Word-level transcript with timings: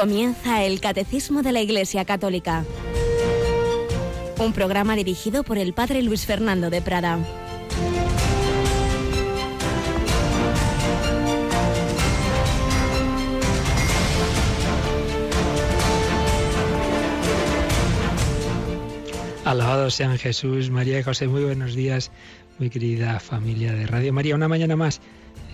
Comienza 0.00 0.64
el 0.64 0.80
Catecismo 0.80 1.42
de 1.42 1.52
la 1.52 1.60
Iglesia 1.60 2.06
Católica. 2.06 2.64
Un 4.38 4.54
programa 4.54 4.96
dirigido 4.96 5.42
por 5.42 5.58
el 5.58 5.74
Padre 5.74 6.00
Luis 6.00 6.24
Fernando 6.24 6.70
de 6.70 6.80
Prada. 6.80 7.18
Alabado 19.44 19.90
sean 19.90 20.16
Jesús, 20.16 20.70
María 20.70 20.98
y 20.98 21.02
José. 21.02 21.28
Muy 21.28 21.44
buenos 21.44 21.74
días, 21.74 22.10
muy 22.58 22.70
querida 22.70 23.20
familia 23.20 23.74
de 23.74 23.86
Radio 23.86 24.14
María. 24.14 24.34
Una 24.34 24.48
mañana 24.48 24.76
más. 24.76 25.02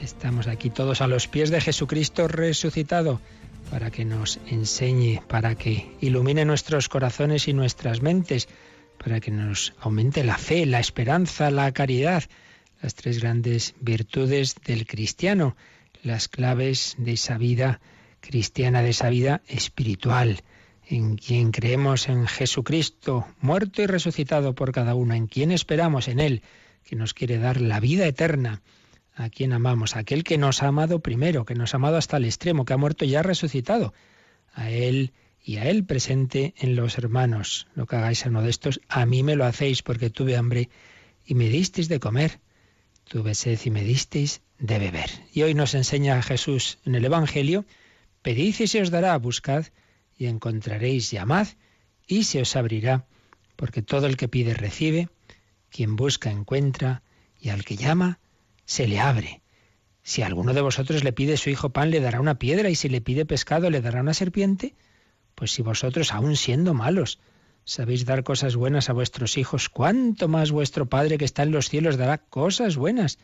Estamos 0.01 0.47
aquí 0.47 0.71
todos 0.71 1.01
a 1.01 1.09
los 1.09 1.27
pies 1.27 1.51
de 1.51 1.61
Jesucristo 1.61 2.29
resucitado 2.29 3.21
para 3.71 3.91
que 3.91 4.05
nos 4.05 4.39
enseñe, 4.47 5.21
para 5.29 5.55
que 5.55 5.91
ilumine 6.01 6.45
nuestros 6.45 6.89
corazones 6.89 7.49
y 7.49 7.53
nuestras 7.53 8.03
mentes, 8.03 8.49
para 9.03 9.21
que 9.21 9.31
nos 9.31 9.75
aumente 9.81 10.25
la 10.25 10.39
fe, 10.39 10.67
la 10.67 10.81
esperanza, 10.81 11.51
la 11.51 11.73
caridad, 11.73 12.25
las 12.83 12.95
tres 12.95 13.21
grandes 13.21 13.75
virtudes 13.81 14.55
del 14.65 14.87
cristiano, 14.87 15.57
las 16.03 16.29
claves 16.29 16.95
de 16.99 17.13
esa 17.13 17.39
vida 17.39 17.81
cristiana, 18.21 18.83
de 18.83 18.91
esa 18.91 19.11
vida 19.11 19.43
espiritual, 19.49 20.43
en 20.89 21.17
quien 21.17 21.51
creemos 21.51 22.09
en 22.09 22.27
Jesucristo, 22.27 23.27
muerto 23.41 23.83
y 23.83 23.87
resucitado 23.87 24.55
por 24.55 24.73
cada 24.73 24.95
uno, 24.95 25.15
en 25.15 25.27
quien 25.27 25.51
esperamos 25.51 26.09
en 26.09 26.21
Él, 26.21 26.43
que 26.85 26.97
nos 26.97 27.15
quiere 27.15 27.39
dar 27.39 27.61
la 27.61 27.81
vida 27.81 28.07
eterna 28.07 28.63
a 29.17 29.31
quien 29.31 29.55
amamos, 29.55 29.97
aquel 29.97 30.25
que 30.25 30.37
nos 30.37 30.63
ha 30.63 30.69
amado 30.69 31.01
primero, 31.01 31.47
que 31.47 31.55
nos 31.55 31.73
ha 31.73 31.79
amado 31.79 31.97
hasta 31.97 32.19
el 32.19 32.27
extremo, 32.27 32.67
que 32.67 32.75
ha 32.75 32.77
muerto 32.77 33.07
y 33.07 33.15
ha 33.15 33.23
resucitado, 33.23 33.95
a 34.53 34.71
Él 34.71 35.13
y 35.43 35.57
a 35.57 35.65
Él 35.71 35.85
presente 35.85 36.55
en 36.59 36.77
los 36.77 36.99
hermanos. 36.99 37.67
Lo 37.75 37.87
que 37.87 37.97
hagáis 37.97 38.27
a 38.27 38.29
uno 38.29 38.43
de 38.43 38.51
estos, 38.51 38.81
a 38.89 39.07
mí 39.07 39.23
me 39.23 39.35
lo 39.35 39.47
hacéis, 39.47 39.83
porque 39.83 40.11
tuve 40.11 40.37
hambre 40.37 40.69
y 41.25 41.35
me 41.35 41.49
disteis 41.49 41.89
de 41.89 41.99
comer, 41.99 42.41
tuve 43.05 43.35
sed 43.35 43.59
y 43.65 43.71
me 43.71 43.83
disteis 43.83 44.43
de 44.59 44.79
beber. 44.79 45.11
Y 45.33 45.43
hoy 45.43 45.55
nos 45.55 45.75
enseña 45.75 46.23
Jesús 46.23 46.79
en 46.85 46.95
el 46.95 47.05
Evangelio, 47.05 47.65
pedid 48.21 48.55
y 48.61 48.67
se 48.67 48.83
os 48.83 48.91
dará, 48.91 49.17
buscad 49.17 49.67
y 50.19 50.27
encontraréis, 50.27 51.11
llamad 51.11 51.49
y 52.07 52.25
se 52.25 52.43
os 52.43 52.55
abrirá, 52.55 53.07
porque 53.57 53.81
todo 53.81 54.07
el 54.07 54.19
que 54.19 54.29
pide 54.29 54.53
recibe, 54.53 55.09
quien 55.71 55.97
busca 55.97 56.31
encuentra, 56.31 57.03
y 57.41 57.49
al 57.49 57.65
que 57.65 57.77
llama, 57.77 58.19
se 58.67 58.87
le 58.87 59.01
abre. 59.01 59.43
Si 60.03 60.23
alguno 60.23 60.53
de 60.53 60.61
vosotros 60.61 61.03
le 61.03 61.13
pide 61.13 61.37
su 61.37 61.51
hijo 61.51 61.71
pan, 61.71 61.91
le 61.91 62.01
dará 62.01 62.21
una 62.21 62.39
piedra, 62.39 62.69
y 62.69 62.75
si 62.75 62.89
le 62.89 63.01
pide 63.01 63.25
pescado, 63.25 63.71
le 63.71 63.81
dará 63.81 64.03
una 64.03 64.15
serpiente. 64.15 64.75
Pues 65.35 65.53
si 65.53 65.63
vosotros, 65.63 66.13
aun 66.13 66.37
siendo 66.37 66.75
malos, 66.75 67.19
sabéis 67.65 68.05
dar 68.05 68.23
cosas 68.23 68.55
buenas 68.55 68.89
a 68.89 68.93
vuestros 68.93 69.39
hijos, 69.39 69.69
cuánto 69.69 70.29
más 70.29 70.51
vuestro 70.51 70.87
Padre 70.87 71.19
que 71.19 71.25
está 71.25 71.43
en 71.43 71.51
los 71.51 71.69
cielos 71.69 71.97
dará 71.97 72.19
cosas 72.19 72.77
buenas 72.77 73.19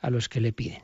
a 0.00 0.10
los 0.10 0.28
que 0.28 0.40
le 0.40 0.52
piden. 0.52 0.82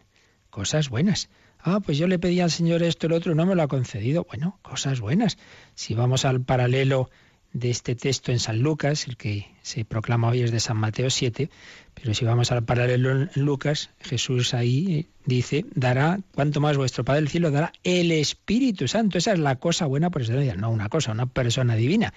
Cosas 0.50 0.88
buenas. 0.88 1.28
Ah, 1.58 1.80
pues 1.80 1.98
yo 1.98 2.08
le 2.08 2.18
pedí 2.18 2.40
al 2.40 2.50
Señor 2.50 2.83
esto, 2.83 3.06
el 3.06 3.12
otro, 3.12 3.34
no 3.34 3.46
me 3.46 3.55
lo 3.55 3.62
ha 3.62 3.68
concedido. 3.68 4.24
Bueno, 4.24 4.58
cosas 4.62 5.00
buenas. 5.00 5.38
Si 5.74 5.94
vamos 5.94 6.24
al 6.24 6.42
paralelo 6.42 7.10
de 7.53 7.70
este 7.70 7.95
texto 7.95 8.33
en 8.33 8.39
San 8.39 8.61
Lucas, 8.61 9.06
el 9.06 9.17
que 9.17 9.47
se 9.62 9.84
proclama 9.84 10.28
hoy 10.28 10.42
es 10.42 10.50
de 10.50 10.61
San 10.61 10.77
Mateo 10.77 11.11
7, 11.11 11.50
pero 11.95 12.14
si 12.14 12.25
vamos 12.25 12.50
al 12.50 12.64
paralelo 12.64 13.11
en 13.11 13.31
Lucas, 13.34 13.91
Jesús 14.00 14.55
ahí 14.55 15.08
dice, 15.27 15.67
dará, 15.74 16.20
cuanto 16.35 16.61
más 16.61 16.77
vuestro 16.77 17.05
Padre 17.05 17.23
del 17.23 17.29
Cielo, 17.29 17.51
dará 17.51 17.73
el 17.85 18.11
Espíritu 18.11 18.89
Santo. 18.89 19.18
Esa 19.18 19.33
es 19.33 19.39
la 19.39 19.57
cosa 19.57 19.86
buena 19.86 20.11
por 20.11 20.23
excelencia, 20.23 20.55
no 20.55 20.70
una 20.70 20.89
cosa, 20.89 21.12
una 21.12 21.27
persona 21.27 21.77
divina 21.77 22.12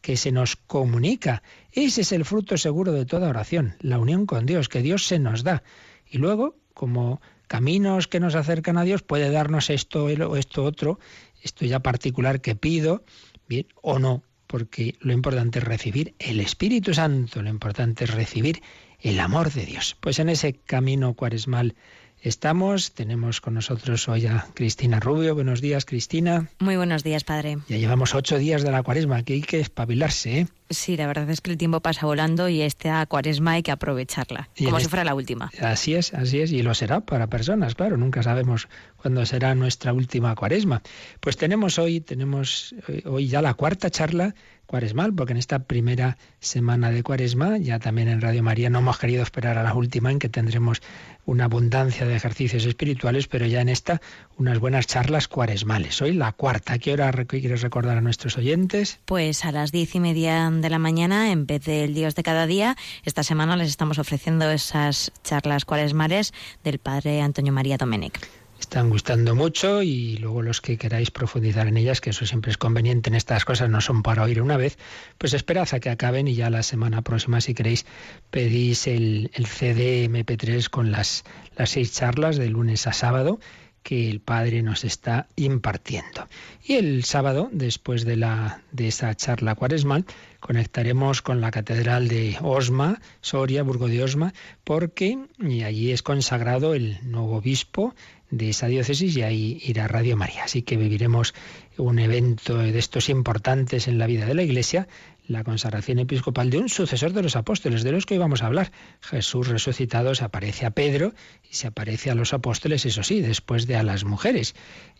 que 0.00 0.16
se 0.16 0.32
nos 0.32 0.56
comunica. 0.56 1.42
Ese 1.72 2.00
es 2.00 2.12
el 2.12 2.24
fruto 2.24 2.56
seguro 2.56 2.92
de 2.92 3.06
toda 3.06 3.28
oración, 3.28 3.76
la 3.80 3.98
unión 3.98 4.26
con 4.26 4.46
Dios, 4.46 4.68
que 4.68 4.82
Dios 4.82 5.06
se 5.06 5.18
nos 5.18 5.44
da. 5.44 5.62
Y 6.10 6.18
luego, 6.18 6.56
como 6.74 7.20
caminos 7.46 8.08
que 8.08 8.20
nos 8.20 8.34
acercan 8.34 8.78
a 8.78 8.84
Dios, 8.84 9.02
puede 9.02 9.30
darnos 9.30 9.70
esto 9.70 10.04
o 10.04 10.36
esto 10.36 10.64
otro, 10.64 10.98
esto 11.42 11.64
ya 11.64 11.80
particular 11.80 12.40
que 12.40 12.54
pido, 12.54 13.04
bien, 13.48 13.66
o 13.82 13.98
no, 13.98 14.22
porque 14.50 14.96
lo 14.98 15.12
importante 15.12 15.60
es 15.60 15.64
recibir 15.64 16.14
el 16.18 16.40
Espíritu 16.40 16.92
Santo, 16.92 17.40
lo 17.40 17.50
importante 17.50 18.02
es 18.02 18.10
recibir 18.10 18.62
el 19.00 19.20
amor 19.20 19.52
de 19.52 19.64
Dios. 19.64 19.96
Pues 20.00 20.18
en 20.18 20.28
ese 20.28 20.54
camino 20.54 21.14
cuaresmal 21.14 21.76
estamos. 22.20 22.92
Tenemos 22.92 23.40
con 23.40 23.54
nosotros 23.54 24.08
hoy 24.08 24.26
a 24.26 24.48
Cristina 24.54 24.98
Rubio. 24.98 25.36
Buenos 25.36 25.60
días, 25.60 25.84
Cristina. 25.84 26.50
Muy 26.58 26.76
buenos 26.76 27.04
días, 27.04 27.22
padre. 27.22 27.58
Ya 27.68 27.76
llevamos 27.76 28.12
ocho 28.16 28.38
días 28.38 28.64
de 28.64 28.72
la 28.72 28.82
cuaresma, 28.82 29.18
aquí 29.18 29.34
hay 29.34 29.42
que 29.42 29.60
espabilarse, 29.60 30.40
¿eh? 30.40 30.46
Sí, 30.70 30.96
la 30.96 31.08
verdad 31.08 31.28
es 31.30 31.40
que 31.40 31.50
el 31.50 31.58
tiempo 31.58 31.80
pasa 31.80 32.06
volando 32.06 32.48
y 32.48 32.62
esta 32.62 33.04
cuaresma 33.06 33.52
hay 33.52 33.62
que 33.64 33.72
aprovecharla, 33.72 34.48
como 34.56 34.78
si 34.78 34.86
fuera 34.86 35.04
la 35.04 35.14
última. 35.14 35.50
Así 35.60 35.96
es, 35.96 36.14
así 36.14 36.40
es, 36.40 36.52
y 36.52 36.62
lo 36.62 36.74
será 36.74 37.00
para 37.00 37.26
personas, 37.26 37.74
claro, 37.74 37.96
nunca 37.96 38.22
sabemos 38.22 38.68
cuándo 38.96 39.26
será 39.26 39.56
nuestra 39.56 39.92
última 39.92 40.34
cuaresma. 40.36 40.80
Pues 41.18 41.36
tenemos 41.36 41.80
hoy, 41.80 42.00
tenemos 42.00 42.72
eh, 42.86 43.02
hoy 43.04 43.26
ya 43.26 43.42
la 43.42 43.54
cuarta 43.54 43.90
charla 43.90 44.34
cuaresmal, 44.70 45.12
porque 45.12 45.32
en 45.32 45.38
esta 45.38 45.64
primera 45.64 46.16
semana 46.38 46.92
de 46.92 47.02
cuaresma, 47.02 47.58
ya 47.58 47.80
también 47.80 48.06
en 48.06 48.20
Radio 48.20 48.44
María 48.44 48.70
no 48.70 48.78
hemos 48.78 49.00
querido 49.00 49.24
esperar 49.24 49.58
a 49.58 49.64
la 49.64 49.74
última 49.74 50.12
en 50.12 50.20
que 50.20 50.28
tendremos 50.28 50.80
una 51.26 51.46
abundancia 51.46 52.06
de 52.06 52.14
ejercicios 52.14 52.64
espirituales, 52.64 53.26
pero 53.26 53.46
ya 53.46 53.60
en 53.60 53.68
esta 53.68 54.00
unas 54.36 54.60
buenas 54.60 54.86
charlas 54.86 55.26
cuaresmales. 55.26 56.00
Hoy 56.00 56.12
la 56.12 56.30
cuarta, 56.30 56.78
¿qué 56.78 56.92
hora 56.92 57.10
quieres 57.26 57.62
recordar 57.62 57.98
a 57.98 58.00
nuestros 58.00 58.38
oyentes? 58.38 59.00
Pues 59.06 59.44
a 59.44 59.50
las 59.50 59.72
diez 59.72 59.92
y 59.96 60.00
media 60.00 60.46
de 60.60 60.70
la 60.70 60.78
mañana, 60.78 61.32
en 61.32 61.46
vez 61.46 61.64
del 61.64 61.94
Dios 61.94 62.14
de 62.14 62.22
cada 62.22 62.46
día, 62.46 62.76
esta 63.04 63.22
semana 63.22 63.56
les 63.56 63.68
estamos 63.68 63.98
ofreciendo 63.98 64.50
esas 64.50 65.12
charlas 65.24 65.64
cuaresmales 65.64 66.32
del 66.64 66.78
Padre 66.78 67.20
Antonio 67.22 67.52
María 67.52 67.76
Domenech 67.76 68.20
están 68.60 68.90
gustando 68.90 69.34
mucho 69.34 69.82
y 69.82 70.18
luego 70.18 70.42
los 70.42 70.60
que 70.60 70.76
queráis 70.76 71.10
profundizar 71.10 71.66
en 71.66 71.76
ellas, 71.76 72.00
que 72.00 72.10
eso 72.10 72.26
siempre 72.26 72.52
es 72.52 72.58
conveniente 72.58 73.10
en 73.10 73.16
estas 73.16 73.44
cosas, 73.44 73.68
no 73.70 73.80
son 73.80 74.02
para 74.02 74.22
oír 74.22 74.40
una 74.40 74.56
vez, 74.56 74.78
pues 75.18 75.32
esperad 75.32 75.66
a 75.72 75.80
que 75.80 75.90
acaben 75.90 76.28
y 76.28 76.34
ya 76.34 76.50
la 76.50 76.62
semana 76.62 77.02
próxima, 77.02 77.40
si 77.40 77.54
queréis, 77.54 77.86
pedís 78.30 78.86
el, 78.86 79.30
el 79.34 79.46
CD 79.46 80.08
MP3 80.08 80.68
con 80.68 80.92
las, 80.92 81.24
las 81.56 81.70
seis 81.70 81.92
charlas 81.94 82.36
de 82.36 82.48
lunes 82.48 82.86
a 82.86 82.92
sábado 82.92 83.40
que 83.82 84.10
el 84.10 84.20
Padre 84.20 84.62
nos 84.62 84.84
está 84.84 85.26
impartiendo. 85.36 86.28
Y 86.62 86.74
el 86.74 87.04
sábado, 87.04 87.48
después 87.52 88.04
de, 88.04 88.16
la, 88.16 88.62
de 88.72 88.88
esa 88.88 89.14
charla 89.14 89.54
cuaresmal, 89.54 90.04
conectaremos 90.40 91.22
con 91.22 91.40
la 91.40 91.50
Catedral 91.50 92.08
de 92.08 92.36
Osma, 92.42 93.00
Soria, 93.20 93.62
Burgo 93.62 93.88
de 93.88 94.02
Osma, 94.02 94.32
porque 94.64 95.18
allí 95.64 95.92
es 95.92 96.02
consagrado 96.02 96.74
el 96.74 96.98
nuevo 97.02 97.36
obispo 97.36 97.94
de 98.30 98.50
esa 98.50 98.68
diócesis 98.68 99.16
y 99.16 99.22
ahí 99.22 99.60
irá 99.64 99.88
Radio 99.88 100.16
María. 100.16 100.44
Así 100.44 100.62
que 100.62 100.76
viviremos 100.76 101.34
un 101.76 101.98
evento 101.98 102.58
de 102.58 102.78
estos 102.78 103.08
importantes 103.08 103.88
en 103.88 103.98
la 103.98 104.06
vida 104.06 104.26
de 104.26 104.34
la 104.34 104.42
Iglesia, 104.42 104.88
la 105.26 105.44
consagración 105.44 105.98
episcopal 105.98 106.50
de 106.50 106.58
un 106.58 106.68
sucesor 106.68 107.12
de 107.12 107.22
los 107.22 107.36
apóstoles, 107.36 107.82
de 107.82 107.92
los 107.92 108.06
que 108.06 108.14
hoy 108.14 108.18
vamos 108.18 108.42
a 108.42 108.46
hablar. 108.46 108.72
Jesús 109.00 109.48
resucitado 109.48 110.14
se 110.14 110.24
aparece 110.24 110.66
a 110.66 110.70
Pedro 110.70 111.12
y 111.48 111.54
se 111.54 111.68
aparece 111.68 112.10
a 112.10 112.14
los 112.14 112.32
apóstoles, 112.32 112.84
eso 112.86 113.02
sí, 113.02 113.20
después 113.20 113.66
de 113.66 113.76
a 113.76 113.82
las 113.82 114.04
mujeres. 114.04 114.54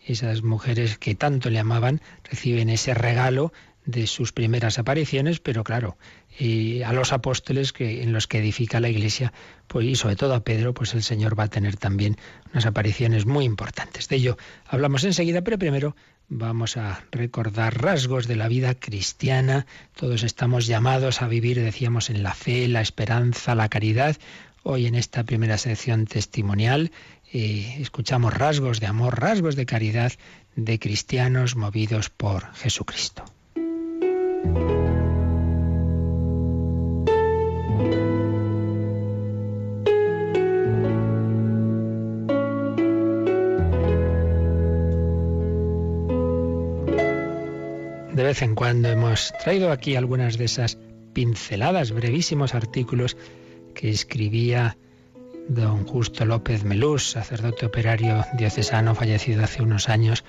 Esas 0.05 0.41
mujeres 0.41 0.97
que 0.97 1.15
tanto 1.15 1.49
le 1.49 1.59
amaban 1.59 2.01
reciben 2.23 2.69
ese 2.69 2.93
regalo 2.93 3.51
de 3.85 4.07
sus 4.07 4.31
primeras 4.31 4.77
apariciones, 4.79 5.39
pero 5.39 5.63
claro, 5.63 5.97
y 6.37 6.81
a 6.83 6.93
los 6.93 7.13
apóstoles 7.13 7.73
que 7.73 8.03
en 8.03 8.13
los 8.13 8.27
que 8.27 8.39
edifica 8.39 8.79
la 8.79 8.89
Iglesia, 8.89 9.33
pues 9.67 9.85
y 9.85 9.95
sobre 9.95 10.15
todo 10.15 10.35
a 10.35 10.43
Pedro, 10.43 10.73
pues 10.73 10.93
el 10.93 11.03
Señor 11.03 11.37
va 11.37 11.45
a 11.45 11.49
tener 11.49 11.77
también 11.77 12.17
unas 12.51 12.65
apariciones 12.65 13.25
muy 13.25 13.45
importantes. 13.45 14.07
De 14.07 14.17
ello 14.17 14.37
hablamos 14.67 15.03
enseguida, 15.03 15.41
pero 15.41 15.57
primero 15.57 15.95
vamos 16.29 16.77
a 16.77 17.03
recordar 17.11 17.81
rasgos 17.81 18.27
de 18.27 18.35
la 18.35 18.47
vida 18.47 18.75
cristiana. 18.75 19.65
Todos 19.95 20.23
estamos 20.23 20.67
llamados 20.67 21.21
a 21.21 21.27
vivir, 21.27 21.59
decíamos, 21.59 22.09
en 22.09 22.23
la 22.23 22.33
fe, 22.33 22.67
la 22.67 22.81
esperanza, 22.81 23.55
la 23.55 23.69
caridad. 23.69 24.17
Hoy 24.63 24.85
en 24.85 24.95
esta 24.95 25.23
primera 25.23 25.57
sección 25.57 26.05
testimonial 26.05 26.91
eh, 27.33 27.77
escuchamos 27.79 28.33
rasgos 28.33 28.79
de 28.79 28.87
amor, 28.87 29.19
rasgos 29.19 29.55
de 29.55 29.65
caridad 29.65 30.13
de 30.55 30.79
cristianos 30.79 31.55
movidos 31.55 32.09
por 32.09 32.53
Jesucristo. 32.53 33.25
De 48.13 48.23
vez 48.23 48.41
en 48.41 48.55
cuando 48.55 48.89
hemos 48.89 49.33
traído 49.43 49.71
aquí 49.71 49.95
algunas 49.95 50.37
de 50.37 50.45
esas 50.45 50.77
pinceladas, 51.13 51.91
brevísimos 51.91 52.53
artículos 52.53 53.15
que 53.73 53.89
escribía 53.89 54.77
don 55.47 55.85
Justo 55.85 56.25
López 56.25 56.63
Melús, 56.63 57.11
sacerdote 57.11 57.65
operario 57.65 58.25
diocesano 58.37 58.95
fallecido 58.95 59.43
hace 59.43 59.63
unos 59.63 59.89
años, 59.89 60.23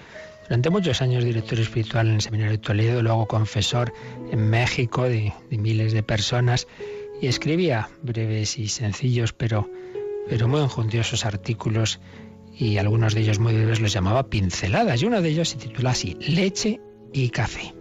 Durante 0.49 0.71
muchos 0.71 1.01
años 1.01 1.25
director 1.25 1.59
espiritual 1.59 2.09
en 2.09 2.15
el 2.15 2.21
Seminario 2.21 2.53
de 2.53 2.59
Toledo, 2.59 3.03
luego 3.03 3.27
confesor 3.27 3.93
en 4.31 4.51
México 4.51 5.05
de, 5.05 5.33
miles 5.51 5.93
de 5.93 6.03
personas 6.03 6.67
y 7.21 7.29
escribía 7.29 7.89
breves 8.03 8.59
y 8.59 8.69
sencillos 8.69 9.33
pero, 9.33 9.71
pero 10.29 10.49
muy 10.49 10.61
enjundiosos 10.61 11.25
artículos 11.25 12.01
y 12.59 12.79
algunos 12.79 13.15
de 13.15 13.23
ellos 13.23 13.39
muy 13.39 13.55
breves 13.55 13.81
los 13.81 13.93
llamaba 13.93 14.29
pinceladas 14.29 15.01
y 15.01 15.07
uno 15.07 15.23
de 15.23 15.29
ellos 15.29 15.51
se 15.51 15.59
titula 15.59 15.91
así, 15.91 16.17
Leche 16.21 16.81
y 17.13 17.31
café. 17.31 17.75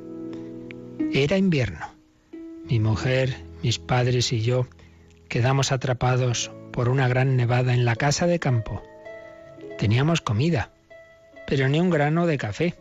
Era 1.11 1.37
invierno. 1.37 1.93
Mi 2.69 2.79
mujer, 2.79 3.35
mis 3.63 3.79
padres 3.79 4.31
y 4.31 4.41
yo 4.41 4.67
quedamos 5.27 5.71
atrapados 5.71 6.51
por 6.71 6.89
una 6.89 7.07
gran 7.07 7.35
nevada 7.35 7.73
en 7.73 7.85
la 7.85 7.95
casa 7.95 8.27
de 8.27 8.39
campo. 8.39 8.81
Teníamos 9.77 10.21
comida, 10.21 10.71
pero 11.47 11.67
ni 11.67 11.79
un 11.79 11.89
grano 11.89 12.27
de 12.27 12.37
café. 12.37 12.75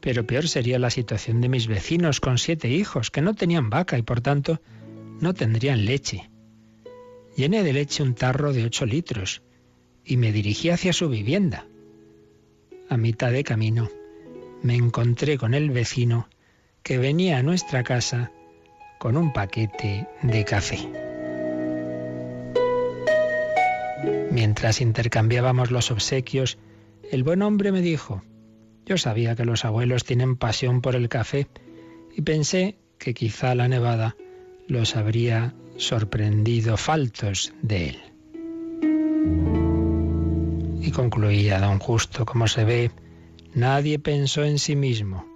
Pero 0.00 0.26
peor 0.26 0.48
sería 0.48 0.78
la 0.78 0.90
situación 0.90 1.40
de 1.40 1.48
mis 1.48 1.66
vecinos 1.66 2.20
con 2.20 2.38
siete 2.38 2.68
hijos, 2.68 3.10
que 3.10 3.22
no 3.22 3.34
tenían 3.34 3.70
vaca 3.70 3.96
y 3.98 4.02
por 4.02 4.20
tanto 4.20 4.60
no 5.20 5.34
tendrían 5.34 5.84
leche. 5.84 6.30
Llené 7.36 7.62
de 7.62 7.72
leche 7.72 8.02
un 8.02 8.14
tarro 8.14 8.52
de 8.52 8.64
ocho 8.64 8.84
litros 8.84 9.42
y 10.04 10.16
me 10.16 10.32
dirigí 10.32 10.70
hacia 10.70 10.92
su 10.92 11.08
vivienda. 11.08 11.66
A 12.88 12.96
mitad 12.96 13.30
de 13.30 13.44
camino 13.44 13.88
me 14.62 14.74
encontré 14.74 15.38
con 15.38 15.54
el 15.54 15.70
vecino 15.70 16.28
que 16.82 16.98
venía 16.98 17.38
a 17.38 17.42
nuestra 17.42 17.84
casa 17.84 18.32
con 18.98 19.16
un 19.16 19.32
paquete 19.32 20.06
de 20.22 20.44
café. 20.44 20.78
Mientras 24.30 24.80
intercambiábamos 24.80 25.70
los 25.70 25.90
obsequios, 25.90 26.58
el 27.12 27.24
buen 27.24 27.42
hombre 27.42 27.72
me 27.72 27.82
dijo, 27.82 28.22
yo 28.86 28.96
sabía 28.96 29.36
que 29.36 29.44
los 29.44 29.66
abuelos 29.66 30.04
tienen 30.04 30.36
pasión 30.36 30.80
por 30.80 30.96
el 30.96 31.10
café 31.10 31.46
y 32.16 32.22
pensé 32.22 32.78
que 32.98 33.12
quizá 33.12 33.54
la 33.54 33.68
nevada 33.68 34.16
los 34.66 34.96
habría 34.96 35.54
sorprendido 35.76 36.78
faltos 36.78 37.52
de 37.60 37.90
él. 37.90 37.98
Y 40.80 40.90
concluía 40.90 41.60
don 41.60 41.78
Justo, 41.78 42.24
como 42.24 42.48
se 42.48 42.64
ve, 42.64 42.90
nadie 43.54 43.98
pensó 43.98 44.42
en 44.42 44.58
sí 44.58 44.74
mismo. 44.74 45.26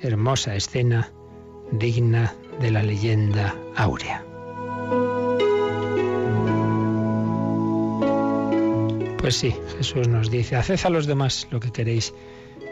Hermosa 0.00 0.54
escena, 0.54 1.10
digna 1.72 2.32
de 2.60 2.70
la 2.70 2.84
leyenda 2.84 3.56
áurea. 3.74 4.27
Pues 9.28 9.36
sí, 9.36 9.54
Jesús 9.76 10.08
nos 10.08 10.30
dice, 10.30 10.56
haced 10.56 10.80
a 10.84 10.88
los 10.88 11.06
demás 11.06 11.48
lo 11.50 11.60
que 11.60 11.70
queréis 11.70 12.14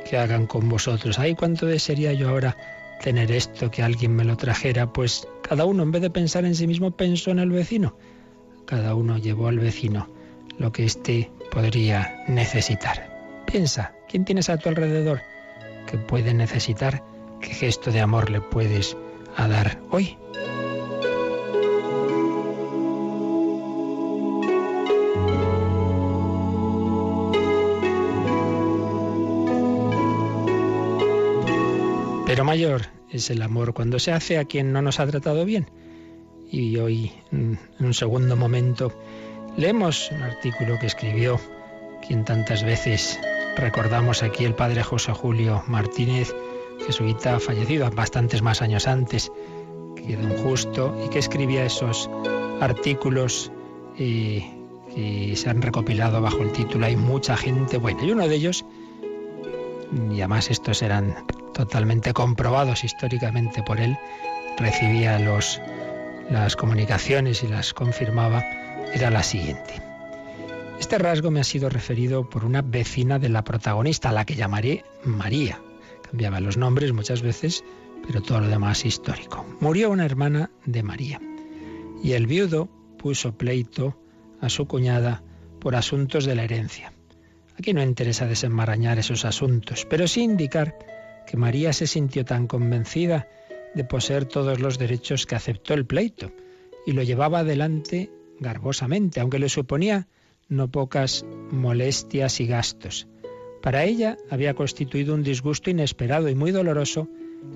que 0.09 0.17
hagan 0.17 0.47
con 0.47 0.71
vosotros. 0.71 1.19
Ay, 1.19 1.35
cuánto 1.35 1.67
desearía 1.67 2.15
yo 2.15 2.31
ahora 2.31 2.57
tener 3.03 3.31
esto, 3.31 3.71
que 3.71 3.83
alguien 3.83 4.17
me 4.17 4.25
lo 4.25 4.39
trajera. 4.39 4.91
Pues 4.91 5.29
cada 5.43 5.67
uno, 5.67 5.83
en 5.83 5.91
vez 5.91 6.01
de 6.01 6.09
pensar 6.09 6.47
en 6.47 6.55
sí 6.55 6.67
mismo, 6.67 6.93
pensó 6.93 7.31
en 7.31 7.41
el 7.41 7.51
vecino. 7.51 7.95
Cada 8.65 8.95
uno 8.95 9.19
llevó 9.19 9.49
al 9.49 9.59
vecino 9.59 10.09
lo 10.59 10.73
que 10.73 10.87
éste 10.87 11.31
podría 11.51 12.25
necesitar. 12.27 13.07
Piensa, 13.45 13.93
¿quién 14.09 14.25
tienes 14.25 14.49
a 14.49 14.57
tu 14.57 14.71
alrededor 14.71 15.21
que 15.87 15.99
puede 15.99 16.33
necesitar? 16.33 17.05
¿Qué 17.43 17.49
gesto 17.49 17.93
de 17.93 18.01
amor 18.01 18.31
le 18.31 18.41
puedes 18.41 18.97
dar 19.37 19.79
hoy? 19.91 20.17
Mayor 32.47 32.83
es 33.11 33.29
el 33.29 33.43
amor 33.43 33.75
cuando 33.75 33.99
se 33.99 34.13
hace 34.13 34.39
a 34.39 34.45
quien 34.45 34.73
no 34.73 34.81
nos 34.81 35.01
ha 35.01 35.07
tratado 35.07 35.45
bien. 35.45 35.69
Y 36.49 36.77
hoy, 36.77 37.13
en 37.33 37.59
un 37.81 37.93
segundo 37.93 38.37
momento, 38.37 38.93
leemos 39.57 40.11
un 40.13 40.23
artículo 40.23 40.79
que 40.79 40.87
escribió 40.87 41.41
quien 42.07 42.25
tantas 42.25 42.63
veces 42.63 43.19
recordamos 43.57 44.23
aquí, 44.23 44.45
el 44.45 44.55
padre 44.55 44.85
José 44.85 45.13
Julio 45.13 45.65
Martínez, 45.67 46.33
jesuita 46.87 47.41
fallecido 47.41 47.91
bastantes 47.91 48.43
más 48.43 48.63
años 48.63 48.87
antes 48.87 49.33
que 49.97 50.17
don 50.17 50.37
Justo, 50.37 50.97
y 51.05 51.09
que 51.09 51.19
escribía 51.19 51.65
esos 51.65 52.09
artículos 52.61 53.51
eh, 53.99 54.49
que 54.95 55.35
se 55.35 55.51
han 55.51 55.63
recopilado 55.63 56.23
bajo 56.23 56.43
el 56.43 56.53
título 56.53 56.87
Hay 56.87 56.97
mucha 56.97 57.37
gente 57.37 57.79
buena. 57.79 58.05
Y 58.05 58.13
uno 58.13 58.29
de 58.29 58.37
ellos, 58.37 58.65
y 60.13 60.21
además 60.21 60.49
estos 60.49 60.81
eran 60.83 61.17
totalmente 61.57 62.13
comprobados 62.13 62.85
históricamente 62.85 63.63
por 63.63 63.81
él, 63.81 63.97
recibía 64.59 65.19
los, 65.19 65.61
las 66.31 66.55
comunicaciones 66.55 67.43
y 67.43 67.49
las 67.49 67.73
confirmaba, 67.73 68.45
era 68.93 69.11
la 69.11 69.23
siguiente. 69.23 69.83
Este 70.79 70.99
rasgo 70.99 71.31
me 71.31 71.41
ha 71.41 71.45
sido 71.45 71.71
referido 71.71 72.29
por 72.29 72.45
una 72.45 72.61
vecina 72.61 73.19
de 73.19 73.31
la 73.31 73.43
protagonista, 73.43 74.11
a 74.11 74.13
la 74.13 74.27
que 74.27 74.35
llamaré 74.35 74.85
María. 75.03 75.59
Cambiaba 76.03 76.41
los 76.41 76.59
nombres 76.59 76.93
muchas 76.93 77.23
veces, 77.23 77.65
pero 78.07 78.21
todo 78.21 78.41
lo 78.41 78.49
demás 78.49 78.85
histórico. 78.85 79.47
Murió 79.61 79.91
una 79.91 80.05
hermana 80.05 80.51
de 80.67 80.83
María 80.83 81.21
y 82.03 82.13
el 82.13 82.27
viudo 82.27 82.69
puso 82.99 83.33
pleito 83.33 83.99
a 84.43 84.51
su 84.51 84.67
cuñada 84.67 85.23
por 85.59 85.75
asuntos 85.75 86.27
de 86.27 86.35
la 86.35 86.45
herencia. 86.45 86.93
Aquí 87.59 87.73
no 87.73 87.83
interesa 87.83 88.27
desenmarañar 88.27 88.99
esos 88.99 89.25
asuntos, 89.25 89.87
pero 89.89 90.07
sí 90.07 90.23
indicar 90.23 90.77
que 91.27 91.37
María 91.37 91.73
se 91.73 91.87
sintió 91.87 92.25
tan 92.25 92.47
convencida 92.47 93.29
de 93.75 93.85
poseer 93.85 94.25
todos 94.25 94.61
los 94.61 94.79
derechos 94.79 95.27
que 95.27 95.35
aceptó 95.35 95.75
el 95.75 95.85
pleito 95.85 96.33
y 96.87 96.93
lo 96.93 97.03
llevaba 97.03 97.41
adelante 97.41 98.11
garbosamente, 98.41 99.21
aunque 99.21 99.39
le 99.39 99.49
suponía 99.49 100.09
no 100.49 100.71
pocas 100.71 101.25
molestias 101.51 102.41
y 102.41 102.47
gastos. 102.47 103.09
Para 103.63 103.85
ella 103.85 104.17
había 104.31 104.55
constituido 104.55 105.15
un 105.15 105.23
disgusto 105.23 105.71
inesperado 105.71 106.29
y 106.29 106.35
muy 106.35 106.53
doloroso 106.53 107.09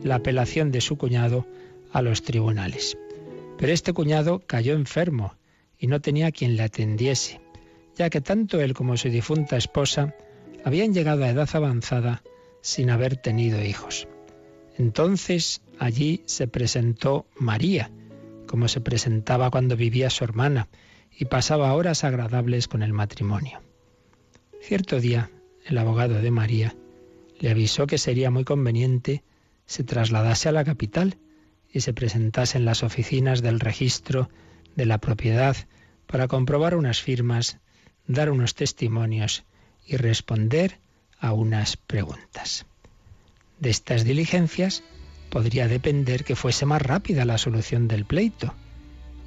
la 0.02 0.16
apelación 0.16 0.72
de 0.72 0.80
su 0.80 0.98
cuñado 0.98 1.46
a 1.92 2.02
los 2.02 2.22
tribunales. 2.22 2.98
Pero 3.58 3.72
este 3.72 3.92
cuñado 3.92 4.42
cayó 4.46 4.74
enfermo 4.74 5.34
y 5.78 5.86
no 5.86 6.00
tenía 6.00 6.32
quien 6.32 6.56
le 6.56 6.64
atendiese, 6.64 7.40
ya 7.96 8.10
que 8.10 8.20
tanto 8.20 8.60
él 8.60 8.74
como 8.74 8.96
su 8.96 9.08
difunta 9.08 9.56
esposa 9.56 10.14
habían 10.64 10.92
llegado 10.92 11.24
a 11.24 11.30
edad 11.30 11.48
avanzada 11.52 12.22
sin 12.60 12.90
haber 12.90 13.16
tenido 13.16 13.62
hijos. 13.62 14.08
Entonces 14.76 15.62
allí 15.78 16.22
se 16.26 16.48
presentó 16.48 17.26
María, 17.36 17.90
como 18.46 18.68
se 18.68 18.80
presentaba 18.80 19.50
cuando 19.50 19.76
vivía 19.76 20.10
su 20.10 20.24
hermana, 20.24 20.68
y 21.16 21.26
pasaba 21.26 21.74
horas 21.74 22.04
agradables 22.04 22.68
con 22.68 22.82
el 22.82 22.92
matrimonio. 22.92 23.60
Cierto 24.62 25.00
día, 25.00 25.30
el 25.66 25.78
abogado 25.78 26.14
de 26.14 26.30
María 26.30 26.76
le 27.38 27.50
avisó 27.50 27.86
que 27.86 27.98
sería 27.98 28.30
muy 28.30 28.44
conveniente 28.44 29.22
se 29.70 29.84
trasladase 29.84 30.48
a 30.48 30.52
la 30.52 30.64
capital 30.64 31.16
y 31.72 31.80
se 31.80 31.92
presentase 31.94 32.58
en 32.58 32.64
las 32.64 32.82
oficinas 32.82 33.40
del 33.40 33.60
registro 33.60 34.28
de 34.74 34.84
la 34.84 34.98
propiedad 34.98 35.56
para 36.08 36.26
comprobar 36.26 36.74
unas 36.74 37.00
firmas, 37.00 37.60
dar 38.08 38.30
unos 38.30 38.56
testimonios 38.56 39.44
y 39.86 39.96
responder 39.96 40.80
a 41.20 41.32
unas 41.32 41.76
preguntas. 41.76 42.66
De 43.58 43.70
estas 43.70 44.04
diligencias 44.04 44.82
podría 45.30 45.68
depender 45.68 46.24
que 46.24 46.36
fuese 46.36 46.66
más 46.66 46.82
rápida 46.82 47.24
la 47.24 47.38
solución 47.38 47.88
del 47.88 48.04
pleito 48.04 48.54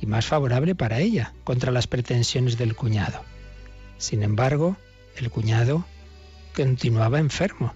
y 0.01 0.05
más 0.05 0.25
favorable 0.25 0.75
para 0.75 0.99
ella 0.99 1.33
contra 1.43 1.71
las 1.71 1.87
pretensiones 1.87 2.57
del 2.57 2.75
cuñado. 2.75 3.23
Sin 3.97 4.23
embargo, 4.23 4.75
el 5.15 5.29
cuñado 5.29 5.85
continuaba 6.55 7.19
enfermo 7.19 7.73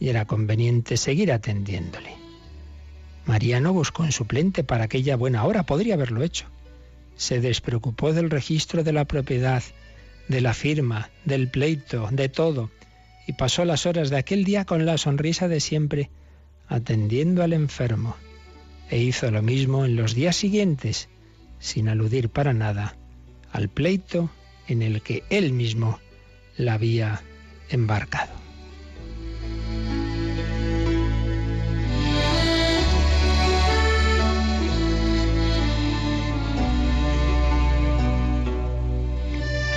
y 0.00 0.08
era 0.08 0.24
conveniente 0.24 0.96
seguir 0.96 1.30
atendiéndole. 1.30 2.16
María 3.24 3.60
no 3.60 3.72
buscó 3.72 4.02
un 4.02 4.10
suplente 4.10 4.64
para 4.64 4.84
aquella 4.84 5.14
buena 5.16 5.44
hora, 5.44 5.62
podría 5.62 5.94
haberlo 5.94 6.22
hecho. 6.22 6.46
Se 7.16 7.40
despreocupó 7.40 8.12
del 8.12 8.30
registro 8.30 8.82
de 8.82 8.92
la 8.92 9.04
propiedad, 9.04 9.62
de 10.26 10.40
la 10.40 10.54
firma, 10.54 11.10
del 11.24 11.48
pleito, 11.48 12.08
de 12.10 12.28
todo, 12.28 12.70
y 13.26 13.34
pasó 13.34 13.64
las 13.64 13.86
horas 13.86 14.10
de 14.10 14.16
aquel 14.16 14.44
día 14.44 14.64
con 14.64 14.86
la 14.86 14.98
sonrisa 14.98 15.48
de 15.48 15.60
siempre, 15.60 16.10
atendiendo 16.68 17.42
al 17.42 17.52
enfermo, 17.52 18.16
e 18.90 18.98
hizo 18.98 19.30
lo 19.30 19.42
mismo 19.42 19.84
en 19.84 19.96
los 19.96 20.14
días 20.14 20.36
siguientes, 20.36 21.08
sin 21.58 21.88
aludir 21.88 22.28
para 22.28 22.52
nada 22.52 22.96
al 23.52 23.68
pleito 23.68 24.30
en 24.66 24.82
el 24.82 25.02
que 25.02 25.22
él 25.30 25.52
mismo 25.52 26.00
la 26.56 26.74
había 26.74 27.22
embarcado. 27.68 28.32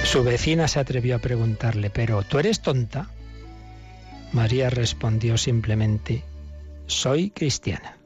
Su 0.04 0.24
vecina 0.24 0.68
se 0.68 0.80
atrevió 0.80 1.18
a 1.18 1.20
preguntarle, 1.20 1.90
pero 1.90 2.24
¿tú 2.24 2.40
eres 2.40 2.62
tonta? 2.62 3.10
María 4.36 4.70
respondió 4.70 5.38
simplemente, 5.38 6.22
soy 6.88 7.30
cristiana. 7.30 7.98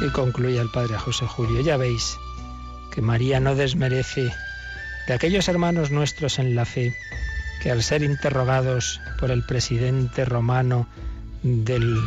Y 0.00 0.08
concluye 0.10 0.60
el 0.60 0.70
padre 0.70 0.96
José 0.96 1.26
Julio, 1.26 1.60
ya 1.62 1.76
veis 1.76 2.16
que 2.92 3.02
María 3.02 3.40
no 3.40 3.56
desmerece 3.56 4.32
de 5.08 5.12
aquellos 5.12 5.48
hermanos 5.48 5.90
nuestros 5.90 6.38
en 6.38 6.54
la 6.54 6.64
fe 6.64 6.94
que 7.60 7.72
al 7.72 7.82
ser 7.82 8.04
interrogados 8.04 9.00
por 9.18 9.32
el 9.32 9.44
presidente 9.44 10.24
romano 10.24 10.86
del 11.42 11.98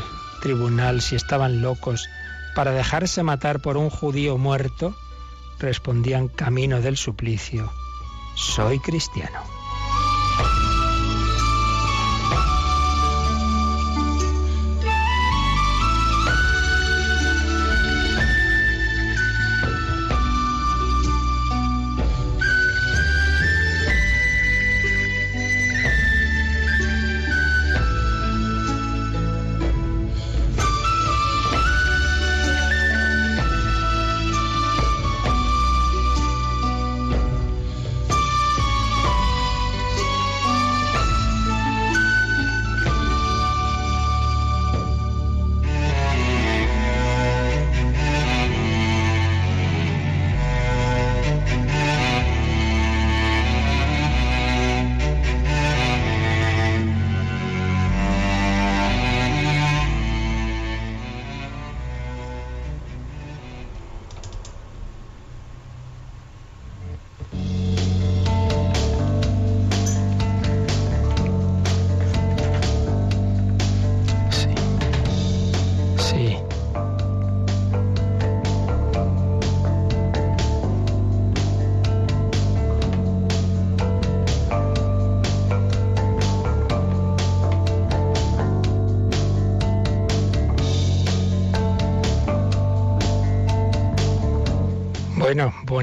tribunal 0.41 1.01
si 1.01 1.17
estaban 1.17 1.61
locos 1.61 2.07
para 2.55 2.71
dejarse 2.71 3.23
matar 3.23 3.59
por 3.59 3.75
un 3.75 3.89
judío 3.89 4.37
muerto, 4.37 4.95
respondían 5.59 6.29
camino 6.29 6.79
del 6.79 6.95
suplicio, 6.95 7.69
soy 8.35 8.79
cristiano. 8.79 9.56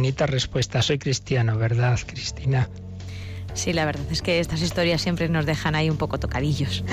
Bonita 0.05 0.27
respuesta. 0.27 0.83
Soy 0.83 0.99
cristiano, 0.99 1.57
¿verdad, 1.57 1.99
Cristina? 2.05 2.69
Sí, 3.55 3.73
la 3.73 3.87
verdad 3.87 4.05
es 4.11 4.21
que 4.21 4.39
estas 4.39 4.61
historias 4.61 5.01
siempre 5.01 5.31
nos 5.31 5.47
dejan 5.47 5.75
ahí 5.75 5.89
un 5.89 5.97
poco 5.97 6.21
tocadillos. 6.21 6.85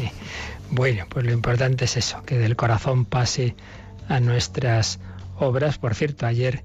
bueno, 0.70 1.06
pues 1.08 1.24
lo 1.24 1.32
importante 1.32 1.86
es 1.86 1.96
eso, 1.96 2.22
que 2.24 2.36
del 2.36 2.54
corazón 2.54 3.06
pase 3.06 3.56
a 4.06 4.20
nuestras 4.20 5.00
obras. 5.38 5.78
Por 5.78 5.94
cierto, 5.94 6.26
ayer, 6.26 6.62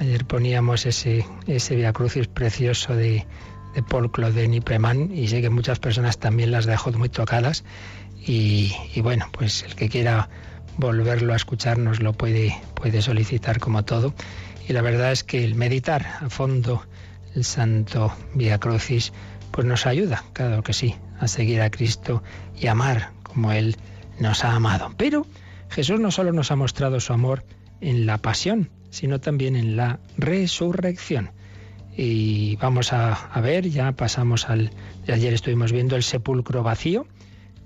ayer 0.00 0.24
poníamos 0.24 0.86
ese, 0.86 1.24
ese 1.46 1.76
Via 1.76 1.92
Crucis 1.92 2.26
precioso 2.26 2.96
de, 2.96 3.24
de 3.76 3.82
Paul 3.84 4.10
Claudel 4.10 4.52
y 4.52 4.60
Preman 4.60 5.16
y 5.16 5.28
sé 5.28 5.40
que 5.40 5.50
muchas 5.50 5.78
personas 5.78 6.18
también 6.18 6.50
las 6.50 6.66
dejó 6.66 6.90
muy 6.90 7.10
tocadas. 7.10 7.62
Y, 8.26 8.74
y, 8.92 9.02
bueno, 9.02 9.28
pues 9.30 9.62
el 9.62 9.76
que 9.76 9.88
quiera 9.88 10.30
volverlo 10.78 11.32
a 11.32 11.36
escuchar 11.36 11.78
nos 11.78 12.02
lo 12.02 12.12
puede, 12.12 12.60
puede 12.74 13.02
solicitar 13.02 13.60
como 13.60 13.84
todo. 13.84 14.14
Y 14.68 14.74
la 14.74 14.82
verdad 14.82 15.12
es 15.12 15.24
que 15.24 15.42
el 15.44 15.54
meditar 15.54 16.06
a 16.20 16.28
fondo 16.28 16.82
el 17.34 17.44
santo 17.44 18.12
Via 18.34 18.58
Crucis, 18.58 19.12
pues 19.50 19.66
nos 19.66 19.86
ayuda, 19.86 20.24
claro 20.34 20.62
que 20.62 20.74
sí, 20.74 20.94
a 21.18 21.26
seguir 21.26 21.62
a 21.62 21.70
Cristo 21.70 22.22
y 22.54 22.66
amar 22.66 23.10
como 23.22 23.52
Él 23.52 23.76
nos 24.20 24.44
ha 24.44 24.54
amado. 24.54 24.92
Pero 24.98 25.26
Jesús 25.70 26.00
no 26.00 26.10
solo 26.10 26.32
nos 26.32 26.50
ha 26.50 26.56
mostrado 26.56 27.00
su 27.00 27.14
amor 27.14 27.44
en 27.80 28.04
la 28.04 28.18
pasión, 28.18 28.68
sino 28.90 29.20
también 29.20 29.56
en 29.56 29.76
la 29.76 30.00
resurrección. 30.18 31.30
Y 31.96 32.56
vamos 32.56 32.92
a, 32.92 33.40
ver, 33.40 33.70
ya 33.70 33.92
pasamos 33.92 34.50
al... 34.50 34.70
Ayer 35.08 35.32
estuvimos 35.32 35.72
viendo 35.72 35.96
el 35.96 36.02
sepulcro 36.02 36.62
vacío, 36.62 37.06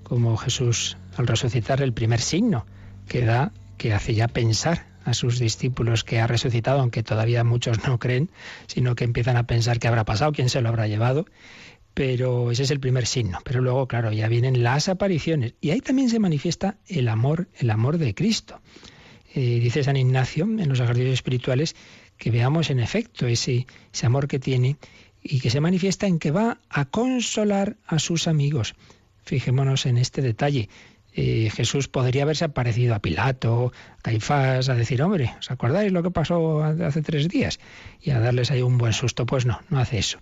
como 0.03 0.37
Jesús 0.37 0.97
al 1.17 1.27
resucitar 1.27 1.81
el 1.81 1.93
primer 1.93 2.21
signo 2.21 2.65
que 3.07 3.25
da, 3.25 3.51
que 3.77 3.93
hace 3.93 4.13
ya 4.15 4.29
pensar 4.29 4.92
a 5.05 5.13
sus 5.13 5.39
discípulos 5.39 6.03
que 6.03 6.19
ha 6.19 6.27
resucitado, 6.27 6.79
aunque 6.79 7.03
todavía 7.03 7.43
muchos 7.43 7.87
no 7.87 7.99
creen, 7.99 8.29
sino 8.67 8.95
que 8.95 9.03
empiezan 9.03 9.37
a 9.37 9.47
pensar 9.47 9.79
qué 9.79 9.87
habrá 9.87 10.05
pasado, 10.05 10.31
quién 10.31 10.49
se 10.49 10.61
lo 10.61 10.69
habrá 10.69 10.87
llevado. 10.87 11.25
Pero 11.93 12.49
ese 12.49 12.63
es 12.63 12.71
el 12.71 12.79
primer 12.79 13.05
signo. 13.05 13.39
Pero 13.43 13.61
luego, 13.61 13.87
claro, 13.87 14.11
ya 14.11 14.27
vienen 14.27 14.63
las 14.63 14.89
apariciones. 14.89 15.53
Y 15.61 15.69
ahí 15.69 15.79
también 15.79 16.09
se 16.09 16.19
manifiesta 16.19 16.77
el 16.87 17.07
amor, 17.07 17.47
el 17.59 17.69
amor 17.69 17.99
de 17.99 18.15
Cristo. 18.15 18.61
Eh, 19.35 19.59
dice 19.59 19.83
San 19.83 19.97
Ignacio 19.97 20.45
en 20.45 20.69
los 20.69 20.79
ejercicios 20.79 21.13
espirituales 21.13 21.75
que 22.17 22.29
veamos 22.29 22.69
en 22.69 22.79
efecto 22.79 23.25
ese, 23.27 23.65
ese 23.91 24.05
amor 24.05 24.27
que 24.27 24.39
tiene 24.39 24.77
y 25.23 25.39
que 25.39 25.49
se 25.49 25.61
manifiesta 25.61 26.05
en 26.05 26.19
que 26.19 26.31
va 26.31 26.59
a 26.69 26.85
consolar 26.85 27.77
a 27.87 27.99
sus 27.99 28.27
amigos. 28.27 28.75
Fijémonos 29.23 29.85
en 29.85 29.97
este 29.97 30.21
detalle. 30.21 30.69
Eh, 31.15 31.49
Jesús 31.53 31.87
podría 31.87 32.23
haberse 32.23 32.45
aparecido 32.45 32.95
a 32.95 32.99
Pilato, 32.99 33.71
a 33.99 34.01
Caifás, 34.01 34.69
a 34.69 34.75
decir, 34.75 35.01
hombre, 35.01 35.33
¿os 35.39 35.51
acordáis 35.51 35.91
lo 35.91 36.01
que 36.01 36.11
pasó 36.11 36.63
hace 36.63 37.01
tres 37.01 37.27
días? 37.27 37.59
Y 38.01 38.11
a 38.11 38.19
darles 38.19 38.51
ahí 38.51 38.61
un 38.61 38.77
buen 38.77 38.93
susto. 38.93 39.25
Pues 39.25 39.45
no, 39.45 39.61
no 39.69 39.79
hace 39.79 39.99
eso. 39.99 40.19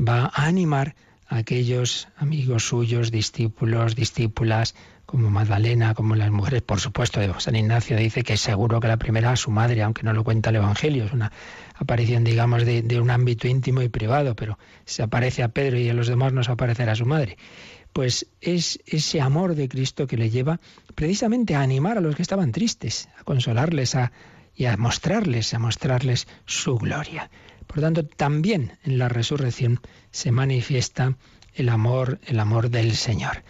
Va 0.00 0.30
a 0.32 0.46
animar 0.46 0.94
a 1.28 1.38
aquellos 1.38 2.08
amigos 2.16 2.66
suyos, 2.66 3.10
discípulos, 3.10 3.94
discípulas, 3.94 4.74
como 5.06 5.28
Magdalena, 5.28 5.92
como 5.92 6.14
las 6.14 6.30
mujeres, 6.30 6.62
por 6.62 6.80
supuesto, 6.80 7.20
San 7.38 7.54
Ignacio 7.54 7.98
dice 7.98 8.22
que 8.22 8.34
es 8.34 8.40
seguro 8.40 8.80
que 8.80 8.88
la 8.88 8.96
primera 8.96 9.32
a 9.32 9.36
su 9.36 9.50
madre, 9.50 9.82
aunque 9.82 10.04
no 10.04 10.14
lo 10.14 10.24
cuenta 10.24 10.48
el 10.48 10.56
Evangelio, 10.56 11.04
es 11.04 11.12
una 11.12 11.32
aparición, 11.74 12.24
digamos, 12.24 12.64
de, 12.64 12.80
de 12.80 12.98
un 12.98 13.10
ámbito 13.10 13.46
íntimo 13.46 13.82
y 13.82 13.90
privado, 13.90 14.34
pero 14.34 14.58
se 14.86 15.02
aparece 15.02 15.42
a 15.42 15.48
Pedro 15.48 15.78
y 15.78 15.88
a 15.90 15.94
los 15.94 16.06
demás 16.06 16.32
nos 16.32 16.48
aparecerá 16.48 16.94
su 16.94 17.04
madre 17.04 17.36
pues 17.92 18.26
es 18.40 18.80
ese 18.86 19.20
amor 19.20 19.54
de 19.54 19.68
Cristo 19.68 20.06
que 20.06 20.16
le 20.16 20.30
lleva 20.30 20.60
precisamente 20.94 21.54
a 21.54 21.60
animar 21.60 21.98
a 21.98 22.00
los 22.00 22.16
que 22.16 22.22
estaban 22.22 22.52
tristes, 22.52 23.08
a 23.18 23.24
consolarles 23.24 23.94
a, 23.94 24.12
y 24.54 24.66
a 24.66 24.76
mostrarles, 24.76 25.54
a 25.54 25.58
mostrarles 25.58 26.26
su 26.46 26.76
gloria. 26.76 27.30
Por 27.66 27.80
tanto, 27.80 28.04
también 28.04 28.78
en 28.84 28.98
la 28.98 29.08
resurrección 29.08 29.80
se 30.10 30.32
manifiesta 30.32 31.16
el 31.54 31.68
amor, 31.68 32.20
el 32.26 32.40
amor 32.40 32.70
del 32.70 32.94
Señor. 32.94 33.44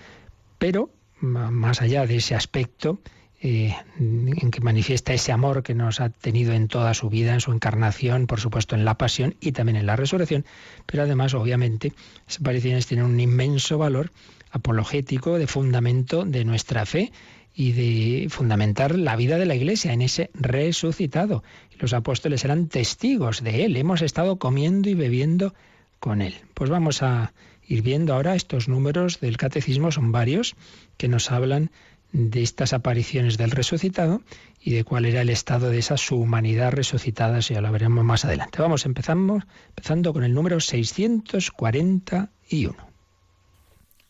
Pero 0.59 0.91
más 1.21 1.81
allá 1.81 2.07
de 2.07 2.17
ese 2.17 2.35
aspecto, 2.35 3.01
eh, 3.45 3.75
en 3.99 4.51
que 4.53 4.61
manifiesta 4.61 5.13
ese 5.13 5.33
amor 5.33 5.65
que 5.65 5.75
nos 5.75 6.01
ha 6.01 6.11
tenido 6.11 6.53
en 6.53 6.69
toda 6.69 6.95
su 6.95 7.11
vida, 7.11 7.35
en 7.35 7.41
su 7.41 7.51
encarnación, 7.51 8.29
por 8.29 8.39
supuesto 8.39 8.77
en 8.77 8.85
la 8.85 8.97
pasión 8.97 9.35
y 9.41 9.51
también 9.51 9.75
en 9.75 9.87
la 9.87 9.97
resurrección, 9.97 10.45
pero 10.87 11.03
además, 11.03 11.35
obviamente, 11.35 11.93
esas 12.29 12.41
apariciones 12.41 12.87
tienen 12.87 13.07
un 13.07 13.19
inmenso 13.19 13.79
valor 13.79 14.13
apologético, 14.53 15.39
de 15.39 15.49
fundamento 15.49 16.25
de 16.25 16.45
nuestra 16.45 16.87
fe 16.87 17.11
y 17.53 17.73
de 17.73 18.29
fundamentar 18.29 18.97
la 18.97 19.17
vida 19.17 19.39
de 19.39 19.47
la 19.47 19.57
Iglesia 19.57 19.93
en 19.93 20.03
ese 20.03 20.31
resucitado. 20.35 21.43
Los 21.81 21.95
apóstoles 21.95 22.45
eran 22.45 22.69
testigos 22.69 23.43
de 23.43 23.65
él, 23.65 23.77
hemos 23.77 24.03
estado 24.03 24.39
comiendo 24.39 24.89
y 24.89 24.95
bebiendo 24.95 25.53
con 25.99 26.23
él. 26.23 26.37
Pues 26.55 26.71
vamos 26.71 27.03
a 27.03 27.33
ir 27.67 27.83
viendo 27.83 28.15
ahora 28.15 28.37
estos 28.37 28.69
números 28.69 29.19
del 29.21 29.37
catecismo, 29.37 29.91
son 29.91 30.13
varios, 30.13 30.55
que 30.97 31.09
nos 31.09 31.31
hablan 31.31 31.71
de 32.13 32.43
estas 32.43 32.73
apariciones 32.73 33.37
del 33.39 33.51
resucitado 33.51 34.23
y 34.61 34.71
de 34.73 34.85
cuál 34.85 35.07
era 35.07 35.23
el 35.23 35.31
estado 35.31 35.71
de 35.71 35.79
esa 35.79 35.97
su 35.97 36.17
humanidad 36.17 36.71
resucitada, 36.73 37.43
si 37.43 37.55
ya 37.55 37.61
lo 37.61 37.73
veremos 37.73 38.05
más 38.05 38.25
adelante. 38.25 38.63
Vamos, 38.63 38.87
empezamos, 38.87 39.43
empezando 39.71 40.13
con 40.13 40.23
el 40.25 40.35
número 40.35 40.59
641. 40.61 42.93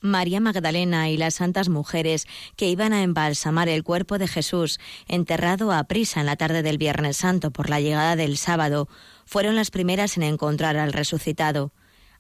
María 0.03 0.41
Magdalena 0.41 1.11
y 1.11 1.17
las 1.17 1.35
santas 1.35 1.69
mujeres 1.69 2.27
que 2.57 2.69
iban 2.69 2.93
a 2.93 3.05
embalsamar 3.05 3.69
el 3.69 3.85
cuerpo 3.85 4.19
de 4.19 4.27
Jesús, 4.27 4.81
enterrado 5.07 5.71
a 5.71 5.85
prisa 5.85 6.19
en 6.19 6.27
la 6.27 6.35
tarde 6.35 6.65
del 6.65 6.77
Viernes 6.77 7.19
Santo 7.19 7.53
por 7.53 7.71
la 7.71 7.81
llegada 7.81 8.17
del 8.17 8.37
sábado, 8.37 8.89
fueron 9.25 9.55
las 9.55 9.71
primeras 9.71 10.17
en 10.17 10.25
encontrar 10.25 10.77
al 10.77 10.93
resucitado. 10.93 11.71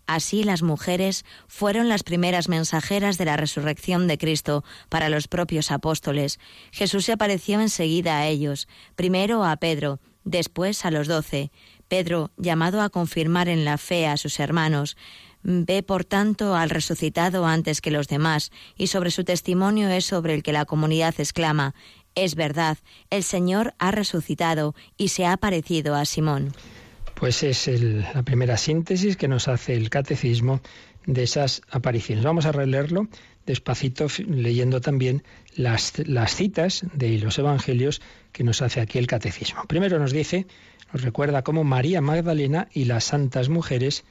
Así 0.07 0.43
las 0.45 0.63
mujeres 0.63 1.25
fueron 1.47 1.89
las 1.89 2.03
primeras 2.03 2.49
mensajeras 2.49 3.19
de 3.19 3.25
la 3.25 3.37
resurrección 3.37 4.07
de 4.09 4.19
Cristo 4.19 4.65
para 4.89 5.09
los 5.09 5.29
propios 5.29 5.71
apóstoles. 5.71 6.39
Jesús 6.71 7.05
se 7.05 7.13
apareció 7.13 7.61
enseguida 7.61 8.19
a 8.19 8.27
ellos, 8.27 8.69
primero 8.97 9.45
a 9.45 9.57
Pedro, 9.57 10.01
después 10.25 10.85
a 10.85 10.91
los 10.91 11.09
doce. 11.09 11.51
Pedro, 11.89 12.31
llamado 12.37 12.81
a 12.81 12.91
confirmar 12.91 13.49
en 13.49 13.65
la 13.65 13.79
fe 13.79 14.07
a 14.07 14.17
sus 14.17 14.41
hermanos, 14.41 14.97
ve 15.43 15.83
por 15.83 16.05
tanto 16.05 16.55
al 16.55 16.71
resucitado 16.71 17.47
antes 17.47 17.81
que 17.81 17.91
los 17.91 18.09
demás, 18.09 18.51
y 18.77 18.89
sobre 18.89 19.11
su 19.11 19.25
testimonio 19.25 19.89
es 19.89 20.05
sobre 20.05 20.35
el 20.35 20.43
que 20.43 20.53
la 20.53 20.65
comunidad 20.65 21.15
exclama 21.19 21.75
Es 22.15 22.35
verdad, 22.35 22.79
el 23.11 23.23
Señor 23.23 23.75
ha 23.79 23.91
resucitado 23.91 24.75
y 24.97 25.09
se 25.09 25.27
ha 25.27 25.33
aparecido 25.33 25.95
a 25.95 26.05
Simón. 26.05 26.53
Pues 27.23 27.45
es 27.45 27.69
la 27.69 28.25
primera 28.25 28.57
síntesis 28.57 29.17
que 29.17 29.29
nos 29.29 29.47
hace 29.47 29.75
el 29.75 29.91
catecismo 29.91 30.61
de 31.07 31.23
esas 31.23 31.63
apariciones. 31.71 32.25
Vamos 32.25 32.47
a 32.47 32.51
releerlo 32.51 33.07
despacito, 33.47 34.09
leyendo 34.27 34.81
también 34.81 35.23
las, 35.55 35.93
las 36.05 36.35
citas 36.35 36.85
de 36.93 37.19
los 37.19 37.39
evangelios 37.39 38.03
que 38.33 38.43
nos 38.43 38.61
hace 38.61 38.81
aquí 38.81 38.99
el 38.99 39.07
catecismo. 39.07 39.63
Primero 39.69 40.01
nos 40.01 40.13
dice, 40.13 40.49
nos 40.93 41.03
recuerda 41.03 41.45
cómo 41.45 41.63
María 41.63 42.01
Magdalena 42.01 42.67
y 42.73 42.87
las 42.87 43.05
santas 43.05 43.49
mujeres 43.49 44.03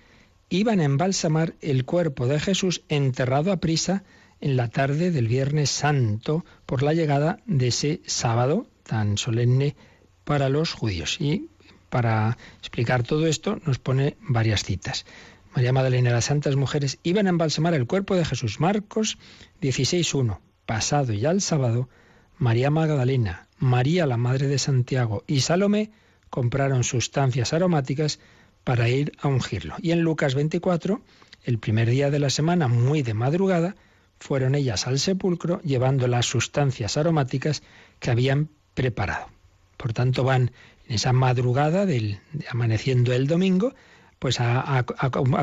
iban 0.47 0.79
a 0.79 0.85
embalsamar 0.85 1.55
el 1.59 1.83
cuerpo 1.83 2.27
de 2.27 2.39
Jesús 2.39 2.83
enterrado 2.87 3.51
a 3.51 3.57
prisa 3.59 4.05
en 4.39 4.55
la 4.55 4.69
tarde 4.69 5.11
del 5.11 5.27
Viernes 5.27 5.69
Santo 5.69 6.45
por 6.65 6.81
la 6.81 6.93
llegada 6.93 7.39
de 7.45 7.67
ese 7.67 7.99
sábado 8.05 8.67
tan 8.83 9.17
solemne 9.17 9.75
para 10.23 10.47
los 10.47 10.71
judíos. 10.71 11.19
Y 11.19 11.49
para 11.91 12.37
explicar 12.59 13.03
todo 13.03 13.27
esto 13.27 13.59
nos 13.65 13.77
pone 13.77 14.17
varias 14.21 14.63
citas. 14.63 15.05
María 15.53 15.73
Magdalena 15.73 16.09
y 16.09 16.13
las 16.13 16.25
santas 16.25 16.55
mujeres 16.55 16.97
iban 17.03 17.27
a 17.27 17.29
embalsamar 17.29 17.73
el 17.73 17.85
cuerpo 17.85 18.15
de 18.15 18.25
Jesús. 18.25 18.59
Marcos 18.59 19.17
16.1. 19.61 20.39
Pasado 20.65 21.11
ya 21.11 21.29
el 21.31 21.41
sábado, 21.41 21.89
María 22.37 22.71
Magdalena, 22.71 23.47
María 23.59 24.05
la 24.05 24.15
Madre 24.15 24.47
de 24.47 24.57
Santiago 24.57 25.23
y 25.27 25.41
Salomé 25.41 25.91
compraron 26.29 26.85
sustancias 26.85 27.51
aromáticas 27.51 28.19
para 28.63 28.87
ir 28.87 29.11
a 29.19 29.27
ungirlo. 29.27 29.75
Y 29.81 29.91
en 29.91 30.01
Lucas 30.01 30.33
24, 30.33 31.01
el 31.43 31.59
primer 31.59 31.89
día 31.89 32.09
de 32.09 32.19
la 32.19 32.29
semana, 32.29 32.69
muy 32.69 33.01
de 33.01 33.13
madrugada, 33.13 33.75
fueron 34.17 34.55
ellas 34.55 34.87
al 34.87 34.97
sepulcro 34.97 35.61
llevando 35.63 36.07
las 36.07 36.25
sustancias 36.25 36.95
aromáticas 36.95 37.63
que 37.99 38.11
habían 38.11 38.47
preparado. 38.75 39.27
Por 39.75 39.91
tanto, 39.91 40.23
van 40.23 40.51
esa 40.91 41.13
madrugada 41.13 41.85
del 41.85 42.19
amaneciendo 42.49 43.13
el 43.13 43.27
domingo, 43.27 43.73
pues 44.19 44.39
a, 44.39 44.83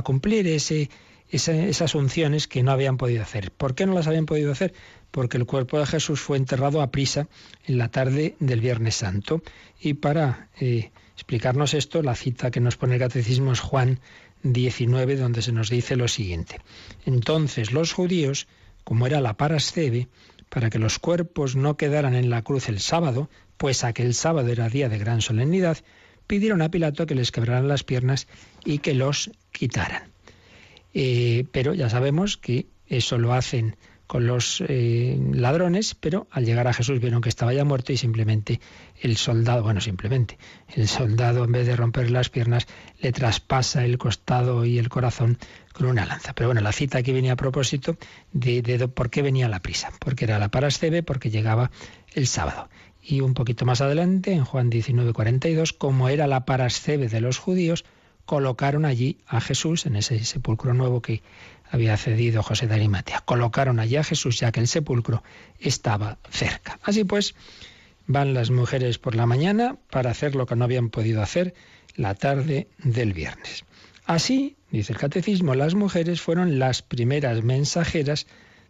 cumplir 0.05 0.47
ese, 0.47 0.91
esas 1.31 1.95
unciones 1.95 2.47
que 2.47 2.63
no 2.63 2.71
habían 2.71 2.97
podido 2.97 3.23
hacer. 3.23 3.51
¿Por 3.51 3.75
qué 3.75 3.87
no 3.87 3.95
las 3.95 4.07
habían 4.07 4.27
podido 4.27 4.53
hacer? 4.53 4.75
Porque 5.11 5.37
el 5.39 5.47
cuerpo 5.47 5.79
de 5.79 5.87
Jesús 5.87 6.21
fue 6.21 6.37
enterrado 6.37 6.83
a 6.83 6.91
prisa 6.91 7.29
en 7.65 7.79
la 7.79 7.89
tarde 7.89 8.37
del 8.41 8.61
Viernes 8.61 8.97
Santo. 8.97 9.43
Y 9.81 9.95
para 9.95 10.49
eh, 10.61 10.91
explicarnos 11.15 11.75
esto, 11.75 12.03
la 12.03 12.15
cita 12.15 12.51
que 12.51 12.61
nos 12.61 12.77
pone 12.77 12.95
el 12.95 13.01
catecismo 13.01 13.53
es 13.53 13.61
Juan 13.61 14.01
19, 14.43 15.17
donde 15.17 15.43
se 15.43 15.53
nos 15.53 15.71
dice 15.71 15.97
lo 15.97 16.09
siguiente. 16.09 16.61
Entonces 17.07 17.73
los 17.73 17.93
judíos, 17.93 18.47
como 18.85 19.07
era 19.07 19.21
la 19.21 19.37
parascebe, 19.37 20.09
para 20.49 20.71
que 20.71 20.79
los 20.79 20.99
cuerpos 20.99 21.57
no 21.57 21.77
quedaran 21.77 22.15
en 22.15 22.31
la 22.31 22.43
cruz 22.43 22.69
el 22.69 22.81
sábado, 22.81 23.29
pues 23.59 23.85
aquel 23.85 24.15
sábado 24.15 24.49
era 24.49 24.69
día 24.69 24.89
de 24.89 24.99
gran 24.99 25.21
solemnidad, 25.21 25.79
pidieron 26.27 26.63
a 26.63 26.71
Pilato 26.71 27.07
que 27.07 27.15
les 27.15 27.33
quebraran 27.33 27.69
las 27.69 27.85
piernas 27.85 28.29
y 28.65 28.79
que 28.79 28.95
los 28.95 29.31
quitaran. 29.53 30.05
Eh, 30.95 31.45
pero 31.53 31.75
ya 31.75 31.91
sabemos 31.91 32.37
que 32.37 32.67
eso 32.87 33.19
lo 33.19 33.35
hacen 33.35 33.77
con 34.09 34.27
los 34.27 34.65
eh, 34.67 35.21
ladrones, 35.33 35.95
pero 35.95 36.29
al 36.31 36.47
llegar 36.47 36.67
a 36.67 36.73
Jesús 36.73 36.99
vieron 36.99 37.21
que 37.21 37.29
estaba 37.29 37.53
ya 37.53 37.65
muerto 37.65 37.93
y 37.93 37.99
simplemente 37.99 38.59
el 39.03 39.19
soldado, 39.19 39.63
bueno, 39.63 39.83
simplemente, 39.83 40.39
el 40.75 40.89
soldado 40.89 41.45
en 41.45 41.53
vez 41.53 41.67
de 41.67 41.77
romper 41.77 42.11
las 42.11 42.31
piernas 42.31 42.67
le 43.01 43.13
traspasa 43.13 43.85
el 43.85 43.99
costado 43.99 44.65
y 44.65 44.79
el 44.79 44.89
corazón 44.89 45.37
con 45.75 45.89
una 45.89 46.07
lanza. 46.07 46.33
Pero 46.33 46.49
bueno, 46.49 46.63
la 46.63 46.73
cita 46.73 46.99
aquí 46.99 47.13
venía 47.13 47.35
a 47.35 47.37
propósito 47.37 47.99
de, 48.33 48.63
de 48.63 48.89
por 48.89 49.11
qué 49.11 49.21
venía 49.21 49.47
la 49.47 49.61
prisa, 49.61 49.93
porque 50.01 50.25
era 50.25 50.39
la 50.39 50.49
parascebe, 50.49 51.03
porque 51.03 51.29
llegaba 51.29 51.71
el 52.15 52.27
sábado. 52.27 52.71
Y 53.11 53.23
un 53.23 53.33
poquito 53.33 53.65
más 53.65 53.81
adelante, 53.81 54.33
en 54.33 54.45
Juan 54.45 54.69
19:42, 54.69 55.73
como 55.73 56.11
era 56.11 56.27
la 56.27 56.45
parascebe 56.45 57.09
de 57.09 57.23
los 57.23 57.39
judíos, 57.39 57.87
colocaron 58.27 58.85
allí 58.85 59.17
a 59.27 59.41
Jesús, 59.41 59.87
en 59.87 59.97
ese 59.97 60.23
sepulcro 60.27 60.75
nuevo 60.75 61.01
que 61.01 61.23
había 61.71 61.97
cedido 61.97 62.43
José 62.43 62.67
de 62.67 62.75
Arimatea. 62.75 63.23
Colocaron 63.23 63.81
allí 63.81 63.97
a 63.97 64.05
Jesús 64.05 64.39
ya 64.39 64.53
que 64.53 64.61
el 64.61 64.69
sepulcro 64.69 65.23
estaba 65.59 66.19
cerca. 66.29 66.79
Así 66.83 67.05
pues, 67.05 67.35
van 68.07 68.35
las 68.35 68.51
mujeres 68.51 68.99
por 68.99 69.15
la 69.15 69.25
mañana 69.25 69.79
para 69.89 70.11
hacer 70.11 70.35
lo 70.35 70.45
que 70.45 70.57
no 70.57 70.65
habían 70.65 70.91
podido 70.91 71.23
hacer 71.23 71.55
la 71.97 72.15
tarde 72.15 72.69
del 72.77 73.15
viernes. 73.15 73.65
Así, 74.05 74.57
dice 74.71 74.93
el 74.93 74.99
catecismo, 74.99 75.55
las 75.55 75.75
mujeres 75.75 76.21
fueron 76.21 76.59
las 76.59 76.83
primeras 76.83 77.43
mensajeras 77.43 78.27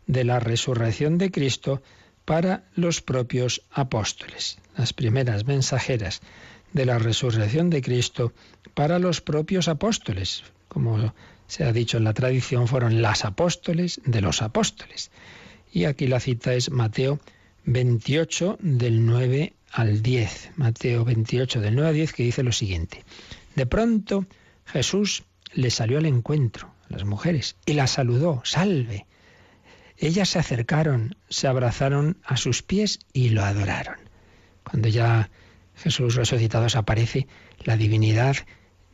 de 0.06 0.22
la 0.22 0.38
resurrección 0.38 1.18
de 1.18 1.32
Cristo 1.32 1.82
para 2.28 2.62
los 2.74 3.00
propios 3.00 3.62
apóstoles, 3.70 4.58
las 4.76 4.92
primeras 4.92 5.46
mensajeras 5.46 6.20
de 6.74 6.84
la 6.84 6.98
resurrección 6.98 7.70
de 7.70 7.80
Cristo 7.80 8.34
para 8.74 8.98
los 8.98 9.22
propios 9.22 9.66
apóstoles. 9.66 10.44
Como 10.68 11.14
se 11.46 11.64
ha 11.64 11.72
dicho 11.72 11.96
en 11.96 12.04
la 12.04 12.12
tradición, 12.12 12.68
fueron 12.68 13.00
las 13.00 13.24
apóstoles 13.24 14.02
de 14.04 14.20
los 14.20 14.42
apóstoles. 14.42 15.10
Y 15.72 15.86
aquí 15.86 16.06
la 16.06 16.20
cita 16.20 16.52
es 16.52 16.70
Mateo 16.70 17.18
28 17.64 18.58
del 18.60 19.06
9 19.06 19.54
al 19.72 20.02
10. 20.02 20.50
Mateo 20.56 21.06
28 21.06 21.62
del 21.62 21.76
9 21.76 21.88
al 21.88 21.94
10 21.94 22.12
que 22.12 22.24
dice 22.24 22.42
lo 22.42 22.52
siguiente. 22.52 23.06
De 23.54 23.64
pronto 23.64 24.26
Jesús 24.66 25.22
le 25.54 25.70
salió 25.70 25.96
al 25.96 26.04
encuentro 26.04 26.74
a 26.90 26.92
las 26.92 27.04
mujeres 27.04 27.56
y 27.64 27.72
las 27.72 27.92
saludó, 27.92 28.42
salve. 28.44 29.06
Ellas 30.00 30.28
se 30.28 30.38
acercaron, 30.38 31.16
se 31.28 31.48
abrazaron 31.48 32.18
a 32.24 32.36
sus 32.36 32.62
pies 32.62 33.00
y 33.12 33.30
lo 33.30 33.44
adoraron. 33.44 33.96
Cuando 34.62 34.88
ya 34.88 35.30
Jesús 35.76 36.14
resucitado 36.14 36.66
aparece, 36.78 37.26
la 37.64 37.76
divinidad 37.76 38.36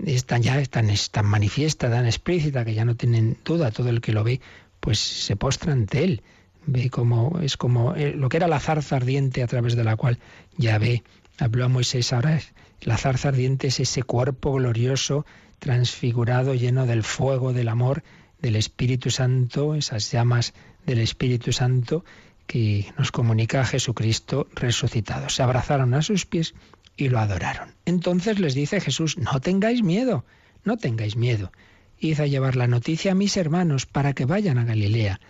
es 0.04 0.24
tan, 0.24 0.42
ya 0.42 0.62
tan, 0.64 0.88
tan 1.10 1.26
manifiesta, 1.26 1.90
tan 1.90 2.06
explícita, 2.06 2.64
que 2.64 2.74
ya 2.74 2.84
no 2.84 2.96
tienen 2.96 3.36
duda, 3.44 3.70
todo 3.70 3.90
el 3.90 4.00
que 4.00 4.12
lo 4.12 4.24
ve, 4.24 4.40
pues 4.80 4.98
se 4.98 5.36
postra 5.36 5.72
ante 5.72 6.04
él. 6.04 6.22
Ve 6.66 6.88
como, 6.88 7.38
es 7.40 7.58
como 7.58 7.94
eh, 7.94 8.14
lo 8.14 8.30
que 8.30 8.38
era 8.38 8.48
la 8.48 8.60
zarza 8.60 8.96
ardiente 8.96 9.42
a 9.42 9.46
través 9.46 9.76
de 9.76 9.84
la 9.84 9.96
cual 9.96 10.18
ya 10.56 10.78
ve, 10.78 11.02
habló 11.38 11.66
a 11.66 11.68
Moisés 11.68 12.12
ahora, 12.14 12.40
la 12.80 12.96
zarza 12.96 13.28
ardiente 13.28 13.66
es 13.66 13.80
ese 13.80 14.02
cuerpo 14.02 14.54
glorioso, 14.54 15.26
transfigurado, 15.58 16.54
lleno 16.54 16.86
del 16.86 17.02
fuego, 17.02 17.52
del 17.52 17.68
amor, 17.68 18.02
del 18.40 18.56
Espíritu 18.56 19.10
Santo, 19.10 19.74
esas 19.74 20.10
llamas 20.10 20.54
del 20.86 21.00
Espíritu 21.00 21.52
Santo 21.52 22.04
que 22.46 22.92
nos 22.98 23.10
comunica 23.10 23.60
a 23.60 23.66
Jesucristo 23.66 24.48
resucitado. 24.54 25.28
Se 25.28 25.42
abrazaron 25.42 25.94
a 25.94 26.02
sus 26.02 26.26
pies 26.26 26.54
y 26.96 27.08
lo 27.08 27.18
adoraron. 27.18 27.74
Entonces 27.84 28.38
les 28.38 28.54
dice 28.54 28.80
Jesús, 28.80 29.18
no 29.18 29.40
tengáis 29.40 29.82
miedo, 29.82 30.24
no 30.64 30.76
tengáis 30.76 31.16
miedo. 31.16 31.52
Id 31.98 32.20
a 32.20 32.26
llevar 32.26 32.56
la 32.56 32.66
noticia 32.66 33.12
a 33.12 33.14
mis 33.14 33.36
hermanos 33.36 33.86
para 33.86 34.12
que 34.12 34.26
vayan 34.26 34.58
a 34.58 34.64
Galilea. 34.64 35.20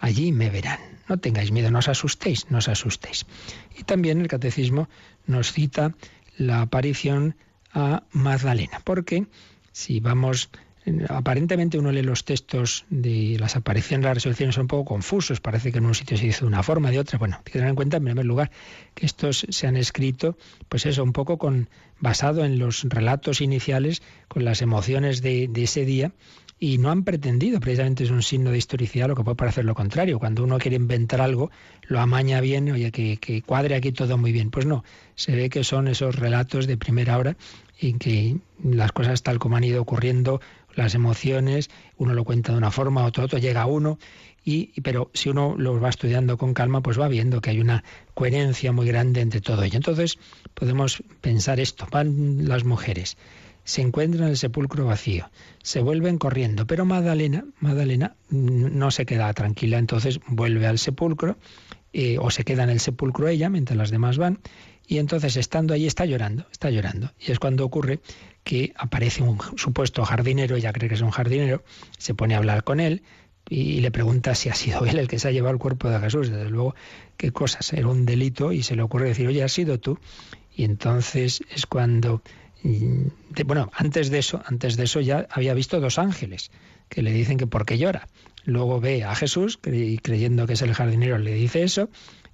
Allí 0.00 0.32
me 0.32 0.50
verán. 0.50 0.80
No 1.08 1.18
tengáis 1.18 1.52
miedo, 1.52 1.70
no 1.70 1.80
os 1.80 1.88
asustéis, 1.88 2.50
no 2.50 2.58
os 2.58 2.68
asustéis. 2.68 3.26
Y 3.78 3.84
también 3.84 4.20
el 4.20 4.28
catecismo 4.28 4.88
nos 5.26 5.52
cita 5.52 5.94
la 6.36 6.62
aparición 6.62 7.36
a 7.72 8.04
Magdalena, 8.12 8.80
porque 8.84 9.26
si 9.72 10.00
vamos 10.00 10.50
Aparentemente 11.08 11.78
uno 11.78 11.92
lee 11.92 12.02
los 12.02 12.24
textos 12.24 12.84
de 12.90 13.36
las 13.38 13.54
apariciones, 13.54 14.04
las 14.04 14.14
resurrecciones 14.14 14.56
son 14.56 14.62
un 14.62 14.68
poco 14.68 14.84
confusos. 14.84 15.40
Parece 15.40 15.70
que 15.70 15.78
en 15.78 15.86
un 15.86 15.94
sitio 15.94 16.16
se 16.16 16.26
dice 16.26 16.40
de 16.40 16.46
una 16.46 16.62
forma, 16.62 16.90
de 16.90 16.98
otra. 16.98 17.18
Bueno, 17.18 17.36
hay 17.38 17.44
que 17.44 17.52
tener 17.52 17.68
en 17.68 17.76
cuenta 17.76 17.98
en 17.98 18.04
primer 18.04 18.26
lugar 18.26 18.50
que 18.94 19.06
estos 19.06 19.46
se 19.48 19.66
han 19.66 19.76
escrito, 19.76 20.36
pues 20.68 20.86
eso, 20.86 21.04
un 21.04 21.12
poco 21.12 21.38
con 21.38 21.68
basado 22.00 22.44
en 22.44 22.58
los 22.58 22.82
relatos 22.88 23.40
iniciales, 23.40 24.02
con 24.26 24.44
las 24.44 24.60
emociones 24.60 25.22
de, 25.22 25.48
ese 25.54 25.84
día 25.84 26.12
y 26.58 26.78
no 26.78 26.90
han 26.90 27.04
pretendido, 27.04 27.58
precisamente 27.60 28.04
es 28.04 28.10
un 28.10 28.22
signo 28.22 28.50
de 28.50 28.58
historicidad 28.58 29.08
lo 29.08 29.16
que 29.16 29.24
puede 29.24 29.36
parecer 29.36 29.64
lo 29.64 29.74
contrario. 29.74 30.18
Cuando 30.18 30.42
uno 30.42 30.58
quiere 30.58 30.76
inventar 30.76 31.20
algo, 31.20 31.50
lo 31.82 32.00
amaña 32.00 32.40
bien, 32.40 32.70
oye, 32.70 32.90
que, 32.90 33.18
que, 33.18 33.42
cuadre 33.42 33.76
aquí 33.76 33.92
todo 33.92 34.18
muy 34.18 34.32
bien. 34.32 34.50
Pues 34.50 34.66
no, 34.66 34.84
se 35.14 35.34
ve 35.34 35.48
que 35.48 35.64
son 35.64 35.86
esos 35.88 36.16
relatos 36.16 36.66
de 36.66 36.76
primera 36.76 37.18
hora 37.18 37.36
en 37.80 37.98
que 37.98 38.36
las 38.62 38.92
cosas 38.92 39.22
tal 39.22 39.38
como 39.38 39.56
han 39.56 39.64
ido 39.64 39.82
ocurriendo 39.82 40.40
las 40.74 40.94
emociones, 40.94 41.70
uno 41.96 42.14
lo 42.14 42.24
cuenta 42.24 42.52
de 42.52 42.58
una 42.58 42.70
forma, 42.70 43.04
otro 43.04 43.24
otro, 43.24 43.38
llega 43.38 43.66
uno, 43.66 43.98
y, 44.44 44.80
pero 44.80 45.10
si 45.14 45.28
uno 45.28 45.54
lo 45.56 45.80
va 45.80 45.88
estudiando 45.88 46.36
con 46.36 46.54
calma, 46.54 46.80
pues 46.80 46.98
va 46.98 47.08
viendo 47.08 47.40
que 47.40 47.50
hay 47.50 47.60
una 47.60 47.84
coherencia 48.14 48.72
muy 48.72 48.86
grande 48.86 49.20
entre 49.20 49.40
todo 49.40 49.62
ello. 49.62 49.76
Entonces 49.76 50.18
podemos 50.54 51.02
pensar 51.20 51.60
esto, 51.60 51.86
van 51.90 52.48
las 52.48 52.64
mujeres, 52.64 53.16
se 53.64 53.82
encuentran 53.82 54.28
el 54.28 54.36
sepulcro 54.36 54.86
vacío, 54.86 55.30
se 55.62 55.80
vuelven 55.80 56.18
corriendo, 56.18 56.66
pero 56.66 56.84
Magdalena, 56.84 57.44
Magdalena 57.60 58.16
no 58.30 58.90
se 58.90 59.06
queda 59.06 59.32
tranquila, 59.32 59.78
entonces 59.78 60.18
vuelve 60.26 60.66
al 60.66 60.78
sepulcro 60.78 61.36
eh, 61.92 62.18
o 62.18 62.30
se 62.30 62.44
queda 62.44 62.64
en 62.64 62.70
el 62.70 62.80
sepulcro 62.80 63.28
ella 63.28 63.48
mientras 63.48 63.76
las 63.76 63.90
demás 63.90 64.18
van 64.18 64.40
y 64.86 64.98
entonces 64.98 65.36
estando 65.36 65.74
allí 65.74 65.86
está 65.86 66.04
llorando, 66.04 66.46
está 66.50 66.70
llorando. 66.70 67.12
Y 67.20 67.32
es 67.32 67.38
cuando 67.38 67.64
ocurre 67.64 68.00
que 68.44 68.72
aparece 68.76 69.22
un 69.22 69.38
supuesto 69.56 70.04
jardinero, 70.04 70.56
ella 70.56 70.72
cree 70.72 70.88
que 70.88 70.96
es 70.96 71.00
un 71.00 71.10
jardinero, 71.10 71.62
se 71.98 72.14
pone 72.14 72.34
a 72.34 72.38
hablar 72.38 72.64
con 72.64 72.80
él 72.80 73.02
y 73.48 73.80
le 73.80 73.90
pregunta 73.90 74.34
si 74.34 74.48
ha 74.48 74.54
sido 74.54 74.84
él 74.86 74.98
el 74.98 75.08
que 75.08 75.18
se 75.18 75.28
ha 75.28 75.30
llevado 75.30 75.52
el 75.52 75.58
cuerpo 75.58 75.88
de 75.88 75.98
Jesús. 76.00 76.30
Desde 76.30 76.50
luego, 76.50 76.74
qué 77.16 77.32
cosas, 77.32 77.72
era 77.72 77.88
un 77.88 78.06
delito 78.06 78.52
y 78.52 78.62
se 78.62 78.76
le 78.76 78.82
ocurre 78.82 79.08
decir, 79.08 79.28
oye, 79.28 79.42
has 79.42 79.52
sido 79.52 79.78
tú. 79.78 79.98
Y 80.54 80.64
entonces 80.64 81.42
es 81.54 81.66
cuando 81.66 82.22
bueno, 83.44 83.70
antes 83.74 84.10
de 84.10 84.18
eso, 84.18 84.42
antes 84.46 84.76
de 84.76 84.84
eso 84.84 85.00
ya 85.00 85.26
había 85.30 85.54
visto 85.54 85.80
dos 85.80 85.98
ángeles 85.98 86.50
que 86.88 87.02
le 87.02 87.12
dicen 87.12 87.38
que 87.38 87.46
por 87.46 87.64
qué 87.64 87.78
llora. 87.78 88.08
Luego 88.44 88.80
ve 88.80 89.04
a 89.04 89.14
Jesús, 89.14 89.58
creyendo 89.58 90.46
que 90.46 90.52
es 90.52 90.62
el 90.62 90.74
jardinero, 90.74 91.18
le 91.18 91.34
dice 91.34 91.62
eso, 91.62 91.88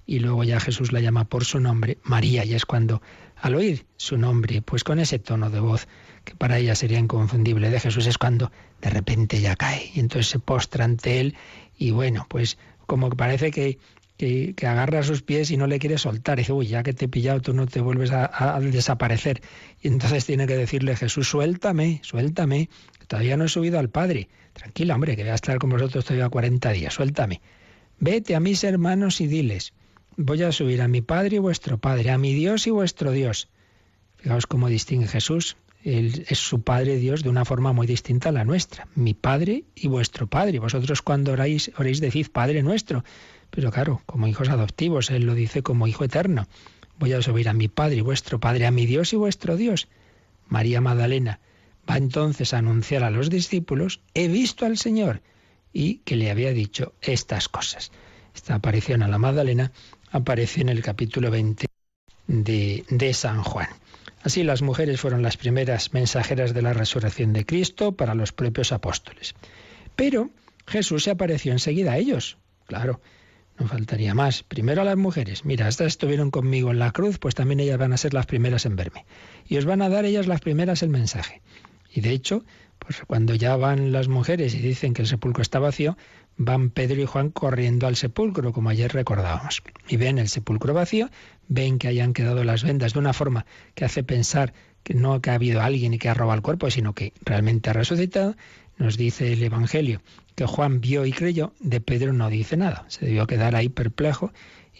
y 0.05 0.19
luego 0.19 0.43
ya 0.43 0.59
Jesús 0.59 0.91
la 0.91 0.99
llama 0.99 1.25
por 1.25 1.45
su 1.45 1.59
nombre, 1.59 1.97
María, 2.03 2.45
y 2.45 2.53
es 2.53 2.65
cuando, 2.65 3.01
al 3.41 3.55
oír 3.55 3.85
su 3.97 4.17
nombre, 4.17 4.61
pues 4.61 4.83
con 4.83 4.99
ese 4.99 5.19
tono 5.19 5.49
de 5.49 5.59
voz 5.59 5.87
que 6.23 6.35
para 6.35 6.57
ella 6.57 6.75
sería 6.75 6.99
inconfundible 6.99 7.69
de 7.69 7.79
Jesús, 7.79 8.05
es 8.05 8.17
cuando 8.17 8.51
de 8.81 8.89
repente 8.89 9.39
ya 9.41 9.55
cae, 9.55 9.91
y 9.93 9.99
entonces 9.99 10.27
se 10.27 10.39
postra 10.39 10.85
ante 10.85 11.19
él, 11.19 11.35
y 11.77 11.91
bueno, 11.91 12.25
pues 12.29 12.57
como 12.85 13.09
que 13.09 13.15
parece 13.15 13.51
que 13.51 13.77
que, 14.19 14.67
agarra 14.67 15.01
sus 15.01 15.21
pies 15.21 15.49
y 15.49 15.55
no 15.55 15.65
le 15.65 15.79
quiere 15.79 15.97
soltar. 15.97 16.37
Dice, 16.37 16.51
uy, 16.51 16.67
ya 16.67 16.83
que 16.83 16.93
te 16.93 17.05
he 17.05 17.07
pillado, 17.07 17.39
tú 17.39 17.53
no 17.53 17.67
te 17.67 17.79
vuelves 17.79 18.11
a, 18.11 18.59
desaparecer. 18.59 19.41
Y 19.81 19.87
entonces 19.87 20.25
tiene 20.25 20.45
que 20.45 20.57
decirle 20.57 20.97
Jesús, 20.97 21.29
suéltame, 21.29 22.01
suéltame, 22.03 22.69
que 22.99 23.05
todavía 23.05 23.37
no 23.37 23.45
he 23.45 23.47
subido 23.47 23.79
al 23.79 23.89
Padre. 23.89 24.27
Tranquila, 24.53 24.95
hombre, 24.95 25.15
que 25.15 25.23
voy 25.23 25.31
a 25.31 25.35
estar 25.35 25.57
con 25.57 25.69
vosotros 25.69 26.03
todavía 26.03 26.27
40 26.27 26.71
días, 26.71 26.93
suéltame. 26.93 27.41
Vete 27.99 28.35
a 28.35 28.41
mis 28.41 28.63
hermanos 28.65 29.21
y 29.21 29.27
diles, 29.27 29.73
voy 30.21 30.43
a 30.43 30.51
subir 30.51 30.81
a 30.81 30.89
mi 30.89 31.01
Padre 31.01 31.37
y 31.37 31.39
vuestro 31.39 31.77
Padre, 31.77 32.11
a 32.11 32.17
mi 32.17 32.33
Dios 32.33 32.67
y 32.67 32.71
vuestro 32.71 33.11
Dios. 33.11 33.47
Fijaos 34.17 34.47
cómo 34.47 34.67
distingue 34.67 35.07
Jesús. 35.07 35.55
Él 35.81 36.25
es 36.27 36.39
su 36.39 36.61
Padre 36.61 36.97
Dios 36.97 37.23
de 37.23 37.29
una 37.29 37.45
forma 37.45 37.71
muy 37.71 37.87
distinta 37.87 38.27
a 38.27 38.31
la 38.33 38.43
nuestra. 38.43 38.89
Mi 38.95 39.13
Padre 39.13 39.63
y 39.75 39.87
vuestro 39.87 40.27
Padre. 40.27 40.59
Vosotros 40.59 41.01
cuando 41.01 41.31
oráis, 41.31 41.71
oréis 41.77 42.01
decid 42.01 42.27
Padre 42.31 42.61
nuestro. 42.63 43.05
Pero 43.49 43.71
claro, 43.71 44.01
como 44.05 44.27
hijos 44.27 44.49
adoptivos, 44.49 45.09
Él 45.09 45.23
lo 45.23 45.35
dice 45.35 45.63
como 45.63 45.87
Hijo 45.87 46.03
eterno. 46.03 46.47
Voy 46.99 47.13
a 47.13 47.21
subir 47.21 47.47
a 47.47 47.53
mi 47.53 47.69
Padre 47.69 47.95
y 47.97 48.01
vuestro 48.01 48.41
Padre, 48.41 48.65
a 48.65 48.71
mi 48.71 48.85
Dios 48.85 49.13
y 49.13 49.15
vuestro 49.15 49.55
Dios. 49.55 49.87
María 50.49 50.81
Magdalena 50.81 51.39
va 51.89 51.95
entonces 51.95 52.53
a 52.53 52.57
anunciar 52.57 53.03
a 53.03 53.09
los 53.09 53.29
discípulos, 53.29 54.01
he 54.13 54.27
visto 54.27 54.65
al 54.65 54.77
Señor, 54.77 55.21
y 55.71 55.99
que 55.99 56.17
le 56.17 56.29
había 56.29 56.51
dicho 56.51 56.93
estas 57.01 57.47
cosas. 57.47 57.93
Esta 58.35 58.55
aparición 58.55 59.01
a 59.01 59.07
la 59.07 59.17
Magdalena 59.17 59.71
aparece 60.11 60.61
en 60.61 60.69
el 60.69 60.81
capítulo 60.81 61.31
20 61.31 61.65
de, 62.27 62.85
de 62.89 63.13
San 63.13 63.43
Juan. 63.43 63.69
Así 64.21 64.43
las 64.43 64.61
mujeres 64.61 64.99
fueron 64.99 65.21
las 65.21 65.37
primeras 65.37 65.93
mensajeras 65.93 66.53
de 66.53 66.61
la 66.61 66.73
resurrección 66.73 67.33
de 67.33 67.45
Cristo 67.45 67.93
para 67.93 68.15
los 68.15 68.33
propios 68.33 68.71
apóstoles. 68.71 69.33
Pero 69.95 70.29
Jesús 70.67 71.03
se 71.03 71.11
apareció 71.11 71.51
enseguida 71.51 71.93
a 71.93 71.97
ellos. 71.97 72.37
Claro, 72.67 73.01
no 73.57 73.67
faltaría 73.67 74.13
más. 74.13 74.43
Primero 74.43 74.81
a 74.81 74.85
las 74.85 74.97
mujeres. 74.97 75.45
Mira, 75.45 75.67
estas 75.67 75.87
estuvieron 75.87 76.31
conmigo 76.31 76.71
en 76.71 76.79
la 76.79 76.91
cruz, 76.91 77.17
pues 77.17 77.35
también 77.35 77.59
ellas 77.59 77.77
van 77.77 77.93
a 77.93 77.97
ser 77.97 78.13
las 78.13 78.25
primeras 78.25 78.65
en 78.65 78.75
verme. 78.75 79.05
Y 79.47 79.57
os 79.57 79.65
van 79.65 79.81
a 79.81 79.89
dar 79.89 80.05
ellas 80.05 80.27
las 80.27 80.41
primeras 80.41 80.83
el 80.83 80.89
mensaje. 80.89 81.41
Y 81.91 82.01
de 82.01 82.11
hecho, 82.11 82.43
pues 82.77 83.01
cuando 83.07 83.35
ya 83.35 83.55
van 83.55 83.91
las 83.91 84.07
mujeres 84.07 84.53
y 84.53 84.59
dicen 84.59 84.93
que 84.93 85.01
el 85.01 85.07
sepulcro 85.07 85.41
está 85.41 85.59
vacío, 85.59 85.97
van 86.39 86.69
Pedro 86.69 87.01
y 87.01 87.05
Juan 87.05 87.31
corriendo 87.31 87.85
al 87.85 87.97
sepulcro, 87.97 88.53
como 88.53 88.69
ayer 88.69 88.91
recordábamos. 88.93 89.61
Y 89.89 89.97
ven 89.97 90.17
el 90.17 90.29
sepulcro 90.29 90.73
vacío, 90.73 91.09
ven 91.49 91.77
que 91.77 91.89
hayan 91.89 92.13
quedado 92.13 92.45
las 92.45 92.63
vendas 92.63 92.93
de 92.93 92.99
una 92.99 93.11
forma 93.11 93.45
que 93.75 93.83
hace 93.83 94.03
pensar 94.03 94.53
que 94.83 94.93
no 94.93 95.21
que 95.21 95.31
ha 95.31 95.33
habido 95.33 95.61
alguien 95.61 95.93
y 95.93 95.99
que 95.99 96.07
ha 96.07 96.13
robado 96.13 96.37
el 96.37 96.41
cuerpo, 96.41 96.71
sino 96.71 96.95
que 96.95 97.11
realmente 97.25 97.69
ha 97.69 97.73
resucitado. 97.73 98.37
Nos 98.77 98.95
dice 98.95 99.33
el 99.33 99.43
Evangelio 99.43 100.01
que 100.35 100.45
Juan 100.45 100.79
vio 100.79 101.05
y 101.05 101.11
creyó, 101.11 101.53
de 101.59 101.81
Pedro 101.81 102.13
no 102.13 102.29
dice 102.29 102.55
nada. 102.55 102.85
Se 102.87 103.05
debió 103.05 103.27
quedar 103.27 103.53
ahí 103.53 103.67
perplejo 103.67 104.31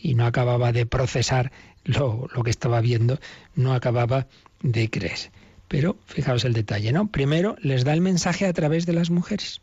y 0.01 0.15
no 0.15 0.25
acababa 0.25 0.71
de 0.71 0.85
procesar 0.85 1.51
lo, 1.83 2.29
lo 2.33 2.43
que 2.43 2.51
estaba 2.51 2.79
viendo, 2.79 3.19
no 3.55 3.73
acababa 3.73 4.27
de 4.61 4.89
creer. 4.89 5.31
Pero 5.67 5.97
fijaos 6.05 6.45
el 6.45 6.53
detalle, 6.53 6.93
¿no? 6.93 7.11
Primero 7.11 7.57
les 7.61 7.83
da 7.83 7.93
el 7.93 7.99
mensaje 7.99 8.45
a 8.45 8.53
través 8.53 8.85
de 8.85 8.93
las 8.93 9.09
mujeres. 9.09 9.61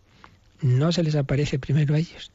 No 0.60 0.92
se 0.92 1.02
les 1.02 1.14
aparece 1.14 1.58
primero 1.58 1.94
a 1.94 1.98
ellos. 1.98 2.32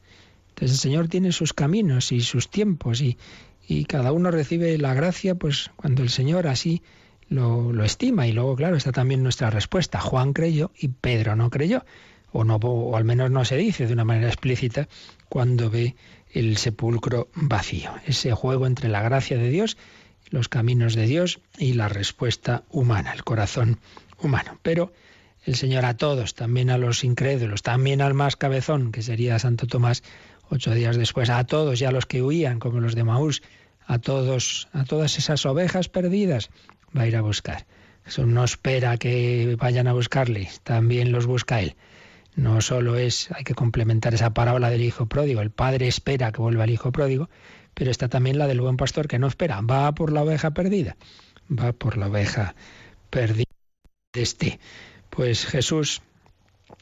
Entonces 0.50 0.76
el 0.76 0.80
Señor 0.80 1.08
tiene 1.08 1.32
sus 1.32 1.52
caminos 1.52 2.12
y 2.12 2.20
sus 2.20 2.50
tiempos 2.50 3.00
y, 3.00 3.18
y 3.66 3.84
cada 3.84 4.12
uno 4.12 4.30
recibe 4.30 4.76
la 4.78 4.94
gracia 4.94 5.34
pues 5.34 5.70
cuando 5.76 6.02
el 6.02 6.10
Señor 6.10 6.46
así 6.46 6.82
lo, 7.28 7.72
lo, 7.72 7.84
estima. 7.84 8.26
Y 8.26 8.32
luego, 8.32 8.54
claro, 8.56 8.76
está 8.76 8.92
también 8.92 9.22
nuestra 9.22 9.50
respuesta. 9.50 10.00
Juan 10.00 10.32
creyó 10.32 10.70
y 10.78 10.88
Pedro 10.88 11.36
no 11.36 11.50
creyó 11.50 11.84
o, 12.32 12.44
no, 12.44 12.56
o 12.56 12.96
al 12.96 13.04
menos 13.04 13.30
no 13.30 13.44
se 13.44 13.56
dice 13.56 13.86
de 13.86 13.92
una 13.92 14.04
manera 14.04 14.28
explícita 14.28 14.88
cuando 15.28 15.70
ve 15.70 15.94
el 16.32 16.56
sepulcro 16.56 17.28
vacío. 17.34 17.92
Ese 18.06 18.32
juego 18.32 18.66
entre 18.66 18.88
la 18.88 19.02
gracia 19.02 19.36
de 19.36 19.50
Dios, 19.50 19.76
los 20.30 20.48
caminos 20.48 20.94
de 20.94 21.06
Dios 21.06 21.40
y 21.58 21.74
la 21.74 21.88
respuesta 21.88 22.64
humana, 22.70 23.12
el 23.12 23.22
corazón 23.22 23.78
humano. 24.18 24.58
Pero 24.62 24.92
el 25.44 25.56
Señor 25.56 25.84
a 25.84 25.96
todos, 25.96 26.34
también 26.34 26.70
a 26.70 26.78
los 26.78 27.04
incrédulos, 27.04 27.62
también 27.62 28.00
al 28.00 28.14
más 28.14 28.36
cabezón, 28.36 28.92
que 28.92 29.02
sería 29.02 29.38
Santo 29.38 29.66
Tomás, 29.66 30.02
ocho 30.48 30.72
días 30.72 30.96
después, 30.96 31.30
a 31.30 31.44
todos 31.44 31.80
y 31.80 31.84
a 31.84 31.92
los 31.92 32.06
que 32.06 32.22
huían, 32.22 32.58
como 32.58 32.80
los 32.80 32.94
de 32.94 33.04
Maús, 33.04 33.42
a 33.86 33.98
todos, 33.98 34.68
a 34.72 34.84
todas 34.84 35.18
esas 35.18 35.44
ovejas 35.46 35.88
perdidas, 35.88 36.50
va 36.96 37.02
a 37.02 37.06
ir 37.08 37.16
a 37.16 37.22
buscar. 37.22 37.66
Eso 38.06 38.26
no 38.26 38.44
espera 38.44 38.96
que 38.96 39.56
vayan 39.58 39.86
a 39.86 39.92
buscarle, 39.92 40.48
también 40.62 41.12
los 41.12 41.26
busca 41.26 41.60
Él. 41.60 41.76
No 42.34 42.60
solo 42.60 42.96
es, 42.96 43.30
hay 43.32 43.44
que 43.44 43.54
complementar 43.54 44.14
esa 44.14 44.32
parábola 44.32 44.70
del 44.70 44.82
hijo 44.82 45.06
pródigo, 45.06 45.40
el 45.40 45.50
padre 45.50 45.88
espera 45.88 46.32
que 46.32 46.40
vuelva 46.40 46.64
el 46.64 46.70
hijo 46.70 46.90
pródigo, 46.90 47.28
pero 47.74 47.90
está 47.90 48.08
también 48.08 48.38
la 48.38 48.46
del 48.46 48.60
buen 48.60 48.76
pastor 48.76 49.08
que 49.08 49.18
no 49.18 49.26
espera, 49.26 49.60
va 49.60 49.92
por 49.92 50.12
la 50.12 50.22
oveja 50.22 50.52
perdida, 50.52 50.96
va 51.50 51.72
por 51.72 51.96
la 51.96 52.06
oveja 52.06 52.54
perdida. 53.10 53.46
Este, 54.14 54.60
pues 55.14 55.44
Jesús 55.44 56.00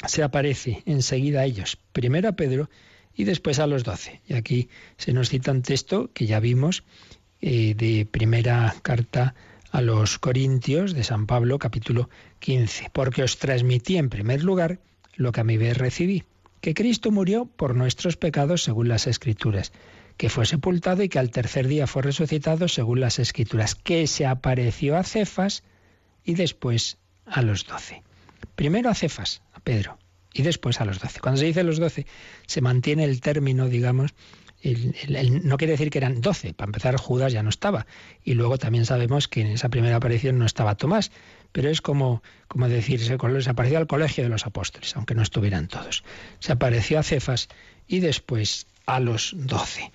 se 0.06 0.22
aparece 0.22 0.84
enseguida 0.86 1.40
a 1.40 1.44
ellos, 1.46 1.76
primero 1.92 2.28
a 2.28 2.32
Pedro 2.32 2.70
y 3.12 3.24
después 3.24 3.58
a 3.58 3.66
los 3.66 3.82
doce. 3.82 4.20
Y 4.28 4.34
aquí 4.34 4.68
se 4.98 5.12
nos 5.12 5.30
cita 5.30 5.50
un 5.50 5.62
texto 5.62 6.12
que 6.14 6.26
ya 6.26 6.38
vimos 6.38 6.84
eh, 7.40 7.74
de 7.74 8.06
primera 8.06 8.72
carta 8.82 9.34
a 9.72 9.80
los 9.80 10.20
Corintios 10.20 10.94
de 10.94 11.02
San 11.02 11.26
Pablo, 11.26 11.58
capítulo 11.58 12.08
15, 12.38 12.90
porque 12.92 13.24
os 13.24 13.36
transmití 13.38 13.96
en 13.96 14.08
primer 14.08 14.44
lugar 14.44 14.78
lo 15.16 15.32
que 15.32 15.40
a 15.40 15.44
mi 15.44 15.56
vez 15.56 15.76
recibí, 15.76 16.22
que 16.60 16.72
Cristo 16.72 17.10
murió 17.10 17.46
por 17.46 17.74
nuestros 17.74 18.16
pecados 18.16 18.62
según 18.62 18.86
las 18.86 19.08
Escrituras, 19.08 19.72
que 20.16 20.28
fue 20.28 20.46
sepultado 20.46 21.02
y 21.02 21.08
que 21.08 21.18
al 21.18 21.32
tercer 21.32 21.66
día 21.66 21.88
fue 21.88 22.02
resucitado 22.02 22.68
según 22.68 23.00
las 23.00 23.18
Escrituras, 23.18 23.74
que 23.74 24.06
se 24.06 24.24
apareció 24.24 24.96
a 24.96 25.02
Cefas 25.02 25.64
y 26.24 26.34
después 26.34 26.96
a 27.26 27.42
los 27.42 27.66
doce. 27.66 28.04
Primero 28.54 28.90
a 28.90 28.94
Cefas, 28.94 29.42
a 29.52 29.60
Pedro, 29.60 29.98
y 30.32 30.42
después 30.42 30.80
a 30.80 30.84
los 30.84 31.00
doce. 31.00 31.20
Cuando 31.20 31.40
se 31.40 31.46
dice 31.46 31.62
los 31.62 31.78
doce, 31.78 32.06
se 32.46 32.60
mantiene 32.60 33.04
el 33.04 33.20
término, 33.20 33.68
digamos, 33.68 34.14
no 34.62 35.56
quiere 35.56 35.72
decir 35.72 35.90
que 35.90 35.98
eran 35.98 36.20
doce. 36.20 36.52
Para 36.52 36.68
empezar, 36.68 36.96
Judas 36.96 37.32
ya 37.32 37.42
no 37.42 37.48
estaba. 37.48 37.86
Y 38.22 38.34
luego 38.34 38.58
también 38.58 38.84
sabemos 38.84 39.26
que 39.26 39.40
en 39.40 39.46
esa 39.48 39.70
primera 39.70 39.96
aparición 39.96 40.38
no 40.38 40.44
estaba 40.44 40.74
Tomás 40.74 41.10
pero 41.52 41.70
es 41.70 41.80
como, 41.80 42.22
como 42.48 42.68
decir, 42.68 43.00
se, 43.00 43.14
apareció 43.14 43.78
al 43.78 43.86
colegio 43.86 44.24
de 44.24 44.30
los 44.30 44.46
apóstoles, 44.46 44.94
aunque 44.96 45.14
no 45.14 45.22
estuvieran 45.22 45.68
todos. 45.68 46.04
Se 46.38 46.52
apareció 46.52 46.98
a 46.98 47.02
Cefas 47.02 47.48
y 47.88 48.00
después 48.00 48.66
a 48.86 49.00
los 49.00 49.32
doce. 49.34 49.92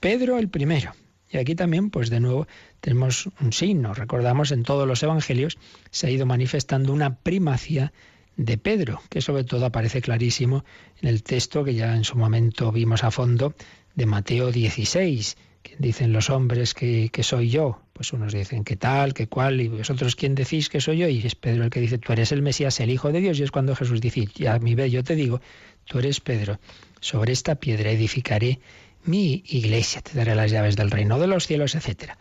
Pedro 0.00 0.38
el 0.38 0.48
primero. 0.48 0.92
Y 1.30 1.38
aquí 1.38 1.54
también, 1.54 1.90
pues 1.90 2.10
de 2.10 2.20
nuevo, 2.20 2.46
tenemos 2.80 3.28
un 3.40 3.52
signo. 3.52 3.94
Recordamos 3.94 4.50
en 4.50 4.62
todos 4.62 4.86
los 4.86 5.02
evangelios 5.02 5.58
se 5.90 6.06
ha 6.06 6.10
ido 6.10 6.26
manifestando 6.26 6.92
una 6.92 7.16
primacía 7.16 7.92
de 8.36 8.56
Pedro, 8.56 9.02
que 9.10 9.20
sobre 9.20 9.44
todo 9.44 9.66
aparece 9.66 10.00
clarísimo 10.00 10.64
en 11.02 11.08
el 11.08 11.22
texto 11.22 11.64
que 11.64 11.74
ya 11.74 11.94
en 11.94 12.04
su 12.04 12.16
momento 12.16 12.70
vimos 12.72 13.02
a 13.04 13.10
fondo 13.10 13.54
de 13.94 14.06
Mateo 14.06 14.52
16, 14.52 15.36
dicen 15.78 16.12
los 16.12 16.30
hombres 16.30 16.72
que, 16.72 17.10
soy 17.22 17.50
yo? 17.50 17.80
Pues 17.92 18.12
unos 18.12 18.32
dicen 18.32 18.64
que 18.64 18.76
tal, 18.76 19.12
que 19.12 19.26
cual, 19.26 19.60
y 19.60 19.68
vosotros 19.68 20.14
quién 20.14 20.34
decís 20.34 20.68
que 20.68 20.80
soy 20.80 20.98
yo? 20.98 21.08
Y 21.08 21.26
es 21.26 21.34
Pedro 21.34 21.64
el 21.64 21.70
que 21.70 21.80
dice, 21.80 21.98
tú 21.98 22.12
eres 22.12 22.32
el 22.32 22.42
Mesías, 22.42 22.78
el 22.80 22.90
Hijo 22.90 23.10
de 23.10 23.20
Dios. 23.20 23.38
Y 23.38 23.42
es 23.42 23.50
cuando 23.50 23.74
Jesús 23.74 24.00
dice, 24.00 24.28
y 24.36 24.46
a 24.46 24.58
mi 24.58 24.74
vez 24.74 24.92
yo 24.92 25.02
te 25.02 25.16
digo, 25.16 25.40
tú 25.84 25.98
eres 25.98 26.20
Pedro, 26.20 26.60
sobre 27.00 27.32
esta 27.32 27.56
piedra 27.56 27.90
edificaré 27.90 28.60
mi 29.08 29.42
iglesia, 29.46 30.02
te 30.02 30.12
daré 30.12 30.34
las 30.34 30.50
llaves 30.50 30.76
del 30.76 30.90
reino 30.90 31.18
de 31.18 31.26
los 31.26 31.46
cielos, 31.46 31.74
etc. 31.74 32.12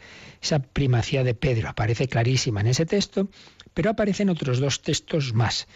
Esa 0.42 0.60
primacía 0.60 1.24
de 1.24 1.34
Pedro 1.34 1.70
aparece 1.70 2.08
clarísima 2.08 2.62
en 2.62 2.68
ese 2.68 2.86
texto, 2.86 3.30
pero 3.74 3.90
aparecen 3.90 4.30
otros 4.30 4.60
dos 4.60 4.82
textos 4.82 5.34
más. 5.34 5.68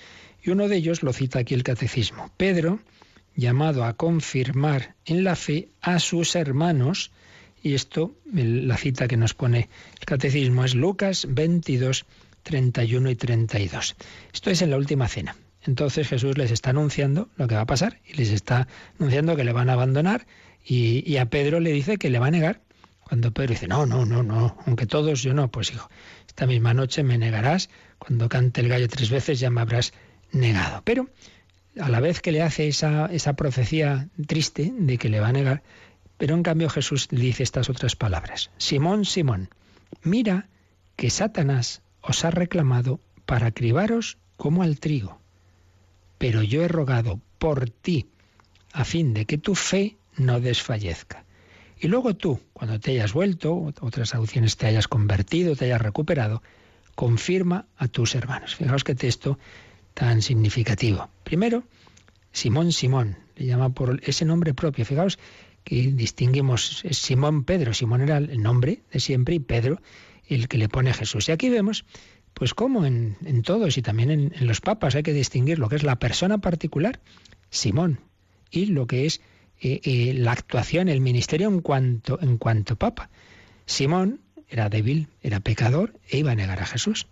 Y 0.41 0.49
uno 0.49 0.67
de 0.67 0.77
ellos 0.77 1.03
lo 1.03 1.13
cita 1.13 1.39
aquí 1.39 1.53
el 1.53 1.63
catecismo. 1.63 2.31
Pedro, 2.37 2.79
llamado 3.35 3.83
a 3.83 3.93
confirmar 3.93 4.95
en 5.05 5.23
la 5.23 5.35
fe 5.35 5.69
a 5.81 5.99
sus 5.99 6.35
hermanos, 6.35 7.11
y 7.61 7.75
esto, 7.75 8.15
la 8.33 8.77
cita 8.77 9.07
que 9.07 9.17
nos 9.17 9.33
pone 9.33 9.69
el 9.99 10.05
catecismo 10.05 10.65
es 10.65 10.73
Lucas 10.73 11.27
22, 11.29 12.05
31 12.43 13.09
y 13.09 13.15
32. 13.15 13.95
Esto 14.33 14.49
es 14.49 14.61
en 14.61 14.71
la 14.71 14.77
última 14.77 15.07
cena. 15.07 15.35
Entonces 15.63 16.07
Jesús 16.07 16.37
les 16.37 16.51
está 16.51 16.71
anunciando 16.71 17.29
lo 17.35 17.47
que 17.47 17.55
va 17.55 17.61
a 17.61 17.65
pasar 17.65 17.99
y 18.05 18.13
les 18.13 18.31
está 18.31 18.67
anunciando 18.99 19.35
que 19.35 19.43
le 19.43 19.53
van 19.53 19.69
a 19.69 19.73
abandonar 19.73 20.25
y, 20.63 21.17
a 21.17 21.25
Pedro 21.25 21.59
le 21.59 21.71
dice 21.71 21.97
que 21.97 22.09
le 22.09 22.19
va 22.19 22.27
a 22.27 22.31
negar. 22.31 22.61
Cuando 23.03 23.31
Pedro 23.31 23.51
dice, 23.51 23.67
no, 23.67 23.85
no, 23.85 24.05
no, 24.05 24.23
no, 24.23 24.57
aunque 24.65 24.85
todos 24.85 25.21
yo 25.21 25.33
no, 25.33 25.51
pues 25.51 25.71
hijo, 25.73 25.89
esta 26.27 26.45
misma 26.45 26.73
noche 26.73 27.03
me 27.03 27.17
negarás, 27.17 27.69
cuando 27.99 28.29
cante 28.29 28.61
el 28.61 28.69
gallo 28.69 28.87
tres 28.87 29.09
veces 29.09 29.39
ya 29.39 29.49
me 29.49 29.61
habrás 29.61 29.93
negado. 30.31 30.81
Pero 30.85 31.09
a 31.79 31.89
la 31.89 31.99
vez 31.99 32.21
que 32.21 32.31
le 32.31 32.41
hace 32.41 32.67
esa, 32.67 33.07
esa 33.07 33.33
profecía 33.33 34.07
triste 34.27 34.71
de 34.77 34.97
que 34.97 35.09
le 35.09 35.19
va 35.19 35.29
a 35.29 35.33
negar, 35.33 35.63
pero 36.17 36.35
en 36.35 36.43
cambio 36.43 36.69
Jesús 36.69 37.07
le 37.11 37.21
dice 37.21 37.43
estas 37.43 37.69
otras 37.69 37.95
palabras. 37.95 38.51
Simón, 38.57 39.05
Simón, 39.05 39.49
mira 40.03 40.47
que 40.95 41.09
Satanás 41.09 41.81
os 42.01 42.23
ha 42.23 42.31
reclamado 42.31 42.99
para 43.25 43.51
cribaros 43.51 44.17
como 44.37 44.63
al 44.63 44.79
trigo. 44.79 45.19
Pero 46.17 46.43
yo 46.43 46.63
he 46.63 46.67
rogado 46.67 47.19
por 47.39 47.69
ti, 47.69 48.07
a 48.71 48.85
fin 48.85 49.13
de 49.13 49.25
que 49.25 49.37
tu 49.37 49.55
fe 49.55 49.97
no 50.21 50.39
desfallezca. 50.39 51.25
Y 51.79 51.87
luego 51.87 52.15
tú, 52.15 52.39
cuando 52.53 52.79
te 52.79 52.91
hayas 52.91 53.13
vuelto, 53.13 53.73
otras 53.81 54.13
audiciones 54.13 54.55
te 54.55 54.67
hayas 54.67 54.87
convertido, 54.87 55.55
te 55.55 55.65
hayas 55.65 55.81
recuperado, 55.81 56.43
confirma 56.95 57.65
a 57.77 57.87
tus 57.87 58.15
hermanos. 58.15 58.55
Fijaos 58.55 58.83
qué 58.83 58.95
texto 58.95 59.39
tan 59.93 60.21
significativo. 60.21 61.09
Primero, 61.23 61.63
Simón 62.31 62.71
Simón, 62.71 63.17
le 63.35 63.47
llama 63.47 63.69
por 63.69 63.99
ese 64.03 64.25
nombre 64.25 64.53
propio. 64.53 64.85
Fijaos 64.85 65.17
que 65.63 65.91
distinguimos 65.91 66.83
Simón 66.91 67.43
Pedro. 67.43 67.73
Simón 67.73 68.01
era 68.01 68.17
el 68.17 68.41
nombre 68.41 68.81
de 68.91 68.99
siempre 68.99 69.35
y 69.35 69.39
Pedro 69.39 69.81
el 70.27 70.47
que 70.47 70.57
le 70.57 70.69
pone 70.69 70.93
Jesús. 70.93 71.27
Y 71.29 71.31
aquí 71.31 71.49
vemos, 71.49 71.85
pues 72.33 72.53
como 72.53 72.85
en, 72.85 73.17
todos 73.43 73.77
y 73.77 73.81
también 73.81 74.11
en, 74.11 74.47
los 74.47 74.61
papas 74.61 74.95
hay 74.95 75.03
que 75.03 75.13
distinguir 75.13 75.59
lo 75.59 75.69
que 75.69 75.75
es 75.75 75.83
la 75.83 75.99
persona 75.99 76.37
particular, 76.37 76.99
Simón, 77.49 77.99
y 78.49 78.67
lo 78.67 78.87
que 78.87 79.05
es 79.05 79.21
eh, 79.61 79.79
eh, 79.83 80.13
la 80.15 80.31
actuación, 80.31 80.89
el 80.89 81.01
ministerio 81.01 81.47
en 81.47 81.61
cuanto, 81.61 82.19
en 82.19 82.37
cuanto 82.37 82.75
papa. 82.75 83.11
Simón 83.67 84.19
era 84.49 84.69
débil, 84.69 85.07
era 85.21 85.39
pecador 85.39 85.93
e 86.09 86.17
iba 86.17 86.31
a 86.31 86.35
negar 86.35 86.61
a 86.61 86.65
Jesús. 86.65 87.07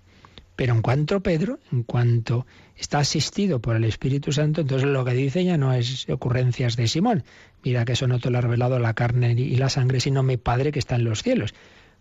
Pero 0.56 0.74
en 0.74 0.82
cuanto 0.82 1.22
Pedro, 1.22 1.60
en 1.72 1.84
cuanto 1.84 2.46
está 2.76 3.00
asistido 3.00 3.62
por 3.62 3.76
el 3.76 3.84
Espíritu 3.86 4.32
Santo, 4.32 4.62
entonces 4.62 4.90
lo 4.90 5.06
que 5.06 5.14
dice 5.14 5.46
ya 5.46 5.58
no 5.58 5.74
es 5.74 6.10
ocurrencias 6.10 6.76
de 6.76 6.88
Simón. 6.88 7.24
Mira 7.64 7.86
que 7.86 7.94
eso 7.94 8.08
no 8.08 8.20
te 8.20 8.30
lo 8.30 8.40
ha 8.40 8.42
revelado 8.42 8.80
la 8.80 8.94
carne 8.94 9.34
y 9.34 9.56
la 9.56 9.70
sangre, 9.70 10.00
sino 10.00 10.24
mi 10.24 10.38
Padre 10.38 10.72
que 10.72 10.80
está 10.80 10.96
en 10.96 11.04
los 11.04 11.22
cielos. 11.22 11.54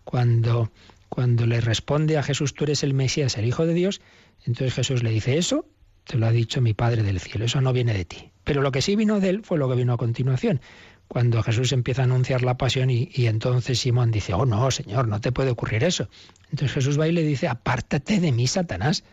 Cuando, 0.03 0.73
cuando 1.09 1.47
le 1.47 1.61
responde 1.61 2.17
a 2.17 2.23
Jesús, 2.23 2.55
tú 2.55 2.65
eres 2.65 2.83
el 2.83 2.95
Mesías, 2.95 3.37
el 3.37 3.45
Hijo 3.45 3.67
de 3.67 3.75
Dios, 3.75 4.01
entonces 4.47 4.75
Jesús 4.75 5.03
le 5.03 5.11
dice, 5.11 5.37
eso 5.37 5.67
te 6.09 6.19
lo 6.19 6.27
ha 6.27 6.33
dicho 6.33 6.61
mi 6.61 6.75
Padre 6.75 7.05
del 7.05 7.21
cielo, 7.21 7.45
eso 7.45 7.61
no 7.61 7.73
viene 7.73 7.95
de 7.95 8.05
ti. 8.05 8.33
Pero 8.43 8.63
lo 8.63 8.73
que 8.73 8.83
sí 8.83 8.97
vino 8.97 9.21
de 9.21 9.29
él 9.29 9.43
fue 9.45 9.59
lo 9.59 9.69
que 9.69 9.77
vino 9.77 9.93
a 9.93 9.99
continuación 9.99 10.61
cuando 11.09 11.43
Jesús 11.43 11.73
empieza 11.73 12.03
a 12.03 12.05
anunciar 12.05 12.43
la 12.43 12.59
pasión 12.59 12.91
y, 12.91 13.11
entonces 13.15 13.79
Simón 13.79 14.11
dice, 14.11 14.35
oh 14.35 14.45
no, 14.45 14.71
Señor, 14.71 15.09
no 15.09 15.21
te 15.21 15.33
puede 15.33 15.51
ocurrir 15.51 15.83
eso. 15.83 16.09
Entonces 16.51 16.73
Jesús 16.73 17.01
va 17.01 17.09
y 17.09 17.13
le 17.13 17.23
dice, 17.23 17.49
apártate 17.49 18.21
de 18.21 18.31
mí, 18.31 18.47
Satanás, 18.47 19.05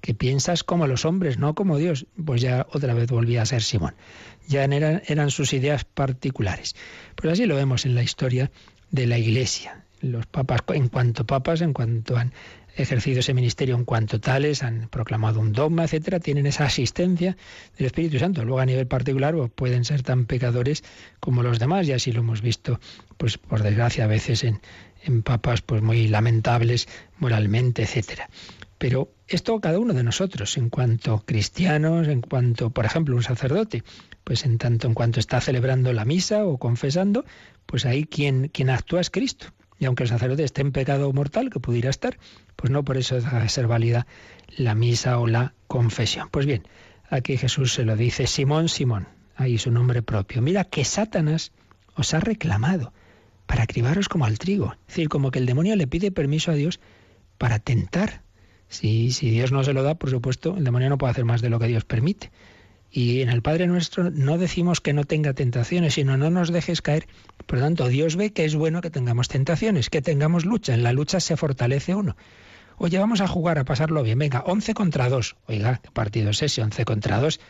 que 0.00 0.14
piensas 0.14 0.64
como 0.64 0.88
los 0.88 1.04
hombres, 1.04 1.38
no 1.38 1.54
como 1.54 1.78
Dios. 1.78 2.06
Pues 2.22 2.42
ya 2.42 2.66
otra 2.72 2.92
vez 2.92 3.08
volvía 3.08 3.42
a 3.42 3.46
ser 3.46 3.62
Simón. 3.62 3.94
Ya 4.48 4.64
eran, 4.64 5.30
sus 5.30 5.52
ideas 5.52 5.84
particulares. 5.84 6.74
Pues 7.14 7.32
así 7.32 7.46
lo 7.46 7.54
vemos 7.54 7.86
en 7.86 7.94
la 7.94 8.02
historia 8.02 8.50
de 8.90 9.06
la 9.06 9.18
Iglesia. 9.18 9.84
Los 10.00 10.26
papas, 10.26 10.60
en 10.74 10.88
cuanto 10.88 11.24
papas, 11.24 11.60
en 11.62 11.72
cuanto 11.72 12.16
han 12.16 12.32
ejercido 12.76 13.20
ese 13.20 13.34
ministerio 13.34 13.76
en 13.76 13.84
cuanto 13.84 14.20
tales, 14.20 14.62
han 14.62 14.88
proclamado 14.88 15.40
un 15.40 15.52
dogma, 15.52 15.84
etcétera, 15.84 16.20
tienen 16.20 16.46
esa 16.46 16.64
asistencia 16.64 17.36
del 17.76 17.86
Espíritu 17.86 18.18
Santo. 18.18 18.44
Luego 18.44 18.60
a 18.60 18.66
nivel 18.66 18.86
particular 18.86 19.34
pues, 19.34 19.50
pueden 19.54 19.84
ser 19.84 20.02
tan 20.02 20.26
pecadores 20.26 20.82
como 21.20 21.42
los 21.42 21.58
demás, 21.58 21.86
y 21.88 21.92
así 21.92 22.12
lo 22.12 22.20
hemos 22.20 22.42
visto, 22.42 22.80
pues 23.16 23.38
por 23.38 23.62
desgracia 23.62 24.04
a 24.04 24.08
veces 24.08 24.44
en, 24.44 24.60
en 25.04 25.22
papas 25.22 25.62
pues 25.62 25.82
muy 25.82 26.08
lamentables 26.08 26.88
moralmente, 27.18 27.82
etcétera. 27.82 28.28
Pero 28.78 29.08
esto 29.28 29.60
cada 29.60 29.78
uno 29.78 29.94
de 29.94 30.02
nosotros, 30.02 30.56
en 30.58 30.68
cuanto 30.68 31.24
cristianos, 31.24 32.08
en 32.08 32.20
cuanto, 32.20 32.70
por 32.70 32.84
ejemplo, 32.84 33.16
un 33.16 33.22
sacerdote, 33.22 33.82
pues 34.24 34.44
en 34.44 34.58
tanto 34.58 34.88
en 34.88 34.94
cuanto 34.94 35.20
está 35.20 35.40
celebrando 35.40 35.92
la 35.92 36.04
misa 36.04 36.44
o 36.44 36.58
confesando, 36.58 37.24
pues 37.66 37.86
ahí 37.86 38.04
quien, 38.04 38.48
quien 38.48 38.70
actúa 38.70 39.00
es 39.00 39.10
Cristo. 39.10 39.46
Y 39.78 39.86
aunque 39.86 40.04
el 40.04 40.08
sacerdote 40.08 40.44
esté 40.44 40.62
en 40.62 40.72
pecado 40.72 41.12
mortal, 41.12 41.50
que 41.50 41.60
pudiera 41.60 41.90
estar, 41.90 42.18
pues 42.56 42.70
no 42.70 42.84
por 42.84 42.96
eso 42.96 43.16
deja 43.16 43.40
de 43.40 43.48
ser 43.48 43.66
válida 43.66 44.06
la 44.56 44.74
misa 44.74 45.18
o 45.18 45.26
la 45.26 45.54
confesión. 45.66 46.28
Pues 46.30 46.46
bien, 46.46 46.62
aquí 47.10 47.36
Jesús 47.36 47.74
se 47.74 47.84
lo 47.84 47.96
dice, 47.96 48.26
Simón, 48.26 48.68
Simón, 48.68 49.08
ahí 49.36 49.58
su 49.58 49.70
nombre 49.70 50.02
propio. 50.02 50.42
Mira 50.42 50.64
que 50.64 50.84
Satanás 50.84 51.52
os 51.94 52.14
ha 52.14 52.20
reclamado 52.20 52.92
para 53.46 53.66
cribaros 53.66 54.08
como 54.08 54.24
al 54.24 54.38
trigo. 54.38 54.72
Es 54.82 54.94
decir, 54.94 55.08
como 55.08 55.30
que 55.30 55.38
el 55.38 55.46
demonio 55.46 55.76
le 55.76 55.86
pide 55.86 56.10
permiso 56.10 56.50
a 56.50 56.54
Dios 56.54 56.80
para 57.38 57.58
tentar. 57.58 58.22
Si, 58.68 59.12
si 59.12 59.30
Dios 59.30 59.52
no 59.52 59.62
se 59.62 59.72
lo 59.72 59.82
da, 59.82 59.94
por 59.94 60.10
supuesto, 60.10 60.56
el 60.56 60.64
demonio 60.64 60.88
no 60.88 60.98
puede 60.98 61.12
hacer 61.12 61.24
más 61.24 61.42
de 61.42 61.50
lo 61.50 61.58
que 61.58 61.66
Dios 61.66 61.84
permite. 61.84 62.30
Y 62.96 63.22
en 63.22 63.28
el 63.28 63.42
Padre 63.42 63.66
nuestro 63.66 64.12
no 64.12 64.38
decimos 64.38 64.80
que 64.80 64.92
no 64.92 65.02
tenga 65.02 65.32
tentaciones, 65.32 65.94
sino 65.94 66.16
no 66.16 66.30
nos 66.30 66.52
dejes 66.52 66.80
caer. 66.80 67.08
Por 67.44 67.58
lo 67.58 67.64
tanto, 67.64 67.88
Dios 67.88 68.14
ve 68.14 68.32
que 68.32 68.44
es 68.44 68.54
bueno 68.54 68.82
que 68.82 68.90
tengamos 68.90 69.26
tentaciones, 69.26 69.90
que 69.90 70.00
tengamos 70.00 70.44
lucha. 70.44 70.74
En 70.74 70.84
la 70.84 70.92
lucha 70.92 71.18
se 71.18 71.36
fortalece 71.36 71.96
uno. 71.96 72.16
Oye, 72.76 72.96
vamos 73.00 73.20
a 73.20 73.26
jugar, 73.26 73.58
a 73.58 73.64
pasarlo 73.64 74.04
bien. 74.04 74.20
Venga, 74.20 74.44
11 74.46 74.74
contra 74.74 75.08
2. 75.08 75.34
Oiga, 75.48 75.80
¿qué 75.82 75.90
partido 75.90 76.30
es 76.30 76.40
ese? 76.40 76.62
11 76.62 76.84
contra 76.84 77.18
2. 77.18 77.40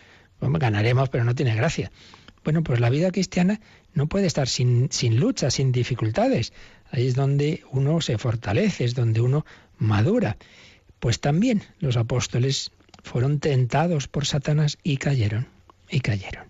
ganaremos, 0.41 1.11
pero 1.11 1.25
no 1.25 1.35
tiene 1.35 1.55
gracia. 1.55 1.93
Bueno, 2.43 2.63
pues 2.63 2.81
la 2.81 2.89
vida 2.89 3.11
cristiana 3.11 3.61
no 3.93 4.07
puede 4.07 4.27
estar 4.27 4.49
sin, 4.49 4.91
sin 4.91 5.21
lucha, 5.21 5.51
sin 5.51 5.73
dificultades. 5.73 6.55
Ahí 6.91 7.07
es 7.07 7.17
donde 7.17 7.65
uno 7.71 8.01
se 8.01 8.17
fortalece, 8.17 8.85
es 8.87 8.95
donde 8.95 9.21
uno 9.21 9.45
madura. 9.77 10.39
Pues 11.01 11.21
también 11.21 11.65
los 11.81 11.99
apóstoles 11.99 12.71
fueron 13.05 13.39
tentados 13.39 14.09
por 14.09 14.27
Satanás 14.27 14.79
y 14.83 14.97
cayeron, 14.97 15.47
y 15.89 16.01
cayeron. 16.01 16.47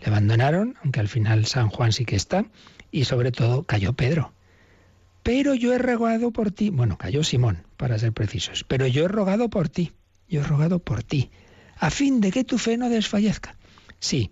Le 0.00 0.06
abandonaron, 0.06 0.76
aunque 0.84 1.00
al 1.00 1.08
final 1.08 1.46
San 1.46 1.70
Juan 1.70 1.92
sí 1.92 2.04
que 2.04 2.16
está, 2.16 2.44
y 2.92 3.04
sobre 3.04 3.32
todo 3.32 3.64
cayó 3.64 3.94
Pedro. 3.94 4.32
Pero 5.22 5.54
yo 5.54 5.74
he 5.74 5.78
rogado 5.78 6.30
por 6.30 6.52
ti, 6.52 6.70
bueno, 6.70 6.98
cayó 6.98 7.24
Simón, 7.24 7.64
para 7.76 7.98
ser 7.98 8.12
precisos, 8.12 8.62
pero 8.62 8.86
yo 8.86 9.06
he 9.06 9.08
rogado 9.08 9.48
por 9.48 9.68
ti, 9.68 9.92
yo 10.28 10.42
he 10.42 10.44
rogado 10.44 10.78
por 10.78 11.02
ti, 11.02 11.30
a 11.78 11.90
fin 11.90 12.20
de 12.20 12.30
que 12.30 12.44
tu 12.44 12.58
fe 12.58 12.76
no 12.76 12.88
desfallezca. 12.90 13.56
Sí, 13.98 14.30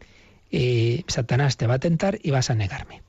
eh, 0.53 1.03
Satanás 1.09 1.57
te 1.57 1.67
va 1.67 1.75
a 1.75 1.81
tentar 1.81 2.19
y 2.23 2.31
vas 2.31 2.51
a 2.51 2.55
negarme. 2.55 3.03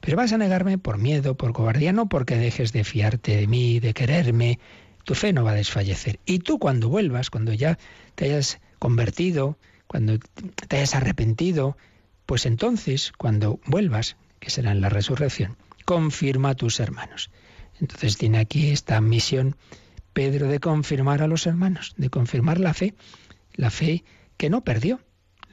Pero 0.00 0.16
vas 0.16 0.32
a 0.32 0.38
negarme 0.38 0.78
por 0.78 0.98
miedo, 0.98 1.36
por 1.36 1.52
cobardía, 1.52 1.92
no 1.92 2.08
porque 2.08 2.36
dejes 2.36 2.72
de 2.72 2.84
fiarte 2.84 3.36
de 3.36 3.46
mí, 3.46 3.80
de 3.80 3.94
quererme, 3.94 4.58
tu 5.04 5.14
fe 5.14 5.32
no 5.32 5.44
va 5.44 5.52
a 5.52 5.54
desfallecer. 5.54 6.20
Y 6.24 6.40
tú 6.40 6.58
cuando 6.58 6.88
vuelvas, 6.88 7.30
cuando 7.30 7.52
ya 7.52 7.78
te 8.14 8.26
hayas 8.26 8.60
convertido, 8.78 9.58
cuando 9.86 10.18
te 10.18 10.76
hayas 10.76 10.94
arrepentido, 10.94 11.76
pues 12.26 12.46
entonces, 12.46 13.12
cuando 13.18 13.60
vuelvas, 13.66 14.16
que 14.38 14.50
será 14.50 14.72
en 14.72 14.80
la 14.80 14.88
resurrección, 14.88 15.56
confirma 15.84 16.50
a 16.50 16.54
tus 16.54 16.80
hermanos. 16.80 17.30
Entonces 17.80 18.16
tiene 18.16 18.38
aquí 18.38 18.70
esta 18.70 19.00
misión 19.00 19.56
Pedro 20.12 20.48
de 20.48 20.60
confirmar 20.60 21.22
a 21.22 21.26
los 21.26 21.46
hermanos, 21.46 21.94
de 21.96 22.10
confirmar 22.10 22.58
la 22.58 22.74
fe, 22.74 22.94
la 23.54 23.70
fe 23.70 24.04
que 24.36 24.50
no 24.50 24.64
perdió. 24.64 25.00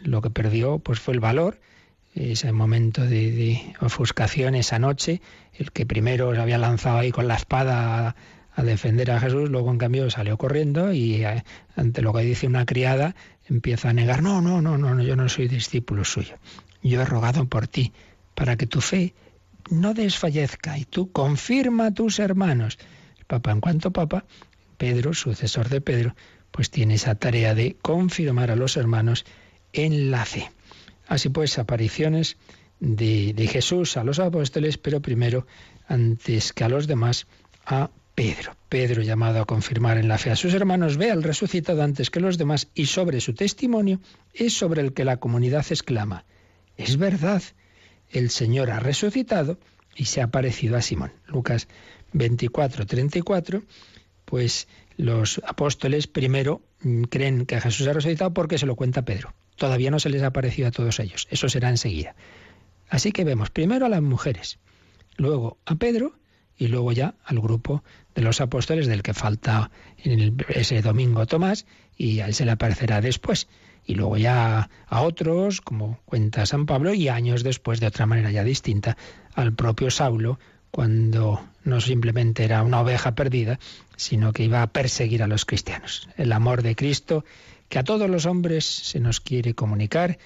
Lo 0.01 0.21
que 0.21 0.29
perdió 0.29 0.79
pues 0.79 0.99
fue 0.99 1.13
el 1.13 1.19
valor, 1.19 1.59
ese 2.13 2.51
momento 2.51 3.05
de, 3.05 3.75
ofuscación 3.79 4.55
esa 4.55 4.79
noche, 4.79 5.21
el 5.53 5.71
que 5.71 5.85
primero 5.85 6.33
se 6.33 6.41
había 6.41 6.57
lanzado 6.57 6.97
ahí 6.97 7.11
con 7.11 7.27
la 7.27 7.35
espada 7.35 8.15
a 8.57 8.63
defender 8.63 9.11
a 9.11 9.19
Jesús, 9.19 9.51
luego 9.51 9.69
en 9.69 9.77
cambio 9.77 10.09
salió 10.09 10.35
corriendo 10.35 10.91
y 10.91 11.23
eh, 11.23 11.43
ante 11.75 12.01
lo 12.01 12.11
que 12.11 12.21
dice 12.21 12.47
una 12.47 12.65
criada 12.65 13.15
empieza 13.47 13.91
a 13.91 13.93
negar, 13.93 14.23
no, 14.23 14.41
no, 14.41 14.63
no, 14.63 14.79
no, 14.79 14.99
yo 15.03 15.15
no 15.15 15.29
soy 15.29 15.47
discípulo 15.47 16.03
suyo. 16.03 16.37
Yo 16.81 16.99
he 16.99 17.05
rogado 17.05 17.45
por 17.45 17.67
ti 17.67 17.93
para 18.33 18.57
que 18.57 18.65
tu 18.65 18.81
fe 18.81 19.13
no 19.69 19.93
desfallezca 19.93 20.75
y 20.75 20.85
tú 20.85 21.11
confirma 21.11 21.85
a 21.85 21.93
tus 21.93 22.17
hermanos. 22.17 22.79
El 23.19 23.25
Papa, 23.25 23.51
en 23.51 23.61
cuanto 23.61 23.91
Papa, 23.91 24.25
Pedro, 24.79 25.13
sucesor 25.13 25.69
de 25.69 25.79
Pedro, 25.79 26.15
pues 26.49 26.71
tiene 26.71 26.95
esa 26.95 27.13
tarea 27.13 27.53
de 27.53 27.75
confirmar 27.79 28.49
a 28.49 28.55
los 28.55 28.75
hermanos 28.75 29.23
en 29.71 30.09
la 30.09 30.25
fe. 30.25 30.49
Así 31.07 31.29
pues, 31.29 31.59
apariciones 31.59 32.37
de, 32.79 33.33
de 33.35 33.47
Jesús 33.47 33.97
a 33.97 34.03
los 34.03 34.17
apóstoles, 34.17 34.79
pero 34.79 34.99
primero, 34.99 35.45
antes 35.87 36.53
que 36.53 36.63
a 36.63 36.69
los 36.69 36.87
demás, 36.87 37.27
a 37.63 37.91
Pedro. 38.17 38.57
Pedro, 38.67 39.03
llamado 39.03 39.39
a 39.39 39.45
confirmar 39.45 39.99
en 39.99 40.07
la 40.07 40.17
fe 40.17 40.31
a 40.31 40.35
sus 40.35 40.55
hermanos, 40.55 40.97
ve 40.97 41.11
al 41.11 41.21
resucitado 41.21 41.83
antes 41.83 42.09
que 42.09 42.19
los 42.19 42.39
demás 42.39 42.67
y 42.73 42.87
sobre 42.87 43.21
su 43.21 43.35
testimonio 43.35 43.99
es 44.33 44.53
sobre 44.53 44.81
el 44.81 44.93
que 44.93 45.05
la 45.05 45.17
comunidad 45.17 45.63
exclama, 45.69 46.25
es 46.77 46.97
verdad, 46.97 47.43
el 48.09 48.31
Señor 48.31 48.71
ha 48.71 48.79
resucitado 48.79 49.59
y 49.95 50.05
se 50.05 50.23
ha 50.23 50.31
parecido 50.31 50.77
a 50.77 50.81
Simón. 50.81 51.11
Lucas 51.27 51.67
24, 52.13 52.87
34, 52.87 53.61
pues 54.25 54.67
los 54.95 55.39
apóstoles 55.45 56.07
primero 56.07 56.63
mm, 56.81 57.03
creen 57.03 57.45
que 57.45 57.61
Jesús 57.61 57.87
ha 57.87 57.93
resucitado 57.93 58.33
porque 58.33 58.57
se 58.57 58.65
lo 58.65 58.75
cuenta 58.75 59.05
Pedro. 59.05 59.35
Todavía 59.57 59.91
no 59.91 59.99
se 59.99 60.09
les 60.09 60.23
ha 60.23 60.33
parecido 60.33 60.69
a 60.69 60.71
todos 60.71 60.99
ellos. 60.99 61.27
Eso 61.29 61.49
será 61.49 61.69
enseguida. 61.69 62.15
Así 62.89 63.11
que 63.11 63.23
vemos 63.23 63.51
primero 63.51 63.85
a 63.85 63.89
las 63.89 64.01
mujeres, 64.01 64.57
luego 65.17 65.59
a 65.67 65.75
Pedro 65.75 66.15
y 66.57 66.67
luego 66.67 66.91
ya 66.91 67.15
al 67.23 67.39
grupo 67.39 67.83
de 68.15 68.21
los 68.21 68.41
apóstoles 68.41 68.87
del 68.87 69.03
que 69.03 69.13
falta 69.13 69.69
en 69.97 70.37
ese 70.49 70.81
domingo 70.81 71.25
Tomás 71.25 71.65
y 71.95 72.19
a 72.19 72.27
él 72.27 72.33
se 72.33 72.45
le 72.45 72.51
aparecerá 72.51 73.01
después. 73.01 73.47
Y 73.85 73.95
luego 73.95 74.17
ya 74.17 74.69
a 74.87 75.01
otros, 75.01 75.61
como 75.61 75.99
cuenta 76.05 76.45
San 76.45 76.65
Pablo, 76.65 76.93
y 76.93 77.07
años 77.07 77.43
después, 77.43 77.79
de 77.79 77.87
otra 77.87 78.05
manera 78.05 78.31
ya 78.31 78.43
distinta, 78.43 78.97
al 79.33 79.53
propio 79.53 79.89
Saulo, 79.91 80.39
cuando 80.71 81.41
no 81.63 81.79
simplemente 81.79 82.43
era 82.43 82.63
una 82.63 82.81
oveja 82.81 83.15
perdida, 83.15 83.59
sino 83.95 84.33
que 84.33 84.43
iba 84.43 84.61
a 84.61 84.67
perseguir 84.67 85.23
a 85.23 85.27
los 85.27 85.45
cristianos. 85.45 86.09
El 86.17 86.33
amor 86.33 86.63
de 86.63 86.75
Cristo 86.75 87.23
que 87.69 87.79
a 87.79 87.83
todos 87.83 88.09
los 88.09 88.25
hombres 88.25 88.65
se 88.65 88.99
nos 88.99 89.19
quiere 89.19 89.53
comunicar, 89.53 90.17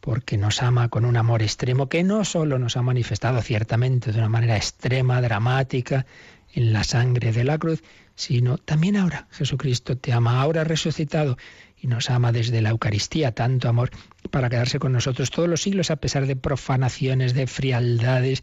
porque 0.00 0.38
nos 0.38 0.62
ama 0.62 0.88
con 0.88 1.04
un 1.04 1.16
amor 1.16 1.42
extremo 1.42 1.88
que 1.88 2.02
no 2.02 2.24
solo 2.24 2.58
nos 2.58 2.76
ha 2.76 2.82
manifestado 2.82 3.40
ciertamente 3.42 4.12
de 4.12 4.18
una 4.18 4.28
manera 4.28 4.56
extrema, 4.56 5.20
dramática, 5.20 6.06
en 6.52 6.72
la 6.72 6.84
sangre 6.84 7.32
de 7.32 7.44
la 7.44 7.58
cruz, 7.58 7.82
sino 8.14 8.58
también 8.58 8.96
ahora. 8.96 9.28
Jesucristo 9.30 9.96
te 9.96 10.12
ama 10.12 10.40
ahora 10.40 10.64
resucitado 10.64 11.36
y 11.80 11.86
nos 11.86 12.10
ama 12.10 12.32
desde 12.32 12.60
la 12.60 12.70
Eucaristía, 12.70 13.32
tanto 13.32 13.68
amor 13.68 13.90
para 14.30 14.50
quedarse 14.50 14.78
con 14.78 14.92
nosotros 14.92 15.30
todos 15.30 15.48
los 15.48 15.62
siglos 15.62 15.90
a 15.90 15.96
pesar 15.96 16.26
de 16.26 16.36
profanaciones, 16.36 17.34
de 17.34 17.46
frialdades, 17.46 18.42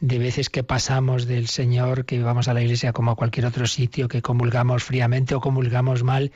de 0.00 0.18
veces 0.18 0.50
que 0.50 0.64
pasamos 0.64 1.26
del 1.26 1.48
Señor, 1.48 2.04
que 2.04 2.22
vamos 2.22 2.48
a 2.48 2.54
la 2.54 2.62
iglesia 2.62 2.92
como 2.92 3.12
a 3.12 3.16
cualquier 3.16 3.46
otro 3.46 3.66
sitio, 3.66 4.08
que 4.08 4.20
comulgamos 4.20 4.84
fríamente 4.84 5.34
o 5.34 5.40
comulgamos 5.40 6.02
mal. 6.02 6.32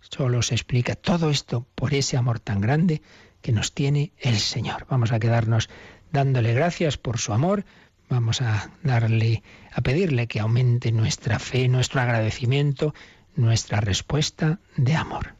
Solo 0.00 0.42
se 0.42 0.54
explica 0.54 0.94
todo 0.94 1.30
esto 1.30 1.66
por 1.74 1.94
ese 1.94 2.16
amor 2.16 2.40
tan 2.40 2.60
grande 2.60 3.02
que 3.46 3.52
nos 3.52 3.72
tiene 3.72 4.10
el 4.18 4.38
Señor. 4.38 4.88
Vamos 4.90 5.12
a 5.12 5.20
quedarnos 5.20 5.70
dándole 6.10 6.52
gracias 6.52 6.96
por 6.98 7.18
su 7.18 7.32
amor, 7.32 7.64
vamos 8.08 8.42
a 8.42 8.72
darle 8.82 9.44
a 9.72 9.82
pedirle 9.82 10.26
que 10.26 10.40
aumente 10.40 10.90
nuestra 10.90 11.38
fe, 11.38 11.68
nuestro 11.68 12.00
agradecimiento, 12.00 12.92
nuestra 13.36 13.80
respuesta 13.80 14.58
de 14.76 14.96
amor. 14.96 15.36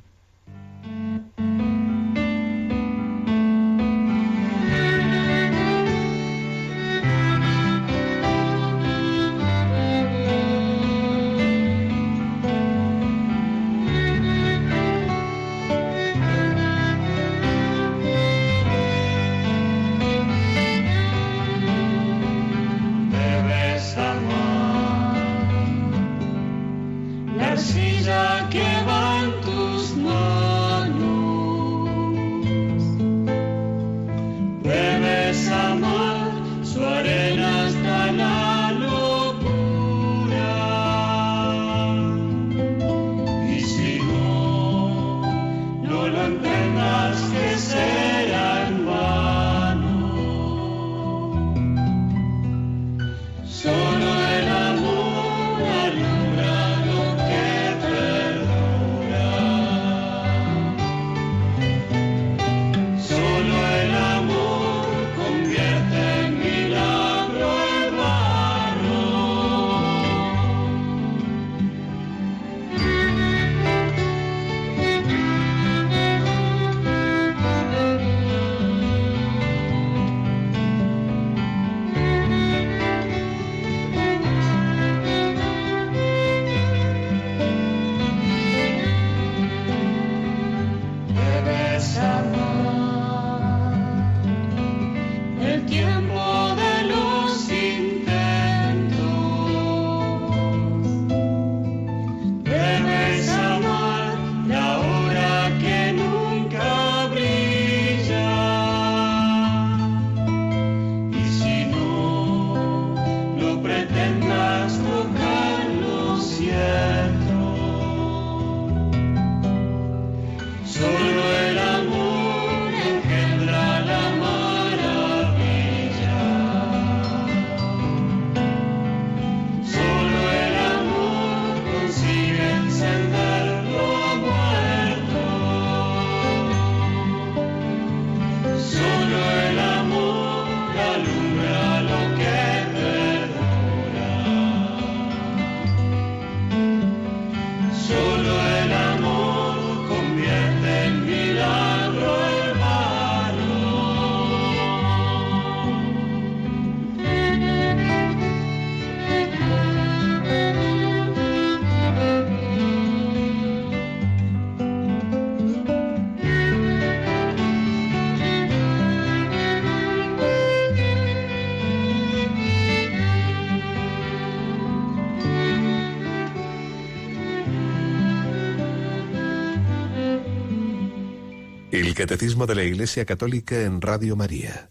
Catecismo 182.06 182.46
de 182.46 182.54
la 182.54 182.62
Iglesia 182.62 183.04
Católica 183.04 183.62
en 183.62 183.80
Radio 183.80 184.14
María. 184.14 184.70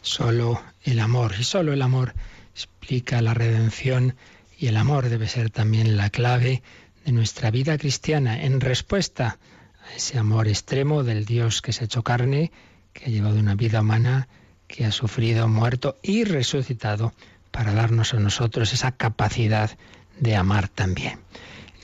Solo 0.00 0.62
el 0.82 0.98
amor, 0.98 1.34
y 1.38 1.44
solo 1.44 1.74
el 1.74 1.82
amor 1.82 2.14
explica 2.54 3.20
la 3.20 3.34
redención 3.34 4.16
y 4.58 4.68
el 4.68 4.78
amor 4.78 5.10
debe 5.10 5.28
ser 5.28 5.50
también 5.50 5.98
la 5.98 6.08
clave 6.08 6.62
de 7.04 7.12
nuestra 7.12 7.50
vida 7.50 7.76
cristiana 7.76 8.42
en 8.42 8.62
respuesta 8.62 9.38
a 9.86 9.94
ese 9.94 10.16
amor 10.16 10.48
extremo 10.48 11.04
del 11.04 11.26
Dios 11.26 11.60
que 11.60 11.74
se 11.74 11.82
ha 11.82 11.84
hecho 11.84 12.02
carne, 12.02 12.50
que 12.94 13.04
ha 13.04 13.08
llevado 13.08 13.38
una 13.38 13.54
vida 13.54 13.82
humana 13.82 14.26
que 14.68 14.86
ha 14.86 14.90
sufrido, 14.90 15.48
muerto 15.48 15.98
y 16.02 16.24
resucitado 16.24 17.12
para 17.50 17.74
darnos 17.74 18.14
a 18.14 18.20
nosotros 18.20 18.72
esa 18.72 18.92
capacidad 18.92 19.76
de 20.18 20.34
amar 20.34 20.68
también. 20.68 21.20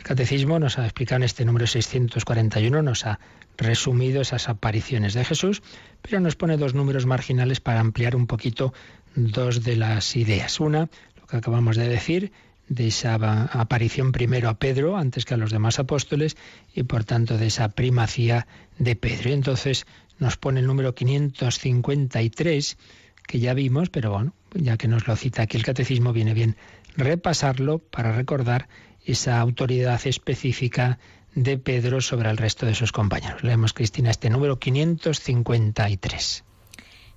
Catecismo 0.05 0.59
nos 0.59 0.79
ha 0.79 0.85
explicado 0.85 1.17
en 1.17 1.23
este 1.23 1.47
número 1.47 1.67
641, 1.67 2.83
nos 2.83 3.07
ha 3.07 3.19
resumido 3.57 4.21
esas 4.21 4.51
apariciones 4.51 5.15
de 5.15 5.25
Jesús, 5.25 5.63
pero 6.03 6.21
nos 6.21 6.37
pone 6.37 6.59
dos 6.59 6.75
números 6.75 7.07
marginales 7.07 7.61
para 7.61 7.81
ampliar 7.81 8.15
un 8.15 8.27
poquito 8.27 8.75
dos 9.17 9.65
de 9.65 9.77
las 9.77 10.15
ideas. 10.15 10.61
Una, 10.61 10.91
lo 11.19 11.27
que 11.27 11.39
acabamos 11.39 11.77
de 11.77 11.89
decir, 11.89 12.33
de 12.69 12.89
esa 12.89 13.15
aparición 13.15 14.13
primero 14.13 14.51
a 14.51 14.59
Pedro 14.59 14.99
antes 14.99 15.25
que 15.25 15.33
a 15.33 15.39
los 15.39 15.51
demás 15.51 15.79
apóstoles 15.79 16.37
y 16.75 16.83
por 16.83 17.05
tanto 17.05 17.39
de 17.39 17.47
esa 17.47 17.71
primacía 17.71 18.47
de 18.79 18.97
Pedro. 18.97 19.31
Y 19.31 19.33
entonces 19.33 19.87
nos 20.19 20.37
pone 20.37 20.61
el 20.61 20.67
número 20.67 20.95
553 20.95 22.77
que 23.27 23.39
ya 23.39 23.55
vimos, 23.55 23.89
pero 23.89 24.11
bueno, 24.11 24.35
ya 24.53 24.77
que 24.77 24.87
nos 24.87 25.09
lo 25.09 25.17
cita 25.17 25.41
aquí 25.41 25.57
el 25.57 25.65
catecismo, 25.65 26.13
viene 26.13 26.35
bien 26.35 26.57
repasarlo 26.95 27.79
para 27.79 28.13
recordar 28.13 28.69
esa 29.05 29.41
autoridad 29.41 30.01
específica 30.07 30.99
de 31.35 31.59
Pedro 31.59 32.01
sobre 32.01 32.31
el 32.31 32.37
resto 32.37 32.67
de 32.67 32.75
sus 32.75 32.93
compañeros. 32.93 33.43
Leemos, 33.43 33.73
Cristina, 33.73 34.11
este 34.11 34.31
número 34.31 34.59
553. 34.59 36.45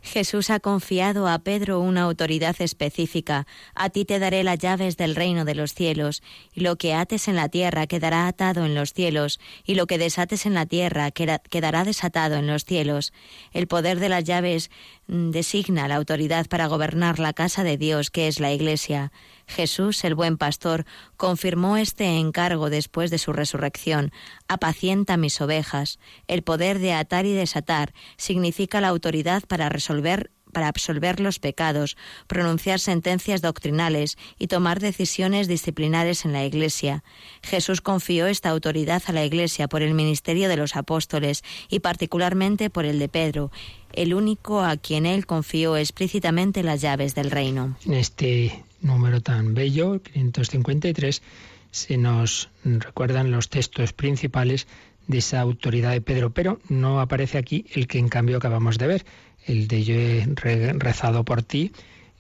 Jesús 0.02 0.50
ha 0.50 0.60
confiado 0.60 1.28
a 1.28 1.40
Pedro 1.40 1.82
una 1.82 2.04
autoridad 2.04 2.56
específica. 2.60 3.46
A 3.76 3.90
ti 3.90 4.06
te 4.06 4.20
daré 4.20 4.44
las 4.44 4.58
llaves 4.58 4.96
del 4.96 5.16
reino 5.16 5.44
de 5.44 5.56
los 5.56 5.74
cielos, 5.74 6.24
y 6.54 6.62
lo 6.62 6.78
que 6.78 6.94
ates 6.94 7.28
en 7.28 7.36
la 7.36 7.50
tierra 7.50 7.88
quedará 7.88 8.28
atado 8.28 8.66
en 8.66 8.74
los 8.74 8.94
cielos, 8.94 9.40
y 9.66 9.76
lo 9.76 9.86
que 9.86 9.98
desates 9.98 10.46
en 10.46 10.54
la 10.54 10.66
tierra 10.66 11.12
quedará 11.12 11.84
desatado 11.84 12.36
en 12.36 12.48
los 12.48 12.64
cielos. 12.64 13.12
El 13.52 13.68
poder 13.68 14.00
de 14.00 14.10
las 14.10 14.24
llaves 14.24 14.72
designa 15.08 15.88
la 15.88 15.96
autoridad 15.96 16.48
para 16.48 16.68
gobernar 16.68 17.20
la 17.20 17.34
casa 17.34 17.64
de 17.64 17.78
Dios, 17.78 18.10
que 18.10 18.28
es 18.28 18.40
la 18.40 18.52
Iglesia. 18.52 19.12
Jesús, 19.48 20.04
el 20.04 20.16
buen 20.16 20.38
pastor, 20.38 20.86
confirmó 21.16 21.78
este 21.78 22.18
encargo 22.18 22.70
después 22.70 23.10
de 23.12 23.18
su 23.18 23.34
resurrección. 23.34 24.12
Apacienta 24.48 25.18
mis 25.18 25.40
ovejas. 25.40 26.00
El 26.28 26.44
poder 26.44 26.80
de 26.80 26.94
atar 26.94 27.26
y 27.26 27.34
desatar 27.34 27.94
significa 28.18 28.82
la 28.82 28.90
autoridad 28.90 29.44
para 29.48 29.70
resolver 29.70 30.32
para 30.54 30.70
absolver 30.70 31.20
los 31.20 31.40
pecados, 31.40 31.98
pronunciar 32.26 32.80
sentencias 32.80 33.42
doctrinales 33.42 34.18
y 34.40 34.48
tomar 34.48 34.80
decisiones 34.80 35.48
disciplinares 35.48 36.26
en 36.26 36.34
la 36.34 36.46
Iglesia. 36.46 37.04
Jesús 37.44 37.82
confió 37.82 38.28
esta 38.28 38.50
autoridad 38.50 39.04
a 39.06 39.12
la 39.12 39.26
Iglesia 39.26 39.68
por 39.68 39.82
el 39.82 39.94
ministerio 39.94 40.50
de 40.50 40.58
los 40.58 40.76
apóstoles 40.76 41.44
y 41.70 41.80
particularmente 41.80 42.70
por 42.70 42.86
el 42.86 42.98
de 43.00 43.10
Pedro, 43.10 43.52
el 43.98 44.14
único 44.14 44.62
a 44.62 44.78
quien 44.78 45.06
él 45.06 45.26
confió 45.26 45.76
explícitamente 45.76 46.64
las 46.64 46.82
llaves 46.82 47.16
del 47.16 47.32
reino. 47.32 47.76
En 47.86 47.96
este 47.96 48.64
número 48.82 49.22
tan 49.22 49.54
bello, 49.54 50.02
553, 50.02 51.22
se 51.72 51.98
nos 51.98 52.50
recuerdan 52.64 53.32
los 53.32 53.50
textos 53.50 53.94
principales 53.94 54.68
de 55.08 55.18
esa 55.18 55.42
autoridad 55.42 55.92
de 55.92 56.02
Pedro, 56.02 56.32
pero 56.32 56.60
no 56.70 57.00
aparece 57.00 57.38
aquí 57.38 57.66
el 57.74 57.88
que 57.88 57.98
en 57.98 58.10
cambio 58.10 58.38
acabamos 58.38 58.78
de 58.78 58.88
ver, 58.88 59.06
el 59.46 59.68
de 59.68 59.84
yo 59.84 59.96
he 59.96 60.26
rezado 60.78 61.26
por 61.26 61.42
ti 61.42 61.72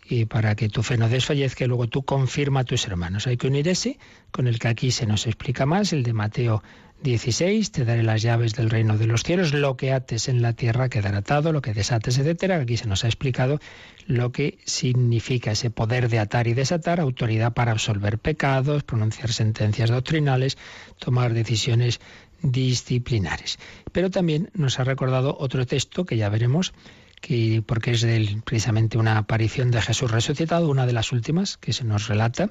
y 0.09 0.25
para 0.25 0.55
que 0.55 0.69
tu 0.69 0.83
fe 0.83 0.97
no 0.97 1.09
desfallezca 1.09 1.67
luego 1.67 1.87
tú 1.87 2.03
confirma 2.03 2.61
a 2.61 2.63
tus 2.63 2.87
hermanos. 2.87 3.27
Hay 3.27 3.37
que 3.37 3.47
unir 3.47 3.67
ese 3.67 3.99
con 4.31 4.47
el 4.47 4.57
que 4.57 4.69
aquí 4.69 4.91
se 4.91 5.05
nos 5.05 5.27
explica 5.27 5.65
más, 5.65 5.93
el 5.93 6.03
de 6.03 6.13
Mateo 6.13 6.63
16, 7.03 7.71
te 7.71 7.85
daré 7.85 8.01
las 8.03 8.21
llaves 8.21 8.55
del 8.55 8.69
reino 8.69 8.97
de 8.97 9.05
los 9.05 9.23
cielos, 9.23 9.53
lo 9.53 9.77
que 9.77 9.93
ates 9.93 10.27
en 10.27 10.41
la 10.41 10.53
tierra 10.53 10.89
quedará 10.89 11.19
atado, 11.19 11.51
lo 11.51 11.61
que 11.61 11.73
desates, 11.73 12.17
etcétera. 12.17 12.57
Aquí 12.57 12.75
se 12.77 12.87
nos 12.87 13.03
ha 13.03 13.07
explicado 13.07 13.59
lo 14.07 14.31
que 14.31 14.57
significa 14.65 15.51
ese 15.51 15.69
poder 15.69 16.09
de 16.09 16.19
atar 16.19 16.47
y 16.47 16.53
desatar, 16.53 16.99
autoridad 16.99 17.53
para 17.53 17.71
absolver 17.71 18.17
pecados, 18.17 18.83
pronunciar 18.83 19.31
sentencias 19.31 19.89
doctrinales, 19.89 20.57
tomar 20.97 21.33
decisiones 21.33 21.99
disciplinares. 22.41 23.59
Pero 23.91 24.09
también 24.09 24.49
nos 24.53 24.79
ha 24.79 24.83
recordado 24.83 25.37
otro 25.39 25.65
texto 25.65 26.05
que 26.05 26.17
ya 26.17 26.29
veremos, 26.29 26.73
que, 27.21 27.63
porque 27.65 27.91
es 27.91 28.01
del, 28.01 28.41
precisamente 28.43 28.97
una 28.97 29.17
aparición 29.17 29.71
de 29.71 29.81
Jesús 29.81 30.11
resucitado, 30.11 30.69
una 30.69 30.85
de 30.85 30.93
las 30.93 31.11
últimas 31.11 31.57
que 31.57 31.73
se 31.73 31.83
nos 31.83 32.07
relata, 32.07 32.49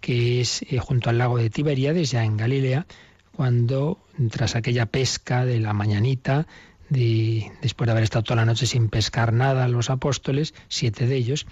que 0.00 0.40
es 0.40 0.62
eh, 0.62 0.78
junto 0.78 1.10
al 1.10 1.18
lago 1.18 1.38
de 1.38 1.50
Tiberíades, 1.50 2.10
ya 2.10 2.24
en 2.24 2.36
Galilea, 2.36 2.86
cuando 3.40 3.96
tras 4.30 4.54
aquella 4.54 4.84
pesca 4.84 5.46
de 5.46 5.60
la 5.60 5.72
mañanita, 5.72 6.46
de, 6.90 7.50
después 7.62 7.86
de 7.86 7.92
haber 7.92 8.04
estado 8.04 8.22
toda 8.22 8.36
la 8.36 8.44
noche 8.44 8.66
sin 8.66 8.90
pescar 8.90 9.32
nada, 9.32 9.66
los 9.66 9.88
apóstoles, 9.88 10.52
siete 10.68 11.06
de 11.06 11.16
ellos, 11.16 11.46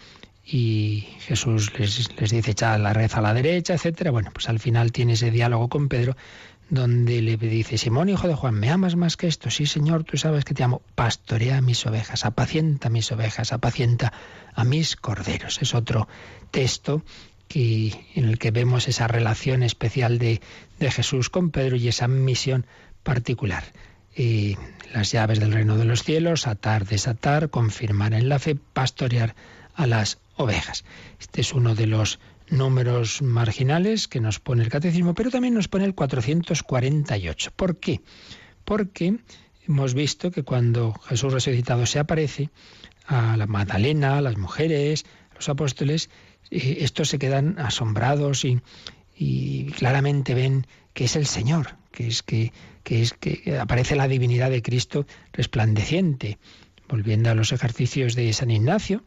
y 0.45 1.09
Jesús 1.20 1.72
les, 1.78 2.11
dice 2.18 2.51
echad 2.51 2.78
la 2.78 2.93
red 2.93 3.11
a 3.14 3.22
la 3.22 3.32
derecha, 3.32 3.72
etcétera. 3.72 4.11
Bueno, 4.11 4.32
pues 4.34 4.51
al 4.51 4.59
final 4.59 4.93
tiene 4.93 5.14
ese 5.14 5.30
diálogo 5.30 5.68
con 5.70 5.89
Pedro 5.89 6.14
donde 6.68 7.22
le 7.22 7.39
dice, 7.39 7.78
Simón, 7.78 8.11
hijo 8.11 8.28
de 8.28 8.34
Juan, 8.34 8.61
¿me 8.61 8.68
amas 8.68 8.95
más 8.95 9.16
que 9.16 9.26
esto? 9.26 9.49
Sí, 9.49 9.64
Señor, 9.64 10.05
tú 10.05 10.18
sabes 10.18 10.45
que 10.45 10.53
te 10.53 10.62
amo. 10.62 10.82
Pastorea 10.95 11.62
mis 11.62 11.86
ovejas, 11.86 12.26
apacienta 12.26 12.91
mis 12.91 13.11
ovejas, 13.12 13.51
apacienta 13.55 14.12
a 14.55 14.62
mis 14.64 14.95
corderos. 14.95 15.62
Es 15.62 15.74
otro 15.74 16.07
texto 16.51 17.03
en 17.55 18.24
el 18.24 18.38
que 18.38 18.51
vemos 18.51 18.88
esa 18.88 19.09
relación 19.09 19.62
especial 19.62 20.18
de, 20.18 20.40
Jesús 20.80 21.30
con 21.30 21.51
Pedro 21.51 21.76
y 21.76 21.88
esa 21.88 22.09
misión 22.09 22.66
particular. 23.03 23.64
Y 24.14 24.57
las 24.92 25.12
llaves 25.12 25.40
del 25.40 25.53
reino 25.53 25.76
de 25.76 25.84
los 25.84 26.03
cielos, 26.03 26.46
atar, 26.46 26.86
desatar, 26.86 27.51
confirmar 27.51 28.14
en 28.14 28.28
la 28.28 28.38
fe, 28.38 28.57
pastorear 28.57 29.34
a 29.74 29.86
las 29.86 30.18
ovejas. 30.36 30.84
Este 31.20 31.40
es 31.40 31.53
uno 31.53 31.74
de 31.74 31.86
los 31.86 32.18
números 32.51 33.22
marginales 33.22 34.09
que 34.09 34.20
nos 34.20 34.40
pone 34.40 34.62
el 34.62 34.70
catecismo, 34.70 35.14
pero 35.14 35.30
también 35.30 35.55
nos 35.55 35.68
pone 35.68 35.84
el 35.84 35.94
448. 35.94 37.53
¿Por 37.55 37.76
qué? 37.78 38.01
Porque 38.64 39.18
hemos 39.66 39.94
visto 39.94 40.30
que 40.30 40.42
cuando 40.42 40.94
Jesús 41.07 41.32
resucitado 41.32 41.86
se 41.86 41.99
aparece 41.99 42.51
a 43.07 43.36
la 43.36 43.46
Magdalena, 43.46 44.18
a 44.18 44.20
las 44.22 44.36
mujeres, 44.36 45.05
a 45.30 45.36
los 45.36 45.49
apóstoles, 45.49 46.11
estos 46.51 47.09
se 47.09 47.18
quedan 47.18 47.59
asombrados 47.59 48.45
y, 48.45 48.61
claramente 49.76 50.34
ven 50.34 50.66
que 50.95 51.05
es 51.05 51.16
el 51.16 51.26
Señor, 51.26 51.76
que 51.91 52.07
es 52.07 52.22
que, 52.22 52.53
que 52.84 53.03
es 53.03 53.12
que 53.12 53.59
aparece 53.59 53.97
la 53.97 54.09
divinidad 54.09 54.51
de 54.51 54.62
Cristo 54.62 55.07
resplandeciente. 55.32 56.39
Volviendo 56.89 57.30
a 57.30 57.34
los 57.34 57.53
ejercicios 57.53 58.14
de 58.14 58.32
San 58.32 58.51
Ignacio, 58.51 59.03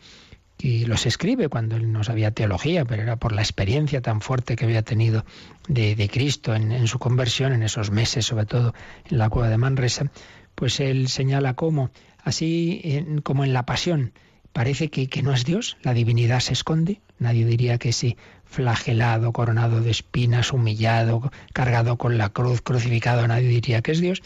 que 0.58 0.86
los 0.86 1.08
escribe 1.08 1.50
cuando 1.50 1.78
él 1.78 1.92
no 1.92 2.04
sabía 2.04 2.30
teología, 2.30 2.86
pero 2.86 3.02
era 3.02 3.16
por 3.16 3.32
la 3.32 3.42
experiencia 3.42 4.02
tan 4.02 4.22
fuerte 4.22 4.56
que 4.56 4.66
había 4.66 4.84
tenido 4.84 5.26
de, 5.68 6.10
Cristo 6.14 6.54
en, 6.54 6.72
en, 6.72 6.88
su 6.88 7.00
conversión, 7.00 7.54
en 7.54 7.64
esos 7.64 7.90
meses, 7.90 8.28
sobre 8.28 8.46
todo 8.46 8.76
en 9.10 9.18
la 9.18 9.30
cueva 9.30 9.50
de 9.50 9.58
Manresa, 9.58 10.12
pues 10.54 10.80
él 10.80 11.08
señala 11.08 11.56
cómo, 11.56 11.90
así 12.24 13.04
como 13.24 13.44
en 13.44 13.54
la 13.54 13.66
pasión, 13.66 14.14
parece 14.54 14.89
que, 14.89 15.08
que, 15.08 15.24
no 15.24 15.34
es 15.34 15.45
Dios, 15.45 15.78
la 15.82 15.93
divinidad 15.93 16.39
se 16.39 16.54
esconde. 16.54 17.02
Nadie 17.20 17.45
diría 17.45 17.78
que 17.78 17.93
sí, 17.93 18.18
flagelado, 18.45 19.32
coronado 19.32 19.82
de 19.82 19.91
espinas, 19.91 20.52
humillado, 20.54 21.32
cargado 21.54 21.97
con 21.97 22.18
la 22.18 22.30
cruz, 22.30 22.62
crucificado, 22.62 23.28
nadie 23.28 23.47
diría 23.47 23.82
que 23.82 23.91
es 23.91 24.02
Dios. 24.02 24.22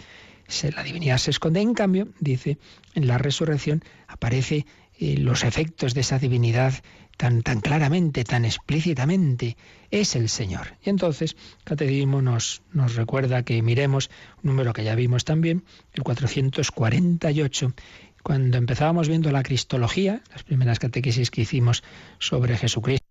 La 0.75 0.83
divinidad 0.83 1.17
se 1.17 1.31
esconde. 1.31 1.61
En 1.61 1.73
cambio, 1.73 2.07
dice, 2.19 2.57
en 2.93 3.07
la 3.07 3.17
resurrección 3.17 3.83
aparece 4.07 4.65
eh, 4.99 5.17
los 5.17 5.43
efectos 5.43 5.93
de 5.93 6.01
esa 6.01 6.19
divinidad 6.19 6.73
tan, 7.17 7.41
tan 7.41 7.61
claramente, 7.61 8.23
tan 8.23 8.45
explícitamente, 8.45 9.57
es 9.89 10.15
el 10.15 10.29
Señor. 10.29 10.77
Y 10.83 10.89
entonces, 10.89 11.35
Catecismo 11.63 12.21
nos, 12.21 12.61
nos 12.71 12.95
recuerda 12.95 13.43
que 13.43 13.61
miremos 13.61 14.09
un 14.43 14.51
número 14.51 14.73
que 14.73 14.83
ya 14.83 14.95
vimos 14.95 15.25
también, 15.25 15.63
el 15.93 16.03
448, 16.03 17.73
cuando 18.25 18.57
empezábamos 18.57 19.07
viendo 19.07 19.31
la 19.31 19.43
Cristología, 19.43 20.23
las 20.31 20.41
primeras 20.41 20.79
catequesis 20.79 21.29
que 21.29 21.41
hicimos 21.41 21.83
sobre 22.17 22.57
Jesucristo, 22.57 23.05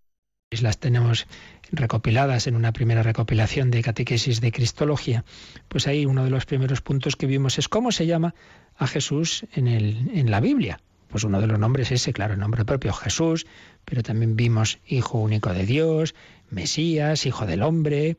las 0.59 0.77
tenemos 0.77 1.25
recopiladas 1.71 2.47
en 2.47 2.55
una 2.57 2.73
primera 2.73 3.01
recopilación 3.01 3.71
de 3.71 3.81
catequesis 3.81 4.41
de 4.41 4.51
Cristología, 4.51 5.23
pues 5.69 5.87
ahí 5.87 6.05
uno 6.05 6.25
de 6.25 6.31
los 6.31 6.45
primeros 6.45 6.81
puntos 6.81 7.15
que 7.15 7.27
vimos 7.27 7.57
es 7.57 7.69
cómo 7.69 7.93
se 7.93 8.07
llama 8.07 8.35
a 8.75 8.87
Jesús 8.87 9.45
en, 9.53 9.69
el, 9.69 10.11
en 10.13 10.29
la 10.29 10.41
Biblia. 10.41 10.81
Pues 11.07 11.23
uno 11.23 11.39
de 11.39 11.47
los 11.47 11.59
nombres 11.59 11.93
es 11.93 12.01
ese, 12.01 12.11
claro, 12.11 12.33
el 12.33 12.41
nombre 12.41 12.65
propio 12.65 12.91
Jesús, 12.91 13.47
pero 13.85 14.03
también 14.03 14.35
vimos 14.35 14.79
Hijo 14.85 15.19
único 15.19 15.53
de 15.53 15.65
Dios, 15.65 16.13
Mesías, 16.49 17.25
Hijo 17.25 17.45
del 17.45 17.63
Hombre, 17.63 18.17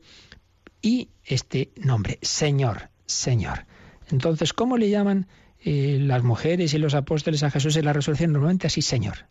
y 0.81 1.09
este 1.23 1.69
nombre, 1.75 2.17
Señor, 2.23 2.89
Señor. 3.05 3.67
Entonces, 4.09 4.51
¿cómo 4.51 4.77
le 4.77 4.89
llaman 4.89 5.27
eh, 5.69 5.99
las 5.99 6.23
mujeres 6.23 6.73
y 6.73 6.77
los 6.77 6.93
apóstoles 6.93 7.43
a 7.43 7.51
Jesús 7.51 7.75
en 7.75 7.83
la 7.83 7.91
resurrección 7.91 8.31
normalmente 8.31 8.67
así, 8.67 8.81
Señor. 8.81 9.25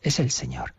Es 0.00 0.20
el 0.20 0.30
Señor. 0.30 0.74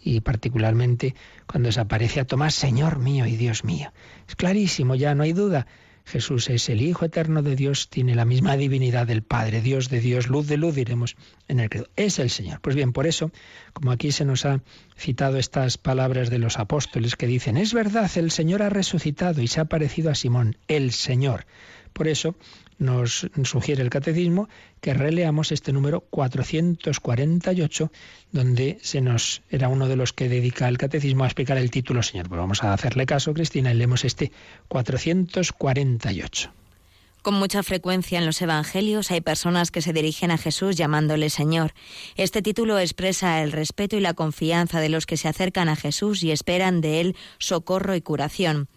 Y 0.00 0.20
particularmente 0.22 1.14
cuando 1.46 1.70
se 1.70 1.78
aparece 1.78 2.20
a 2.20 2.24
Tomás, 2.24 2.54
Señor 2.54 2.98
mío 2.98 3.26
y 3.26 3.36
Dios 3.36 3.64
mío. 3.64 3.92
Es 4.26 4.34
clarísimo, 4.34 4.94
ya 4.94 5.14
no 5.14 5.24
hay 5.24 5.34
duda. 5.34 5.66
Jesús 6.06 6.48
es 6.48 6.70
el 6.70 6.80
Hijo 6.80 7.04
eterno 7.04 7.42
de 7.42 7.54
Dios, 7.54 7.90
tiene 7.90 8.14
la 8.14 8.24
misma 8.24 8.56
divinidad 8.56 9.06
del 9.06 9.22
Padre, 9.22 9.60
Dios 9.60 9.90
de 9.90 10.00
Dios, 10.00 10.28
luz 10.28 10.46
de 10.46 10.56
luz, 10.56 10.74
diremos 10.74 11.16
en 11.48 11.60
el 11.60 11.68
credo. 11.68 11.90
Es 11.94 12.18
el 12.18 12.30
Señor. 12.30 12.62
Pues 12.62 12.76
bien, 12.76 12.94
por 12.94 13.06
eso, 13.06 13.32
como 13.74 13.90
aquí 13.90 14.10
se 14.10 14.24
nos 14.24 14.46
ha 14.46 14.62
citado 14.96 15.36
estas 15.36 15.76
palabras 15.76 16.30
de 16.30 16.38
los 16.38 16.58
apóstoles 16.58 17.14
que 17.14 17.26
dicen, 17.26 17.58
es 17.58 17.74
verdad, 17.74 18.10
el 18.16 18.30
Señor 18.30 18.62
ha 18.62 18.70
resucitado 18.70 19.42
y 19.42 19.48
se 19.48 19.60
ha 19.60 19.66
parecido 19.66 20.10
a 20.10 20.14
Simón, 20.14 20.56
el 20.66 20.92
Señor. 20.92 21.44
Por 21.92 22.08
eso 22.08 22.36
nos 22.78 23.26
sugiere 23.44 23.82
el 23.82 23.90
catecismo 23.90 24.48
que 24.80 24.94
releamos 24.94 25.52
este 25.52 25.72
número 25.72 26.00
448, 26.10 27.90
donde 28.32 28.78
se 28.82 29.00
nos 29.00 29.42
era 29.50 29.68
uno 29.68 29.88
de 29.88 29.96
los 29.96 30.12
que 30.12 30.28
dedica 30.28 30.68
el 30.68 30.78
catecismo 30.78 31.24
a 31.24 31.26
explicar 31.26 31.58
el 31.58 31.70
título 31.70 32.02
Señor. 32.02 32.28
Pues 32.28 32.38
vamos 32.38 32.62
a 32.62 32.72
hacerle 32.72 33.06
caso, 33.06 33.34
Cristina, 33.34 33.72
y 33.72 33.76
leemos 33.76 34.04
este 34.04 34.32
448. 34.68 36.52
Con 37.22 37.34
mucha 37.34 37.64
frecuencia 37.64 38.20
en 38.20 38.26
los 38.26 38.40
Evangelios 38.40 39.10
hay 39.10 39.20
personas 39.20 39.72
que 39.72 39.82
se 39.82 39.92
dirigen 39.92 40.30
a 40.30 40.38
Jesús 40.38 40.76
llamándole 40.76 41.28
Señor. 41.28 41.72
Este 42.14 42.40
título 42.40 42.78
expresa 42.78 43.42
el 43.42 43.50
respeto 43.50 43.96
y 43.96 44.00
la 44.00 44.14
confianza 44.14 44.78
de 44.78 44.90
los 44.90 45.06
que 45.06 45.16
se 45.16 45.26
acercan 45.26 45.68
a 45.68 45.74
Jesús 45.74 46.22
y 46.22 46.30
esperan 46.30 46.80
de 46.80 47.00
él 47.00 47.16
socorro 47.38 47.96
y 47.96 48.00
curación 48.00 48.68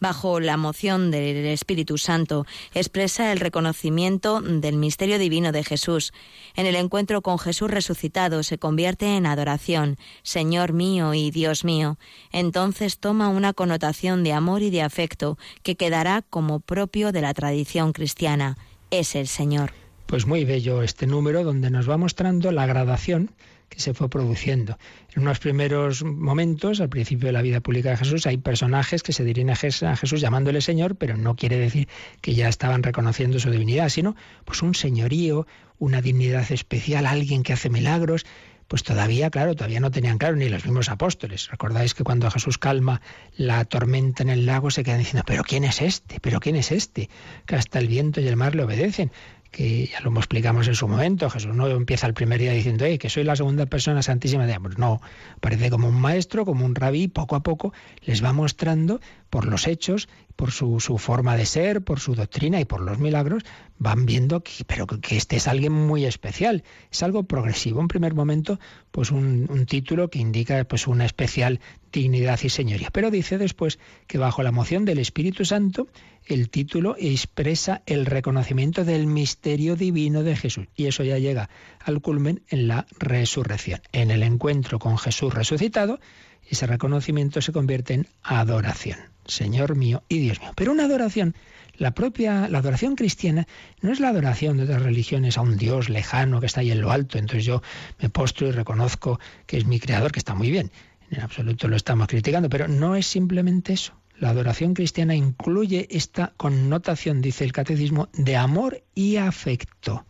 bajo 0.00 0.40
la 0.40 0.56
moción 0.56 1.10
del 1.10 1.46
Espíritu 1.46 1.98
Santo, 1.98 2.46
expresa 2.74 3.32
el 3.32 3.40
reconocimiento 3.40 4.40
del 4.40 4.76
misterio 4.76 5.18
divino 5.18 5.52
de 5.52 5.64
Jesús. 5.64 6.12
En 6.54 6.66
el 6.66 6.76
encuentro 6.76 7.22
con 7.22 7.38
Jesús 7.38 7.70
resucitado 7.70 8.42
se 8.42 8.58
convierte 8.58 9.16
en 9.16 9.26
adoración, 9.26 9.96
Señor 10.22 10.72
mío 10.72 11.14
y 11.14 11.30
Dios 11.30 11.64
mío. 11.64 11.98
Entonces 12.32 12.98
toma 12.98 13.28
una 13.28 13.52
connotación 13.52 14.24
de 14.24 14.32
amor 14.32 14.62
y 14.62 14.70
de 14.70 14.82
afecto 14.82 15.38
que 15.62 15.76
quedará 15.76 16.22
como 16.22 16.60
propio 16.60 17.12
de 17.12 17.20
la 17.20 17.34
tradición 17.34 17.92
cristiana. 17.92 18.56
Es 18.90 19.14
el 19.14 19.28
Señor. 19.28 19.72
Pues 20.06 20.26
muy 20.26 20.44
bello 20.44 20.82
este 20.82 21.06
número 21.06 21.44
donde 21.44 21.70
nos 21.70 21.88
va 21.88 21.98
mostrando 21.98 22.50
la 22.50 22.64
gradación 22.64 23.30
que 23.68 23.80
se 23.80 23.94
fue 23.94 24.08
produciendo. 24.08 24.78
En 25.14 25.22
unos 25.22 25.38
primeros 25.38 26.04
momentos, 26.04 26.80
al 26.80 26.88
principio 26.88 27.26
de 27.26 27.32
la 27.32 27.42
vida 27.42 27.60
pública 27.60 27.90
de 27.90 27.96
Jesús, 27.96 28.26
hay 28.26 28.38
personajes 28.38 29.02
que 29.02 29.12
se 29.12 29.24
dirigen 29.24 29.50
a 29.50 29.56
Jesús 29.96 30.20
llamándole 30.20 30.60
Señor, 30.60 30.96
pero 30.96 31.16
no 31.16 31.36
quiere 31.36 31.58
decir 31.58 31.88
que 32.20 32.34
ya 32.34 32.48
estaban 32.48 32.82
reconociendo 32.82 33.38
su 33.38 33.50
divinidad, 33.50 33.88
sino 33.88 34.16
pues 34.44 34.62
un 34.62 34.74
señorío, 34.74 35.46
una 35.78 36.00
dignidad 36.00 36.50
especial, 36.50 37.06
alguien 37.06 37.42
que 37.42 37.52
hace 37.52 37.70
milagros, 37.70 38.24
pues 38.68 38.82
todavía, 38.82 39.30
claro, 39.30 39.54
todavía 39.54 39.80
no 39.80 39.90
tenían 39.90 40.18
claro 40.18 40.36
ni 40.36 40.48
los 40.48 40.64
mismos 40.64 40.90
apóstoles. 40.90 41.48
Recordáis 41.50 41.94
que 41.94 42.04
cuando 42.04 42.30
Jesús 42.30 42.58
calma 42.58 43.00
la 43.34 43.64
tormenta 43.64 44.22
en 44.22 44.28
el 44.28 44.44
lago 44.44 44.70
se 44.70 44.84
quedan 44.84 44.98
diciendo, 44.98 45.24
pero 45.26 45.42
¿quién 45.42 45.64
es 45.64 45.80
este? 45.80 46.20
¿Pero 46.20 46.38
quién 46.38 46.54
es 46.54 46.70
este? 46.70 47.08
Que 47.46 47.56
hasta 47.56 47.78
el 47.78 47.88
viento 47.88 48.20
y 48.20 48.28
el 48.28 48.36
mar 48.36 48.54
le 48.54 48.64
obedecen 48.64 49.10
que 49.50 49.86
ya 49.86 50.00
lo 50.00 50.14
explicamos 50.16 50.68
en 50.68 50.74
su 50.74 50.86
momento, 50.88 51.30
Jesús 51.30 51.54
no 51.54 51.66
empieza 51.68 52.06
el 52.06 52.14
primer 52.14 52.38
día 52.38 52.52
diciendo 52.52 52.84
que 52.98 53.08
soy 53.08 53.24
la 53.24 53.36
segunda 53.36 53.66
persona 53.66 54.02
santísima 54.02 54.46
de. 54.46 54.58
No, 54.76 55.00
parece 55.40 55.70
como 55.70 55.88
un 55.88 56.00
maestro, 56.00 56.44
como 56.44 56.64
un 56.64 56.74
rabí, 56.74 57.08
poco 57.08 57.34
a 57.36 57.42
poco 57.42 57.72
les 58.02 58.22
va 58.22 58.32
mostrando 58.32 59.00
por 59.30 59.46
los 59.46 59.66
hechos, 59.66 60.08
por 60.36 60.52
su, 60.52 60.80
su 60.80 60.98
forma 60.98 61.36
de 61.36 61.46
ser, 61.46 61.82
por 61.82 62.00
su 62.00 62.14
doctrina 62.14 62.60
y 62.60 62.64
por 62.64 62.80
los 62.80 62.98
milagros, 62.98 63.44
van 63.78 64.06
viendo 64.06 64.42
que, 64.42 64.64
pero 64.66 64.86
que 64.86 65.16
este 65.16 65.36
es 65.36 65.48
alguien 65.48 65.72
muy 65.72 66.04
especial, 66.04 66.64
es 66.90 67.02
algo 67.02 67.24
progresivo. 67.24 67.80
En 67.80 67.88
primer 67.88 68.14
momento, 68.14 68.58
pues 68.90 69.10
un, 69.10 69.46
un, 69.50 69.66
título 69.66 70.08
que 70.08 70.18
indica 70.18 70.62
pues 70.64 70.86
una 70.86 71.04
especial 71.04 71.60
dignidad 71.92 72.38
y 72.42 72.48
señoría. 72.48 72.90
Pero 72.92 73.10
dice 73.10 73.38
después 73.38 73.78
que 74.06 74.18
bajo 74.18 74.42
la 74.42 74.52
moción 74.52 74.84
del 74.84 74.98
Espíritu 74.98 75.44
Santo, 75.44 75.88
el 76.28 76.50
título 76.50 76.96
expresa 76.98 77.82
el 77.86 78.06
reconocimiento 78.06 78.84
del 78.84 79.06
misterio 79.06 79.76
divino 79.76 80.22
de 80.22 80.36
Jesús. 80.36 80.66
Y 80.76 80.86
eso 80.86 81.02
ya 81.02 81.18
llega 81.18 81.48
al 81.80 82.00
culmen 82.00 82.42
en 82.48 82.68
la 82.68 82.86
resurrección. 82.98 83.80
En 83.92 84.10
el 84.10 84.22
encuentro 84.22 84.78
con 84.78 84.98
Jesús 84.98 85.34
resucitado, 85.34 86.00
ese 86.48 86.66
reconocimiento 86.66 87.40
se 87.40 87.52
convierte 87.52 87.94
en 87.94 88.06
adoración. 88.22 88.98
Señor 89.26 89.74
mío 89.74 90.02
y 90.08 90.18
Dios 90.18 90.40
mío. 90.40 90.52
Pero 90.54 90.72
una 90.72 90.84
adoración 90.84 91.34
la 91.78 91.92
propia, 91.92 92.48
la 92.48 92.58
adoración 92.58 92.96
cristiana 92.96 93.46
no 93.80 93.92
es 93.92 94.00
la 94.00 94.08
adoración 94.08 94.56
de 94.56 94.64
otras 94.64 94.82
religiones 94.82 95.38
a 95.38 95.42
un 95.42 95.56
Dios 95.56 95.88
lejano 95.88 96.40
que 96.40 96.46
está 96.46 96.60
ahí 96.60 96.72
en 96.72 96.80
lo 96.80 96.90
alto. 96.90 97.18
Entonces 97.18 97.44
yo 97.44 97.62
me 98.00 98.10
postro 98.10 98.48
y 98.48 98.50
reconozco 98.50 99.20
que 99.46 99.58
es 99.58 99.66
mi 99.66 99.78
creador, 99.78 100.10
que 100.10 100.18
está 100.18 100.34
muy 100.34 100.50
bien. 100.50 100.72
En 101.10 101.20
absoluto 101.20 101.68
lo 101.68 101.76
estamos 101.76 102.08
criticando, 102.08 102.48
pero 102.48 102.66
no 102.66 102.96
es 102.96 103.06
simplemente 103.06 103.72
eso. 103.72 103.97
La 104.18 104.30
adoración 104.30 104.74
cristiana 104.74 105.14
incluye 105.14 105.86
esta 105.90 106.32
connotación, 106.36 107.22
dice 107.22 107.44
el 107.44 107.52
catecismo, 107.52 108.08
de 108.12 108.36
amor 108.36 108.82
y 108.94 109.16
afecto. 109.16 110.04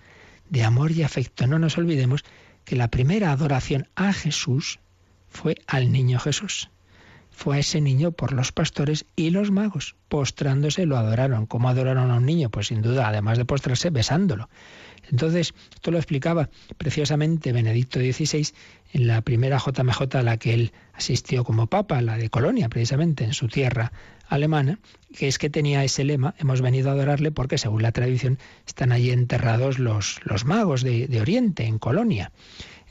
De 0.49 0.65
amor 0.65 0.93
y 0.93 1.03
afecto. 1.03 1.47
No 1.47 1.59
nos 1.59 1.77
olvidemos 1.77 2.25
que 2.65 2.77
la 2.77 2.89
primera 2.89 3.33
adoración 3.33 3.89
a 3.95 4.13
Jesús 4.13 4.79
fue 5.29 5.57
al 5.67 5.93
niño 5.93 6.19
Jesús 6.19 6.71
fue 7.39 7.57
a 7.57 7.61
ese 7.61 7.81
niño 7.81 8.11
por 8.11 8.33
los 8.33 8.51
pastores 8.51 9.07
y 9.15 9.31
los 9.31 9.53
magos. 9.53 9.95
Postrándose 10.09 10.87
lo 10.87 10.97
adoraron. 10.97 11.47
¿Cómo 11.47 11.69
adoraron 11.69 12.11
a 12.11 12.17
un 12.17 12.27
niño? 12.27 12.51
Pues 12.51 12.67
sin 12.67 12.83
duda, 12.83 13.07
además 13.07 13.39
de 13.39 13.45
postrarse, 13.45 13.91
besándolo. 13.91 14.49
Entonces, 15.11 15.55
esto 15.75 15.91
lo 15.91 15.99
explicaba 15.99 16.51
preciosamente 16.77 17.53
Benedicto 17.53 18.01
XVI 18.01 18.49
en 18.93 19.07
la 19.07 19.21
primera 19.23 19.59
JMJ 19.59 20.17
a 20.17 20.23
la 20.23 20.37
que 20.37 20.55
él 20.55 20.73
asistió 20.95 21.45
como 21.45 21.67
papa, 21.67 22.01
la 22.01 22.17
de 22.17 22.31
Colonia, 22.31 22.69
precisamente, 22.69 23.25
en 23.25 23.35
su 23.35 23.49
tierra 23.49 23.93
alemana, 24.29 24.79
que 25.17 25.29
es 25.29 25.39
que 25.39 25.51
tenía 25.51 25.85
ese 25.85 26.05
lema, 26.05 26.35
hemos 26.39 26.61
venido 26.61 26.91
a 26.91 26.93
adorarle 26.93 27.31
porque, 27.31 27.59
según 27.59 27.83
la 27.83 27.93
tradición, 27.93 28.39
están 28.67 28.93
allí 28.93 29.11
enterrados 29.11 29.79
los, 29.79 30.21
los 30.25 30.45
magos 30.45 30.83
de, 30.83 31.07
de 31.07 31.21
Oriente, 31.21 31.65
en 31.65 31.79
Colonia. 31.79 32.33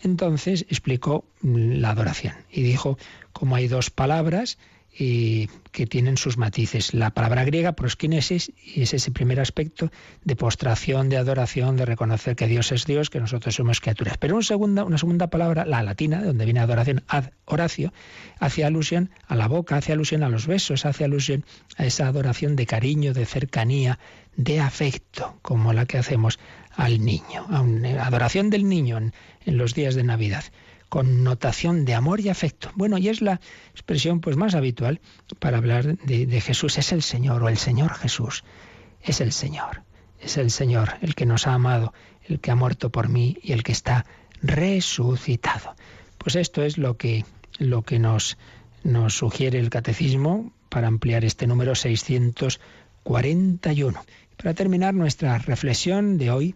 Entonces 0.04 0.66
explicó 0.70 1.26
la 1.42 1.92
adoración 1.92 2.36
y 2.52 2.62
dijo 2.62 2.98
cómo 3.34 3.56
hay 3.56 3.68
dos 3.68 3.90
palabras 3.90 4.58
y 4.98 5.50
que 5.72 5.86
tienen 5.86 6.18
sus 6.18 6.38
matices. 6.38 6.94
La 6.94 7.12
palabra 7.12 7.44
griega, 7.46 7.74
proskinesis, 7.74 8.52
es 8.76 8.94
ese 8.94 9.12
primer 9.12 9.40
aspecto 9.40 9.92
de 10.24 10.36
postración, 10.36 11.10
de 11.10 11.18
adoración, 11.18 11.78
de 11.78 11.86
reconocer 11.86 12.36
que 12.36 12.48
Dios 12.48 12.72
es 12.72 12.86
Dios, 12.86 13.12
que 13.12 13.20
nosotros 13.20 13.54
somos 13.54 13.80
criaturas. 13.80 14.18
Pero 14.18 14.36
una 14.36 14.44
segunda, 14.44 14.84
una 14.84 14.98
segunda 14.98 15.28
palabra, 15.28 15.66
la 15.66 15.84
latina, 15.84 16.22
de 16.22 16.28
donde 16.28 16.46
viene 16.46 16.62
adoración, 16.62 17.04
ad 17.08 17.26
horacio, 17.46 17.94
hace 18.40 18.66
alusión 18.66 19.12
a 19.28 19.36
la 19.36 19.48
boca, 19.48 19.78
hace 19.78 19.94
alusión 19.94 20.24
a 20.24 20.30
los 20.30 20.48
besos, 20.48 20.86
hace 20.86 21.04
alusión 21.04 21.46
a 21.78 21.86
esa 21.86 22.08
adoración 22.08 22.56
de 22.56 22.66
cariño, 22.66 23.14
de 23.14 23.26
cercanía, 23.28 24.00
de 24.36 24.60
afecto, 24.60 25.38
como 25.44 25.74
la 25.74 25.86
que 25.86 26.00
hacemos 26.00 26.40
al 26.76 27.04
niño, 27.04 27.46
a 27.50 27.62
una 27.62 28.04
adoración 28.04 28.50
del 28.50 28.68
niño 28.68 28.98
en 28.98 29.58
los 29.58 29.76
días 29.76 29.94
de 29.94 30.04
Navidad 30.04 30.44
connotación 30.90 31.86
de 31.86 31.96
amor 31.96 32.20
y 32.20 32.30
afecto. 32.30 32.72
Bueno, 32.76 32.98
y 32.98 33.10
es 33.10 33.22
la 33.22 33.40
expresión 33.72 34.22
pues 34.22 34.38
más 34.38 34.56
habitual 34.56 35.02
para 35.40 35.58
hablar 35.58 35.98
de, 35.98 36.42
Jesús. 36.42 36.78
Es 36.78 36.92
el 36.92 37.02
Señor 37.02 37.44
o 37.44 37.50
el 37.50 37.58
Señor 37.58 37.94
Jesús. 37.94 38.44
Es 39.02 39.22
el 39.22 39.32
Señor. 39.32 39.84
Es 40.20 40.38
el 40.38 40.52
Señor 40.52 40.96
el 41.02 41.16
que 41.16 41.26
nos 41.26 41.48
ha 41.48 41.54
amado, 41.54 41.94
el 42.24 42.40
que 42.40 42.52
ha 42.52 42.56
muerto 42.56 42.92
por 42.92 43.10
mí 43.10 43.38
y 43.42 43.52
el 43.52 43.64
que 43.64 43.72
está 43.72 44.06
resucitado. 44.42 45.76
Pues 46.18 46.36
esto 46.36 46.64
es 46.64 46.78
lo 46.78 46.98
que, 46.98 47.26
lo 47.60 47.84
que 47.84 48.00
nos, 48.00 48.38
nos 48.84 49.16
sugiere 49.16 49.60
el 49.60 49.70
catecismo 49.70 50.52
para 50.70 50.88
ampliar 50.88 51.26
este 51.26 51.48
número 51.48 51.76
641. 51.76 54.06
Para 54.38 54.54
terminar 54.54 54.94
nuestra 54.94 55.38
reflexión 55.40 56.18
de 56.18 56.32
hoy, 56.32 56.56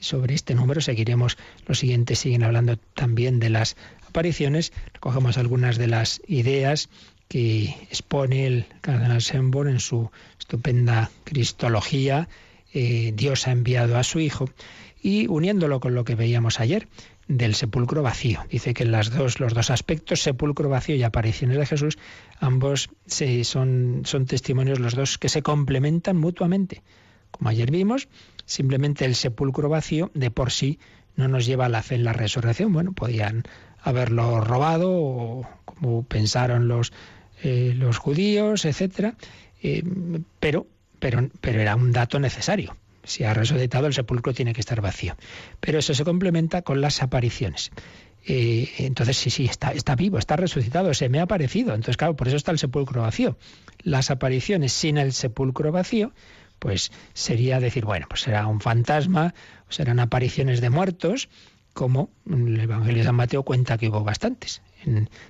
sobre 0.00 0.34
este 0.34 0.54
número. 0.54 0.80
Seguiremos, 0.80 1.38
los 1.66 1.78
siguientes 1.78 2.18
siguen 2.18 2.42
hablando 2.42 2.76
también 2.94 3.40
de 3.40 3.50
las 3.50 3.76
apariciones. 4.06 4.72
Recogemos 4.94 5.38
algunas 5.38 5.78
de 5.78 5.86
las 5.86 6.20
ideas 6.26 6.88
que 7.28 7.74
expone 7.90 8.46
el 8.46 8.66
cardenal 8.80 9.20
Sembor 9.22 9.68
en 9.68 9.80
su 9.80 10.10
estupenda 10.38 11.10
Cristología. 11.24 12.28
Eh, 12.72 13.12
Dios 13.14 13.46
ha 13.46 13.52
enviado 13.52 13.96
a 13.96 14.04
su 14.04 14.20
Hijo 14.20 14.48
y 15.02 15.26
uniéndolo 15.28 15.80
con 15.80 15.94
lo 15.94 16.04
que 16.04 16.14
veíamos 16.14 16.60
ayer 16.60 16.88
del 17.28 17.54
sepulcro 17.54 18.02
vacío. 18.02 18.40
Dice 18.50 18.72
que 18.72 18.86
las 18.86 19.10
dos, 19.10 19.38
los 19.38 19.52
dos 19.52 19.70
aspectos, 19.70 20.22
sepulcro 20.22 20.68
vacío 20.70 20.96
y 20.96 21.02
apariciones 21.02 21.58
de 21.58 21.66
Jesús, 21.66 21.98
ambos 22.40 22.88
se, 23.06 23.44
son, 23.44 24.02
son 24.04 24.26
testimonios 24.26 24.80
los 24.80 24.94
dos 24.94 25.18
que 25.18 25.28
se 25.28 25.42
complementan 25.42 26.16
mutuamente. 26.16 26.82
Como 27.30 27.50
ayer 27.50 27.70
vimos, 27.70 28.08
Simplemente 28.48 29.04
el 29.04 29.14
sepulcro 29.14 29.68
vacío 29.68 30.10
de 30.14 30.30
por 30.30 30.50
sí 30.50 30.78
no 31.16 31.28
nos 31.28 31.44
lleva 31.44 31.66
a 31.66 31.68
la 31.68 31.82
fe 31.82 31.96
en 31.96 32.04
la 32.04 32.14
resurrección. 32.14 32.72
Bueno, 32.72 32.92
podían 32.92 33.42
haberlo 33.82 34.40
robado 34.40 34.90
o 34.90 35.46
como 35.66 36.02
pensaron 36.04 36.66
los, 36.66 36.94
eh, 37.42 37.78
judíos, 37.98 38.64
etcétera, 38.64 39.16
eh, 39.62 39.82
pero, 40.40 40.66
pero, 40.98 41.28
pero 41.42 41.60
era 41.60 41.76
un 41.76 41.92
dato 41.92 42.18
necesario. 42.18 42.74
Si 43.04 43.22
ha 43.24 43.34
resucitado, 43.34 43.86
el 43.86 43.92
sepulcro 43.92 44.32
tiene 44.32 44.54
que 44.54 44.60
estar 44.60 44.80
vacío. 44.80 45.14
Pero 45.60 45.78
eso 45.78 45.92
se 45.92 46.04
complementa 46.04 46.62
con 46.62 46.80
las 46.80 47.02
apariciones. 47.02 47.70
Eh, 48.26 48.70
entonces, 48.78 49.18
sí, 49.18 49.28
sí, 49.28 49.44
está, 49.44 49.72
está 49.72 49.94
vivo, 49.94 50.16
está 50.16 50.36
resucitado, 50.36 50.94
se 50.94 51.10
me 51.10 51.18
ha 51.20 51.24
aparecido. 51.24 51.74
Entonces, 51.74 51.98
claro, 51.98 52.16
por 52.16 52.28
eso 52.28 52.36
está 52.38 52.50
el 52.50 52.58
sepulcro 52.58 53.02
vacío. 53.02 53.36
Las 53.82 54.10
apariciones 54.10 54.72
sin 54.72 54.96
el 54.96 55.12
sepulcro 55.12 55.70
vacío, 55.70 56.12
pues 56.58 56.90
sería 57.14 57.60
decir, 57.60 57.84
bueno, 57.84 58.06
pues 58.08 58.22
será 58.22 58.46
un 58.46 58.60
fantasma, 58.60 59.34
serán 59.68 60.00
apariciones 60.00 60.60
de 60.60 60.70
muertos, 60.70 61.28
como 61.72 62.10
el 62.26 62.58
Evangelio 62.58 62.98
de 62.98 63.04
San 63.04 63.14
Mateo 63.14 63.44
cuenta 63.44 63.78
que 63.78 63.88
hubo 63.88 64.02
bastantes 64.02 64.62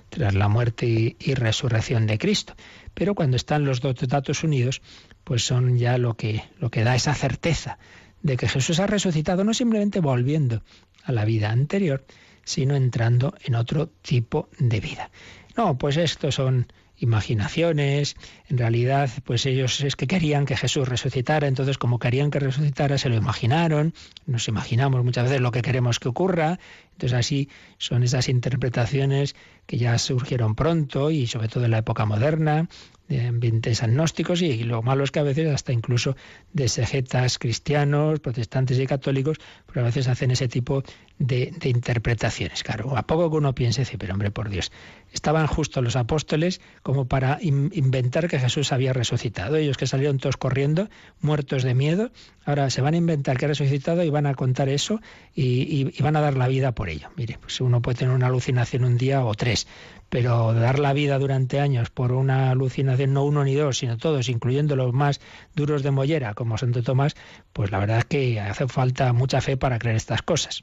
tras 0.09 0.35
la 0.35 0.49
muerte 0.49 0.87
y, 0.87 1.17
y, 1.19 1.35
resurrección 1.35 2.07
de 2.07 2.19
Cristo. 2.19 2.55
Pero 2.95 3.15
cuando 3.15 3.37
están 3.37 3.65
los 3.65 3.81
dos 3.81 3.97
datos 4.09 4.45
unidos, 4.45 4.83
pues 5.25 5.45
son 5.45 5.79
ya 5.79 5.99
lo 5.99 6.15
que, 6.15 6.45
lo 6.59 6.71
que 6.71 6.85
da 6.85 6.95
esa 6.95 7.15
certeza 7.15 7.79
de 8.23 8.37
que 8.37 8.49
Jesús 8.49 8.81
ha 8.81 8.87
resucitado 8.87 9.45
no 9.45 9.55
simplemente 9.55 10.01
volviendo 10.01 10.63
a 11.05 11.13
la 11.13 11.25
vida 11.25 11.51
anterior, 11.51 12.05
sino 12.45 12.77
entrando 12.77 13.35
en 13.45 13.55
otro 13.55 13.89
tipo 13.89 14.49
de 14.59 14.81
vida. 14.81 15.11
No, 15.57 15.77
pues 15.77 15.97
estos 15.97 16.35
son 16.35 16.67
imaginaciones, 16.99 18.17
en 18.49 18.59
realidad 18.59 19.11
pues 19.25 19.47
ellos 19.47 19.81
es 19.81 19.97
que 19.97 20.07
querían 20.07 20.47
que 20.47 20.57
Jesús 20.57 20.89
resucitara, 20.89 21.47
entonces 21.47 21.79
como 21.79 21.99
querían 21.99 22.31
que 22.31 22.41
resucitara 22.41 22.99
se 22.99 23.09
lo 23.09 23.17
imaginaron, 23.17 23.95
nos 24.27 24.49
imaginamos 24.49 25.05
muchas 25.05 25.25
veces 25.25 25.41
lo 25.41 25.53
que 25.53 25.63
queremos 25.63 26.01
que 26.01 26.09
ocurra, 26.09 26.59
entonces 26.93 27.19
así 27.19 27.49
son 27.79 28.03
esas 28.03 28.29
interpretaciones 28.29 29.37
que 29.67 29.79
ya 29.79 29.97
surgieron 29.99 30.55
pronto 30.55 31.11
y 31.11 31.27
sobre 31.27 31.49
todo 31.49 31.65
en 31.65 31.71
la 31.71 31.79
época 31.79 32.05
moderna, 32.05 32.69
de 33.09 33.27
ambientes 33.27 33.83
agnósticos 33.83 34.43
y 34.43 34.63
lo 34.65 34.83
malo 34.83 35.05
es 35.05 35.11
que 35.11 35.19
a 35.19 35.23
veces 35.23 35.53
hasta 35.53 35.73
incluso 35.73 36.17
de 36.53 36.69
sejetas 36.69 37.39
cristianos, 37.39 38.21
protestantes 38.21 38.79
y 38.79 38.87
católicos, 38.87 39.39
pero 39.67 39.81
a 39.81 39.85
veces 39.85 40.09
hacen 40.09 40.31
ese 40.31 40.49
tipo 40.49 40.83
de, 41.19 41.53
interpretaciones. 41.65 42.63
Claro, 42.63 42.97
a 42.97 43.07
poco 43.07 43.31
que 43.31 43.37
uno 43.37 43.55
piense, 43.55 43.83
dice, 43.83 43.99
pero 43.99 44.13
hombre, 44.13 44.31
por 44.31 44.51
Dios, 44.51 44.73
estaban 45.13 45.47
justo 45.47 45.83
los 45.83 45.97
apóstoles 45.97 46.61
como 46.83 47.07
para 47.07 47.39
inventar 47.41 48.29
que 48.29 48.39
Jesús 48.39 48.73
había 48.73 48.93
resucitado. 48.93 49.57
Ellos 49.57 49.77
que 49.77 49.87
salieron 49.87 50.19
todos 50.19 50.37
corriendo, 50.37 50.89
muertos 51.21 51.63
de 51.63 51.75
miedo, 51.75 52.11
ahora 52.45 52.71
se 52.71 52.83
van 52.83 52.95
a 52.95 52.99
inventar 52.99 53.39
que 53.39 53.47
ha 53.47 53.49
resucitado 53.49 54.03
y 54.03 54.11
van 54.11 54.27
a 54.27 54.35
contar 54.35 54.69
eso 54.69 55.01
y, 55.35 55.93
y 55.97 56.03
van 56.03 56.17
a 56.17 56.21
dar 56.21 56.37
la 56.37 56.49
vida 56.49 56.73
por 56.73 56.89
ello. 56.89 57.09
Mire, 57.17 57.39
pues 57.41 57.61
uno 57.61 57.81
puede 57.81 57.99
tener 57.99 58.15
una 58.15 58.27
alucinación 58.27 58.85
un 58.85 58.99
día 58.99 59.25
o 59.25 59.35
tres, 59.35 59.67
pero 60.09 60.55
dar 60.55 60.79
la 60.79 60.93
vida 60.93 61.19
durante 61.19 61.61
años 61.61 61.91
por 61.91 62.13
una 62.13 62.51
alucinación, 62.51 63.13
no 63.13 63.25
uno 63.25 63.45
ni 63.45 63.55
dos, 63.55 63.79
sino 63.79 63.97
todos, 63.99 64.29
incluyendo 64.29 64.77
los 64.77 64.93
más 64.93 65.21
duros 65.55 65.83
de 65.83 65.91
mollera, 65.91 66.35
como 66.35 66.59
Santo 66.59 66.83
Tomás, 66.83 67.15
pues 67.53 67.71
la 67.71 67.79
verdad 67.79 67.99
es 67.99 68.05
que 68.07 68.41
hace 68.41 68.69
falta 68.69 69.13
mucha 69.13 69.41
fe 69.41 69.57
para 69.57 69.79
creer 69.79 69.97
estas 69.97 70.23
cosas. 70.23 70.63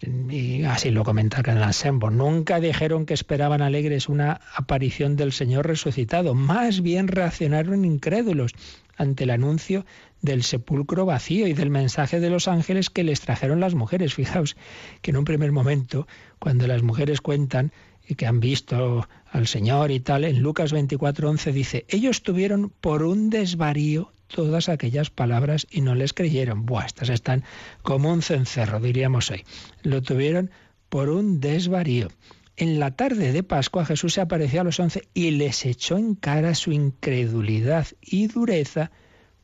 Y 0.00 0.64
así 0.64 0.90
lo 0.90 1.04
comenta 1.04 1.40
el 1.50 1.72
Sembo. 1.72 2.10
Nunca 2.10 2.60
dijeron 2.60 3.06
que 3.06 3.14
esperaban 3.14 3.62
alegres 3.62 4.10
una 4.10 4.40
aparición 4.54 5.16
del 5.16 5.32
Señor 5.32 5.66
resucitado. 5.66 6.34
Más 6.34 6.82
bien 6.82 7.08
reaccionaron 7.08 7.84
incrédulos 7.84 8.52
ante 8.98 9.24
el 9.24 9.30
anuncio 9.30 9.86
del 10.20 10.42
sepulcro 10.42 11.06
vacío 11.06 11.46
y 11.46 11.54
del 11.54 11.70
mensaje 11.70 12.20
de 12.20 12.30
los 12.30 12.48
ángeles 12.48 12.90
que 12.90 13.04
les 13.04 13.20
trajeron 13.20 13.60
las 13.60 13.74
mujeres. 13.74 14.14
Fijaos 14.14 14.56
que 15.00 15.12
en 15.12 15.16
un 15.16 15.24
primer 15.24 15.52
momento, 15.52 16.06
cuando 16.38 16.66
las 16.66 16.82
mujeres 16.82 17.22
cuentan 17.22 17.72
y 18.08 18.14
que 18.14 18.26
han 18.26 18.40
visto 18.40 19.08
al 19.30 19.46
Señor 19.46 19.90
y 19.90 20.00
tal, 20.00 20.24
en 20.24 20.40
Lucas 20.40 20.72
24:11 20.72 21.52
dice, 21.52 21.84
ellos 21.88 22.22
tuvieron 22.22 22.70
por 22.80 23.02
un 23.02 23.30
desvarío 23.30 24.12
todas 24.28 24.68
aquellas 24.68 25.10
palabras 25.10 25.66
y 25.70 25.80
no 25.80 25.94
les 25.94 26.12
creyeron. 26.12 26.66
Buah, 26.66 26.86
estas 26.86 27.08
están 27.08 27.44
como 27.82 28.12
un 28.12 28.22
cencerro, 28.22 28.80
diríamos 28.80 29.30
hoy. 29.30 29.44
Lo 29.82 30.02
tuvieron 30.02 30.50
por 30.88 31.10
un 31.10 31.40
desvarío. 31.40 32.08
En 32.56 32.80
la 32.80 32.92
tarde 32.92 33.32
de 33.32 33.42
Pascua 33.42 33.84
Jesús 33.84 34.14
se 34.14 34.20
apareció 34.20 34.62
a 34.62 34.64
los 34.64 34.80
once 34.80 35.06
y 35.12 35.32
les 35.32 35.66
echó 35.66 35.98
en 35.98 36.14
cara 36.14 36.54
su 36.54 36.72
incredulidad 36.72 37.86
y 38.00 38.28
dureza 38.28 38.90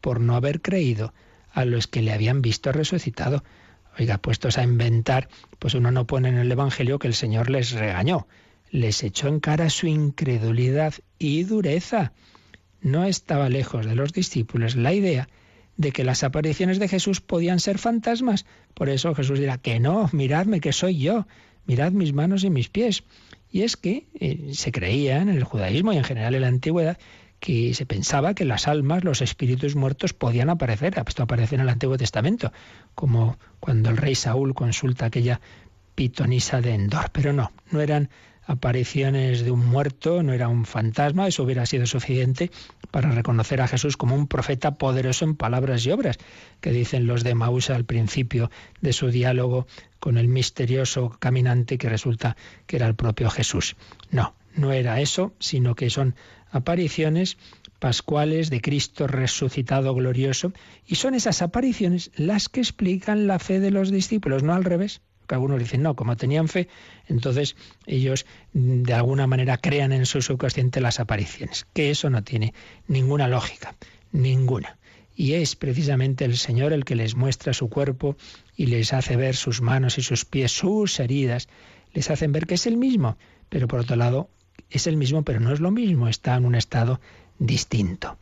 por 0.00 0.20
no 0.20 0.34
haber 0.34 0.62
creído 0.62 1.12
a 1.52 1.64
los 1.66 1.86
que 1.86 2.00
le 2.00 2.12
habían 2.12 2.40
visto 2.40 2.72
resucitado. 2.72 3.44
Oiga, 3.98 4.16
puestos 4.16 4.56
a 4.56 4.62
inventar, 4.62 5.28
pues 5.58 5.74
uno 5.74 5.90
no 5.90 6.06
pone 6.06 6.30
en 6.30 6.38
el 6.38 6.50
Evangelio 6.50 6.98
que 6.98 7.08
el 7.08 7.14
Señor 7.14 7.50
les 7.50 7.72
regañó 7.72 8.26
les 8.72 9.04
echó 9.04 9.28
en 9.28 9.38
cara 9.38 9.70
su 9.70 9.86
incredulidad 9.86 10.94
y 11.18 11.44
dureza. 11.44 12.12
No 12.80 13.04
estaba 13.04 13.50
lejos 13.50 13.86
de 13.86 13.94
los 13.94 14.12
discípulos 14.12 14.74
la 14.74 14.94
idea 14.94 15.28
de 15.76 15.92
que 15.92 16.04
las 16.04 16.24
apariciones 16.24 16.78
de 16.78 16.88
Jesús 16.88 17.20
podían 17.20 17.60
ser 17.60 17.78
fantasmas. 17.78 18.46
Por 18.74 18.88
eso 18.88 19.14
Jesús 19.14 19.38
dirá 19.38 19.58
que 19.58 19.78
no, 19.78 20.08
miradme 20.12 20.60
que 20.60 20.72
soy 20.72 20.98
yo, 20.98 21.26
mirad 21.66 21.92
mis 21.92 22.14
manos 22.14 22.44
y 22.44 22.50
mis 22.50 22.70
pies. 22.70 23.04
Y 23.50 23.62
es 23.62 23.76
que 23.76 24.06
eh, 24.18 24.52
se 24.54 24.72
creía 24.72 25.20
en 25.20 25.28
el 25.28 25.44
judaísmo 25.44 25.92
y 25.92 25.98
en 25.98 26.04
general 26.04 26.34
en 26.34 26.40
la 26.40 26.48
antigüedad 26.48 26.98
que 27.40 27.74
se 27.74 27.84
pensaba 27.84 28.34
que 28.34 28.46
las 28.46 28.68
almas, 28.68 29.04
los 29.04 29.20
espíritus 29.20 29.76
muertos 29.76 30.14
podían 30.14 30.48
aparecer. 30.48 30.94
Esto 31.06 31.24
aparece 31.24 31.56
en 31.56 31.60
el 31.60 31.68
Antiguo 31.68 31.98
Testamento, 31.98 32.52
como 32.94 33.36
cuando 33.60 33.90
el 33.90 33.98
rey 33.98 34.14
Saúl 34.14 34.54
consulta 34.54 35.06
aquella 35.06 35.40
pitonisa 35.94 36.62
de 36.62 36.72
Endor. 36.72 37.10
Pero 37.12 37.34
no, 37.34 37.52
no 37.70 37.80
eran 37.82 38.08
apariciones 38.44 39.44
de 39.44 39.50
un 39.50 39.64
muerto, 39.64 40.22
no 40.22 40.32
era 40.32 40.48
un 40.48 40.64
fantasma, 40.64 41.28
eso 41.28 41.42
hubiera 41.42 41.66
sido 41.66 41.86
suficiente 41.86 42.50
para 42.90 43.10
reconocer 43.10 43.60
a 43.60 43.68
Jesús 43.68 43.96
como 43.96 44.14
un 44.14 44.26
profeta 44.26 44.74
poderoso 44.76 45.24
en 45.24 45.36
palabras 45.36 45.86
y 45.86 45.90
obras, 45.90 46.18
que 46.60 46.72
dicen 46.72 47.06
los 47.06 47.24
de 47.24 47.34
Maús 47.34 47.70
al 47.70 47.84
principio 47.84 48.50
de 48.80 48.92
su 48.92 49.08
diálogo 49.08 49.66
con 50.00 50.18
el 50.18 50.28
misterioso 50.28 51.10
caminante 51.18 51.78
que 51.78 51.88
resulta 51.88 52.36
que 52.66 52.76
era 52.76 52.86
el 52.86 52.94
propio 52.94 53.30
Jesús. 53.30 53.76
No, 54.10 54.34
no 54.54 54.72
era 54.72 55.00
eso, 55.00 55.34
sino 55.38 55.74
que 55.74 55.90
son 55.90 56.16
apariciones 56.50 57.38
pascuales 57.78 58.50
de 58.50 58.60
Cristo 58.60 59.06
resucitado 59.06 59.94
glorioso, 59.94 60.52
y 60.86 60.96
son 60.96 61.14
esas 61.14 61.42
apariciones 61.42 62.10
las 62.14 62.48
que 62.48 62.60
explican 62.60 63.26
la 63.26 63.38
fe 63.38 63.58
de 63.58 63.70
los 63.70 63.90
discípulos, 63.90 64.42
no 64.42 64.54
al 64.54 64.64
revés 64.64 65.00
algunos 65.28 65.58
dicen, 65.58 65.82
no, 65.82 65.96
como 65.96 66.16
tenían 66.16 66.48
fe, 66.48 66.68
entonces 67.08 67.56
ellos 67.86 68.26
mm, 68.52 68.82
de 68.82 68.94
alguna 68.94 69.26
manera 69.26 69.56
crean 69.58 69.92
en 69.92 70.06
su 70.06 70.22
subconsciente 70.22 70.80
las 70.80 71.00
apariciones, 71.00 71.66
que 71.72 71.90
eso 71.90 72.10
no 72.10 72.22
tiene 72.22 72.54
ninguna 72.88 73.28
lógica, 73.28 73.74
ninguna. 74.12 74.78
Y 75.14 75.34
es 75.34 75.56
precisamente 75.56 76.24
el 76.24 76.36
Señor 76.36 76.72
el 76.72 76.84
que 76.84 76.94
les 76.94 77.14
muestra 77.14 77.52
su 77.52 77.68
cuerpo 77.68 78.16
y 78.56 78.66
les 78.66 78.92
hace 78.92 79.16
ver 79.16 79.36
sus 79.36 79.60
manos 79.60 79.98
y 79.98 80.02
sus 80.02 80.24
pies, 80.24 80.52
sus 80.52 80.98
heridas, 81.00 81.48
les 81.92 82.10
hacen 82.10 82.32
ver 82.32 82.46
que 82.46 82.54
es 82.54 82.66
el 82.66 82.76
mismo, 82.76 83.18
pero 83.48 83.68
por 83.68 83.80
otro 83.80 83.96
lado 83.96 84.30
es 84.70 84.86
el 84.86 84.96
mismo, 84.96 85.22
pero 85.22 85.40
no 85.40 85.52
es 85.52 85.60
lo 85.60 85.70
mismo, 85.70 86.08
está 86.08 86.34
en 86.36 86.46
un 86.46 86.54
estado 86.54 87.00
distinto. 87.38 88.16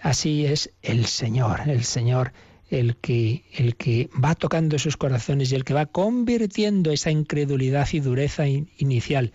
Así 0.00 0.46
es 0.46 0.70
el 0.82 1.06
Señor, 1.06 1.62
el 1.66 1.82
Señor 1.84 2.32
el 2.70 2.96
que, 2.96 3.44
el 3.52 3.76
que 3.76 4.10
va 4.22 4.34
tocando 4.34 4.78
sus 4.78 4.96
corazones 4.96 5.52
y 5.52 5.54
el 5.54 5.64
que 5.64 5.74
va 5.74 5.86
convirtiendo 5.86 6.92
esa 6.92 7.10
incredulidad 7.10 7.88
y 7.92 8.00
dureza 8.00 8.46
inicial, 8.46 9.32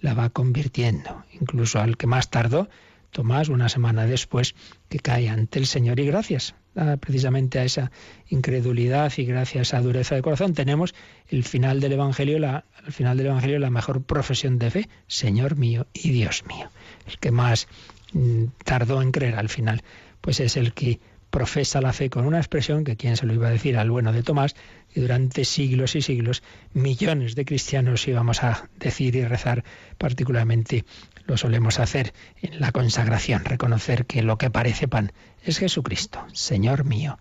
la 0.00 0.14
va 0.14 0.30
convirtiendo. 0.30 1.24
Incluso 1.40 1.80
al 1.80 1.96
que 1.96 2.06
más 2.06 2.30
tardó, 2.30 2.68
Tomás, 3.10 3.48
una 3.48 3.68
semana 3.68 4.06
después, 4.06 4.54
que 4.88 4.98
cae 4.98 5.28
ante 5.28 5.60
el 5.60 5.66
Señor 5.66 6.00
y 6.00 6.06
gracias 6.06 6.54
precisamente 7.00 7.58
a 7.58 7.64
esa 7.64 7.90
incredulidad 8.28 9.12
y 9.16 9.24
gracias 9.24 9.72
a 9.72 9.76
esa 9.76 9.80
dureza 9.80 10.14
de 10.14 10.22
corazón 10.22 10.54
tenemos 10.54 10.94
el 11.28 11.44
final 11.44 11.80
del 11.80 11.92
Evangelio, 11.92 12.38
la, 12.38 12.64
al 12.84 12.92
final 12.92 13.16
del 13.16 13.26
Evangelio 13.26 13.58
la 13.58 13.70
mejor 13.70 14.02
profesión 14.02 14.58
de 14.58 14.70
fe, 14.70 14.88
Señor 15.06 15.56
mío 15.56 15.86
y 15.92 16.10
Dios 16.10 16.44
mío. 16.46 16.70
El 17.06 17.18
que 17.18 17.30
más 17.30 17.68
mm, 18.12 18.46
tardó 18.64 19.00
en 19.02 19.12
creer 19.12 19.36
al 19.36 19.48
final, 19.48 19.82
pues 20.20 20.40
es 20.40 20.56
el 20.56 20.72
que 20.72 20.98
profesa 21.34 21.80
la 21.80 21.92
fe 21.92 22.10
con 22.10 22.26
una 22.26 22.38
expresión 22.38 22.84
que 22.84 22.96
quién 22.96 23.16
se 23.16 23.26
lo 23.26 23.34
iba 23.34 23.48
a 23.48 23.50
decir 23.50 23.76
al 23.76 23.90
bueno 23.90 24.12
de 24.12 24.22
Tomás, 24.22 24.54
y 24.94 25.00
durante 25.00 25.44
siglos 25.44 25.96
y 25.96 26.00
siglos 26.00 26.44
millones 26.74 27.34
de 27.34 27.44
cristianos 27.44 28.06
íbamos 28.06 28.44
a 28.44 28.68
decir 28.78 29.16
y 29.16 29.24
rezar, 29.24 29.64
particularmente 29.98 30.84
lo 31.26 31.36
solemos 31.36 31.80
hacer 31.80 32.14
en 32.40 32.60
la 32.60 32.70
consagración, 32.70 33.44
reconocer 33.44 34.06
que 34.06 34.22
lo 34.22 34.38
que 34.38 34.48
parece 34.48 34.86
pan 34.86 35.10
es 35.42 35.58
Jesucristo, 35.58 36.24
Señor 36.32 36.84
mío 36.84 37.18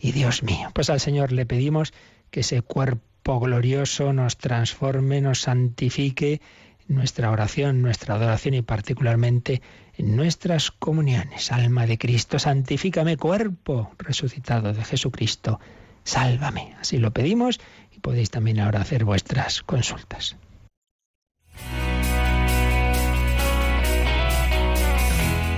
y 0.00 0.10
Dios 0.10 0.42
mío. 0.42 0.70
Pues 0.74 0.90
al 0.90 0.98
Señor 0.98 1.30
le 1.30 1.46
pedimos 1.46 1.92
que 2.32 2.40
ese 2.40 2.62
cuerpo 2.62 3.38
glorioso 3.38 4.12
nos 4.12 4.38
transforme, 4.38 5.20
nos 5.20 5.42
santifique, 5.42 6.40
nuestra 6.88 7.30
oración, 7.30 7.80
nuestra 7.80 8.16
adoración 8.16 8.54
y 8.54 8.62
particularmente 8.62 9.62
en 9.96 10.16
nuestras 10.16 10.70
comuniones. 10.70 11.52
Alma 11.52 11.86
de 11.86 11.98
Cristo, 11.98 12.38
santifícame, 12.38 13.16
cuerpo 13.16 13.92
resucitado 13.98 14.72
de 14.72 14.84
Jesucristo, 14.84 15.60
sálvame. 16.04 16.74
Así 16.80 16.98
lo 16.98 17.12
pedimos 17.12 17.60
y 17.90 18.00
podéis 18.00 18.30
también 18.30 18.60
ahora 18.60 18.80
hacer 18.80 19.04
vuestras 19.04 19.62
consultas. 19.62 20.36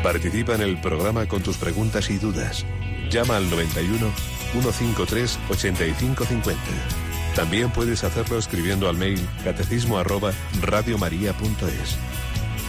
Participa 0.02 0.54
en 0.54 0.60
el 0.60 0.80
programa 0.82 1.26
con 1.26 1.42
tus 1.42 1.56
preguntas 1.56 2.10
y 2.10 2.18
dudas. 2.18 2.66
Llama 3.10 3.38
al 3.38 3.48
91 3.48 4.10
153 4.52 5.38
8550. 5.48 6.60
También 7.34 7.70
puedes 7.70 8.04
hacerlo 8.04 8.38
escribiendo 8.38 8.88
al 8.88 8.96
mail 8.96 9.18
catecismo 9.42 9.98
arroba 9.98 10.32
radiomaria.es. 10.60 11.98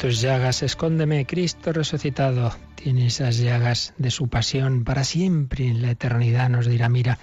tus 0.00 0.22
llagas, 0.22 0.62
escóndeme, 0.62 1.26
Cristo 1.26 1.74
resucitado, 1.74 2.56
tiene 2.74 3.08
esas 3.08 3.36
llagas 3.36 3.92
de 3.98 4.10
su 4.10 4.28
pasión 4.28 4.82
para 4.82 5.04
siempre 5.04 5.66
en 5.66 5.82
la 5.82 5.90
eternidad, 5.90 6.48
nos 6.48 6.66
dirá, 6.66 6.88
mira 6.88 7.18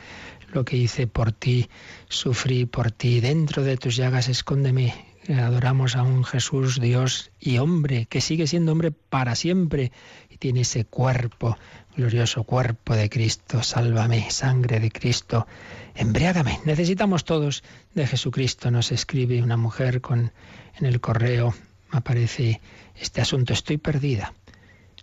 lo 0.53 0.63
que 0.63 0.77
hice 0.77 1.07
por 1.07 1.31
ti, 1.31 1.71
sufrí 2.07 2.67
por 2.67 2.91
ti, 2.91 3.19
dentro 3.19 3.63
de 3.63 3.77
tus 3.77 3.95
llagas, 3.95 4.29
escóndeme. 4.29 4.93
Adoramos 5.27 5.95
a 5.95 6.03
un 6.03 6.23
Jesús, 6.23 6.79
Dios 6.79 7.31
y 7.39 7.57
hombre, 7.57 8.05
que 8.05 8.21
sigue 8.21 8.45
siendo 8.45 8.73
hombre 8.73 8.91
para 8.91 9.33
siempre 9.33 9.91
y 10.29 10.37
tiene 10.37 10.61
ese 10.61 10.85
cuerpo, 10.85 11.57
glorioso 11.95 12.43
cuerpo 12.43 12.95
de 12.95 13.09
Cristo, 13.09 13.63
sálvame, 13.63 14.29
sangre 14.29 14.79
de 14.79 14.91
Cristo, 14.91 15.47
embriágame. 15.95 16.59
Necesitamos 16.63 17.25
todos 17.25 17.63
de 17.95 18.05
Jesucristo, 18.05 18.69
nos 18.69 18.91
escribe 18.91 19.41
una 19.41 19.57
mujer 19.57 19.99
con 19.99 20.31
en 20.79 20.85
el 20.85 21.01
correo 21.01 21.55
aparece 21.91 22.61
este 22.95 23.21
asunto, 23.21 23.53
estoy 23.53 23.77
perdida. 23.77 24.33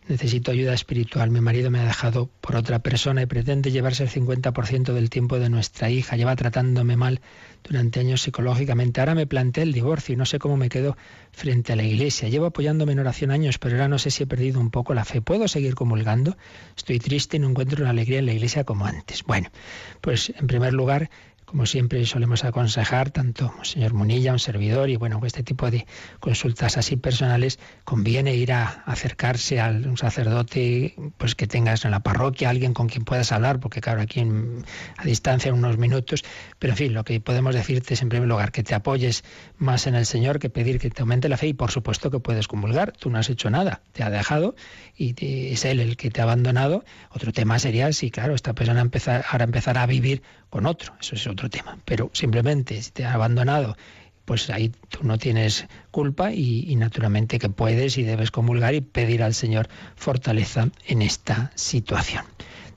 Necesito 0.06 0.50
ayuda 0.50 0.74
espiritual. 0.74 1.30
Mi 1.30 1.40
marido 1.40 1.70
me 1.70 1.80
ha 1.80 1.84
dejado 1.84 2.28
por 2.42 2.56
otra 2.56 2.80
persona 2.80 3.22
y 3.22 3.26
pretende 3.26 3.70
llevarse 3.70 4.02
el 4.02 4.10
50% 4.10 4.92
del 4.92 5.08
tiempo 5.08 5.38
de 5.38 5.48
nuestra 5.48 5.88
hija. 5.88 6.16
Lleva 6.16 6.36
tratándome 6.36 6.94
mal 6.98 7.22
durante 7.66 8.00
años 8.00 8.20
psicológicamente. 8.20 9.00
Ahora 9.00 9.14
me 9.14 9.26
planteé 9.26 9.62
el 9.62 9.72
divorcio 9.72 10.12
y 10.12 10.16
no 10.16 10.26
sé 10.26 10.38
cómo 10.38 10.58
me 10.58 10.68
quedo 10.68 10.98
frente 11.32 11.72
a 11.72 11.76
la 11.76 11.84
iglesia. 11.84 12.28
Llevo 12.28 12.44
apoyándome 12.44 12.92
en 12.92 12.98
oración 12.98 13.30
años, 13.30 13.58
pero 13.58 13.76
ahora 13.76 13.88
no 13.88 13.98
sé 13.98 14.10
si 14.10 14.24
he 14.24 14.26
perdido 14.26 14.60
un 14.60 14.70
poco 14.70 14.92
la 14.92 15.06
fe. 15.06 15.22
¿Puedo 15.22 15.48
seguir 15.48 15.74
comulgando? 15.74 16.36
Estoy 16.76 16.98
triste 16.98 17.38
y 17.38 17.40
no 17.40 17.48
encuentro 17.48 17.82
la 17.82 17.90
alegría 17.90 18.18
en 18.18 18.26
la 18.26 18.34
iglesia 18.34 18.64
como 18.64 18.84
antes. 18.84 19.22
Bueno, 19.24 19.48
pues 20.02 20.34
en 20.38 20.46
primer 20.46 20.74
lugar, 20.74 21.08
como 21.54 21.66
siempre 21.66 22.04
solemos 22.04 22.42
aconsejar, 22.42 23.12
tanto 23.12 23.54
señor 23.62 23.94
Munilla, 23.94 24.32
un 24.32 24.40
servidor, 24.40 24.90
y 24.90 24.96
bueno, 24.96 25.20
este 25.24 25.44
tipo 25.44 25.70
de 25.70 25.86
consultas 26.18 26.76
así 26.76 26.96
personales, 26.96 27.60
conviene 27.84 28.34
ir 28.34 28.52
a 28.52 28.82
acercarse 28.86 29.60
a 29.60 29.68
un 29.68 29.96
sacerdote 29.96 30.96
pues 31.16 31.36
que 31.36 31.46
tengas 31.46 31.84
en 31.84 31.92
la 31.92 32.00
parroquia, 32.00 32.50
alguien 32.50 32.74
con 32.74 32.88
quien 32.88 33.04
puedas 33.04 33.30
hablar, 33.30 33.60
porque 33.60 33.80
claro, 33.80 34.00
aquí 34.00 34.26
a 34.96 35.04
distancia 35.04 35.54
unos 35.54 35.78
minutos, 35.78 36.24
pero 36.58 36.72
en 36.72 36.76
fin, 36.76 36.92
lo 36.92 37.04
que 37.04 37.20
podemos 37.20 37.54
decirte 37.54 37.94
es 37.94 38.02
en 38.02 38.08
primer 38.08 38.28
lugar 38.28 38.50
que 38.50 38.64
te 38.64 38.74
apoyes 38.74 39.22
más 39.56 39.86
en 39.86 39.94
el 39.94 40.06
Señor 40.06 40.40
que 40.40 40.50
pedir 40.50 40.80
que 40.80 40.90
te 40.90 41.02
aumente 41.02 41.28
la 41.28 41.36
fe, 41.36 41.46
y 41.46 41.54
por 41.54 41.70
supuesto 41.70 42.10
que 42.10 42.18
puedes 42.18 42.48
comulgar, 42.48 42.90
tú 42.90 43.10
no 43.10 43.18
has 43.18 43.30
hecho 43.30 43.48
nada, 43.48 43.80
te 43.92 44.02
ha 44.02 44.10
dejado 44.10 44.56
y 44.96 45.14
es 45.52 45.64
Él 45.64 45.78
el 45.78 45.96
que 45.96 46.10
te 46.10 46.20
ha 46.20 46.24
abandonado. 46.24 46.84
Otro 47.10 47.32
tema 47.32 47.60
sería 47.60 47.92
si, 47.92 48.10
claro, 48.10 48.34
esta 48.34 48.54
persona 48.54 48.80
empezar, 48.80 49.24
ahora 49.30 49.44
empezará 49.44 49.82
a 49.82 49.86
vivir 49.86 50.22
con 50.54 50.66
otro, 50.66 50.94
eso 51.00 51.16
es 51.16 51.26
otro 51.26 51.50
tema. 51.50 51.78
Pero 51.84 52.10
simplemente 52.12 52.80
si 52.80 52.92
te 52.92 53.04
ha 53.04 53.14
abandonado, 53.14 53.76
pues 54.24 54.50
ahí 54.50 54.70
tú 54.88 55.00
no 55.02 55.18
tienes 55.18 55.66
culpa 55.90 56.32
y, 56.32 56.76
naturalmente 56.76 57.40
que 57.40 57.48
puedes 57.48 57.98
y 57.98 58.04
debes 58.04 58.30
comulgar 58.30 58.72
y 58.76 58.80
pedir 58.80 59.24
al 59.24 59.34
Señor 59.34 59.68
fortaleza 59.96 60.68
en 60.86 61.02
esta 61.02 61.50
situación. 61.56 62.24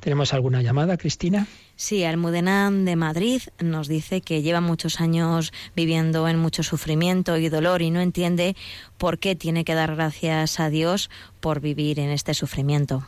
¿Tenemos 0.02 0.34
alguna 0.34 0.64
llamada, 0.64 0.98
Cristina? 0.98 1.46
Sí, 1.76 2.04
Almudena 2.04 2.72
de 2.72 2.96
Madrid 2.96 3.44
nos 3.60 3.88
dice 3.88 4.22
que 4.22 4.42
lleva 4.42 4.60
muchos 4.60 5.00
años 5.00 5.54
viviendo 5.76 6.28
en 6.28 6.40
mucho 6.40 6.64
sufrimiento 6.64 7.38
y 7.38 7.48
dolor 7.48 7.84
y 7.84 7.92
no 7.92 8.02
entiende 8.02 8.56
por 8.98 9.20
qué 9.20 9.36
tiene 9.36 9.66
que 9.66 9.76
dar 9.76 9.96
gracias 9.96 10.60
a 10.60 10.72
Dios 10.72 11.12
por 11.42 11.60
vivir 11.60 12.00
en 12.00 12.10
este 12.10 12.34
sufrimiento. 12.34 13.06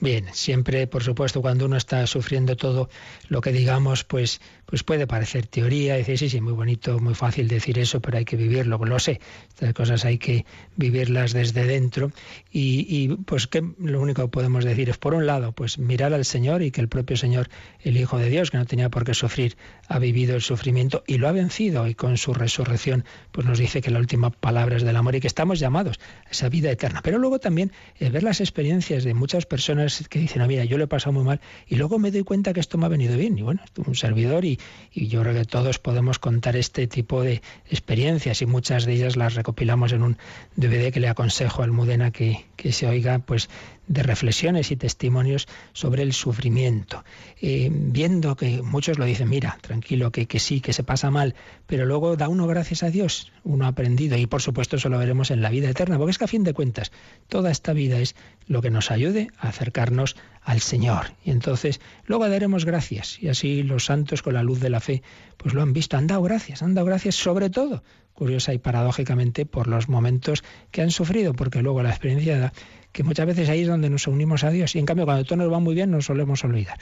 Bien, 0.00 0.26
siempre, 0.32 0.86
por 0.86 1.02
supuesto, 1.02 1.42
cuando 1.42 1.66
uno 1.66 1.76
está 1.76 2.06
sufriendo 2.06 2.56
todo 2.56 2.88
lo 3.28 3.40
que 3.40 3.52
digamos, 3.52 4.04
pues, 4.04 4.40
pues 4.70 4.84
puede 4.84 5.08
parecer 5.08 5.46
teoría, 5.46 5.96
decir, 5.96 6.16
sí, 6.16 6.30
sí, 6.30 6.40
muy 6.40 6.52
bonito, 6.52 7.00
muy 7.00 7.14
fácil 7.14 7.48
decir 7.48 7.78
eso, 7.78 8.00
pero 8.00 8.18
hay 8.18 8.24
que 8.24 8.36
vivirlo, 8.36 8.78
lo 8.78 8.98
sé, 9.00 9.20
estas 9.48 9.74
cosas 9.74 10.04
hay 10.04 10.18
que 10.18 10.46
vivirlas 10.76 11.32
desde 11.32 11.66
dentro 11.66 12.12
y, 12.52 12.86
y 12.88 13.08
pues 13.08 13.48
que 13.48 13.62
lo 13.78 14.00
único 14.00 14.22
que 14.22 14.28
podemos 14.28 14.64
decir 14.64 14.88
es, 14.88 14.96
por 14.96 15.14
un 15.14 15.26
lado, 15.26 15.52
pues 15.52 15.78
mirar 15.78 16.14
al 16.14 16.24
Señor 16.24 16.62
y 16.62 16.70
que 16.70 16.80
el 16.80 16.88
propio 16.88 17.16
Señor, 17.16 17.48
el 17.82 17.96
Hijo 17.96 18.16
de 18.18 18.30
Dios, 18.30 18.50
que 18.52 18.58
no 18.58 18.64
tenía 18.64 18.90
por 18.90 19.04
qué 19.04 19.12
sufrir, 19.12 19.56
ha 19.88 19.98
vivido 19.98 20.36
el 20.36 20.40
sufrimiento 20.40 21.02
y 21.06 21.18
lo 21.18 21.28
ha 21.28 21.32
vencido 21.32 21.88
y 21.88 21.94
con 21.94 22.16
su 22.16 22.32
resurrección, 22.32 23.04
pues 23.32 23.44
nos 23.46 23.58
dice 23.58 23.80
que 23.80 23.90
la 23.90 23.98
última 23.98 24.30
palabra 24.30 24.76
es 24.76 24.84
del 24.84 24.94
amor 24.94 25.16
y 25.16 25.20
que 25.20 25.26
estamos 25.26 25.58
llamados 25.58 25.98
a 26.26 26.30
esa 26.30 26.48
vida 26.48 26.70
eterna. 26.70 27.00
Pero 27.02 27.18
luego 27.18 27.40
también 27.40 27.72
es 27.98 28.12
ver 28.12 28.22
las 28.22 28.40
experiencias 28.40 29.02
de 29.02 29.14
muchas 29.14 29.46
personas 29.46 30.06
que 30.08 30.20
dicen, 30.20 30.42
ah, 30.42 30.46
mira, 30.46 30.64
yo 30.64 30.78
lo 30.78 30.84
he 30.84 30.86
pasado 30.86 31.12
muy 31.12 31.24
mal 31.24 31.40
y 31.66 31.74
luego 31.74 31.98
me 31.98 32.12
doy 32.12 32.22
cuenta 32.22 32.52
que 32.52 32.60
esto 32.60 32.78
me 32.78 32.86
ha 32.86 32.88
venido 32.88 33.16
bien. 33.16 33.36
Y 33.36 33.42
bueno, 33.42 33.60
un 33.84 33.96
servidor 33.96 34.44
y, 34.44 34.59
y 34.92 35.08
yo 35.08 35.22
creo 35.22 35.34
que 35.34 35.44
todos 35.44 35.78
podemos 35.78 36.18
contar 36.18 36.56
este 36.56 36.86
tipo 36.86 37.22
de 37.22 37.42
experiencias 37.68 38.42
y 38.42 38.46
muchas 38.46 38.84
de 38.84 38.94
ellas 38.94 39.16
las 39.16 39.34
recopilamos 39.34 39.92
en 39.92 40.02
un 40.02 40.18
DVD 40.56 40.92
que 40.92 41.00
le 41.00 41.08
aconsejo 41.08 41.62
al 41.62 41.70
Mudena 41.70 42.10
que, 42.10 42.46
que 42.56 42.72
se 42.72 42.86
oiga, 42.86 43.20
pues 43.20 43.48
de 43.90 44.04
reflexiones 44.04 44.70
y 44.70 44.76
testimonios 44.76 45.48
sobre 45.72 46.02
el 46.02 46.12
sufrimiento, 46.12 47.04
eh, 47.42 47.68
viendo 47.72 48.36
que 48.36 48.62
muchos 48.62 49.00
lo 49.00 49.04
dicen, 49.04 49.28
mira, 49.28 49.58
tranquilo, 49.62 50.12
que, 50.12 50.26
que 50.26 50.38
sí, 50.38 50.60
que 50.60 50.72
se 50.72 50.84
pasa 50.84 51.10
mal, 51.10 51.34
pero 51.66 51.84
luego 51.86 52.16
da 52.16 52.28
uno 52.28 52.46
gracias 52.46 52.84
a 52.84 52.90
Dios, 52.90 53.32
uno 53.42 53.64
ha 53.64 53.68
aprendido, 53.68 54.16
y 54.16 54.26
por 54.26 54.42
supuesto 54.42 54.76
eso 54.76 54.88
lo 54.90 54.98
veremos 54.98 55.32
en 55.32 55.42
la 55.42 55.50
vida 55.50 55.68
eterna, 55.68 55.98
porque 55.98 56.12
es 56.12 56.18
que 56.18 56.24
a 56.24 56.28
fin 56.28 56.44
de 56.44 56.54
cuentas, 56.54 56.92
toda 57.28 57.50
esta 57.50 57.72
vida 57.72 57.98
es 57.98 58.14
lo 58.46 58.62
que 58.62 58.70
nos 58.70 58.92
ayude 58.92 59.26
a 59.38 59.48
acercarnos 59.48 60.14
al 60.40 60.60
Señor. 60.60 61.12
Y 61.24 61.32
entonces 61.32 61.80
luego 62.06 62.28
daremos 62.28 62.64
gracias. 62.64 63.20
Y 63.20 63.28
así 63.28 63.64
los 63.64 63.86
santos 63.86 64.22
con 64.22 64.34
la 64.34 64.44
luz 64.44 64.60
de 64.60 64.70
la 64.70 64.80
fe 64.80 65.02
pues 65.36 65.52
lo 65.52 65.62
han 65.62 65.72
visto, 65.72 65.96
han 65.96 66.06
dado 66.06 66.22
gracias, 66.22 66.62
han 66.62 66.74
dado 66.74 66.86
gracias 66.86 67.16
sobre 67.16 67.50
todo, 67.50 67.82
curiosa 68.20 68.52
y 68.52 68.58
paradójicamente, 68.58 69.46
por 69.46 69.66
los 69.66 69.88
momentos 69.88 70.44
que 70.70 70.82
han 70.82 70.90
sufrido, 70.90 71.32
porque 71.32 71.62
luego 71.62 71.82
la 71.82 71.88
experiencia 71.88 72.38
da 72.38 72.52
que 72.92 73.02
muchas 73.02 73.24
veces 73.24 73.48
ahí 73.48 73.62
es 73.62 73.68
donde 73.68 73.88
nos 73.88 74.06
unimos 74.06 74.44
a 74.44 74.50
Dios 74.50 74.74
y 74.74 74.78
en 74.78 74.84
cambio 74.84 75.06
cuando 75.06 75.24
todo 75.24 75.36
nos 75.36 75.50
va 75.50 75.58
muy 75.58 75.74
bien 75.74 75.90
nos 75.90 76.04
solemos 76.04 76.44
olvidar. 76.44 76.76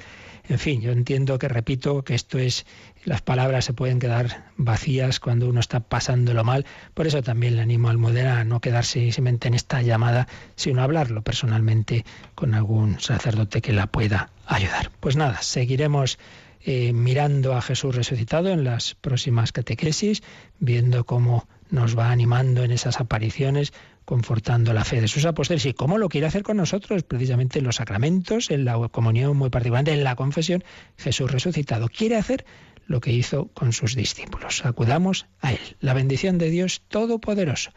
En 0.48 0.58
fin, 0.58 0.80
yo 0.80 0.90
entiendo 0.90 1.38
que 1.38 1.46
repito 1.46 2.02
que 2.02 2.16
esto 2.16 2.38
es, 2.38 2.66
las 3.04 3.22
palabras 3.22 3.66
se 3.66 3.72
pueden 3.72 4.00
quedar 4.00 4.46
vacías 4.56 5.20
cuando 5.20 5.48
uno 5.48 5.60
está 5.60 5.78
pasándolo 5.78 6.42
mal, 6.42 6.66
por 6.94 7.06
eso 7.06 7.22
también 7.22 7.54
le 7.54 7.62
animo 7.62 7.88
al 7.88 7.98
moderar 7.98 8.38
a 8.38 8.44
no 8.44 8.60
quedarse 8.60 9.12
simplemente 9.12 9.46
en 9.46 9.54
esta 9.54 9.80
llamada, 9.82 10.26
sino 10.56 10.82
hablarlo 10.82 11.22
personalmente 11.22 12.04
con 12.34 12.54
algún 12.54 12.98
sacerdote 12.98 13.60
que 13.60 13.72
la 13.72 13.86
pueda 13.86 14.30
ayudar. 14.46 14.90
Pues 14.98 15.14
nada, 15.14 15.40
seguiremos 15.42 16.18
eh, 16.62 16.92
mirando 16.92 17.54
a 17.54 17.62
Jesús 17.62 17.94
resucitado 17.94 18.48
en 18.48 18.64
las 18.64 18.94
próximas 18.94 19.52
catequesis, 19.52 20.22
viendo 20.58 21.04
cómo 21.04 21.48
nos 21.70 21.98
va 21.98 22.10
animando 22.10 22.64
en 22.64 22.70
esas 22.70 23.00
apariciones, 23.00 23.72
confortando 24.04 24.72
la 24.72 24.84
fe 24.84 25.00
de 25.00 25.08
sus 25.08 25.26
apóstoles 25.26 25.66
y 25.66 25.74
cómo 25.74 25.98
lo 25.98 26.08
quiere 26.08 26.26
hacer 26.26 26.42
con 26.42 26.56
nosotros, 26.56 27.02
precisamente 27.02 27.58
en 27.58 27.66
los 27.66 27.76
sacramentos, 27.76 28.50
en 28.50 28.64
la 28.64 28.88
comunión, 28.88 29.36
muy 29.36 29.50
particularmente 29.50 29.92
en 29.92 30.04
la 30.04 30.16
confesión, 30.16 30.64
Jesús 30.96 31.30
resucitado. 31.30 31.88
Quiere 31.88 32.16
hacer 32.16 32.46
lo 32.86 33.00
que 33.00 33.12
hizo 33.12 33.48
con 33.48 33.72
sus 33.72 33.94
discípulos. 33.94 34.64
Acudamos 34.64 35.26
a 35.40 35.52
Él. 35.52 35.76
La 35.80 35.92
bendición 35.92 36.38
de 36.38 36.50
Dios 36.50 36.82
Todopoderoso, 36.88 37.70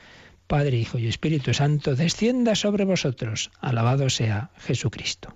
Padre, 0.47 0.77
Hijo 0.77 0.97
y 0.97 1.07
Espíritu 1.07 1.53
Santo, 1.53 1.95
descienda 1.95 2.55
sobre 2.55 2.85
vosotros. 2.85 3.51
Alabado 3.59 4.09
sea 4.09 4.51
Jesucristo. 4.57 5.35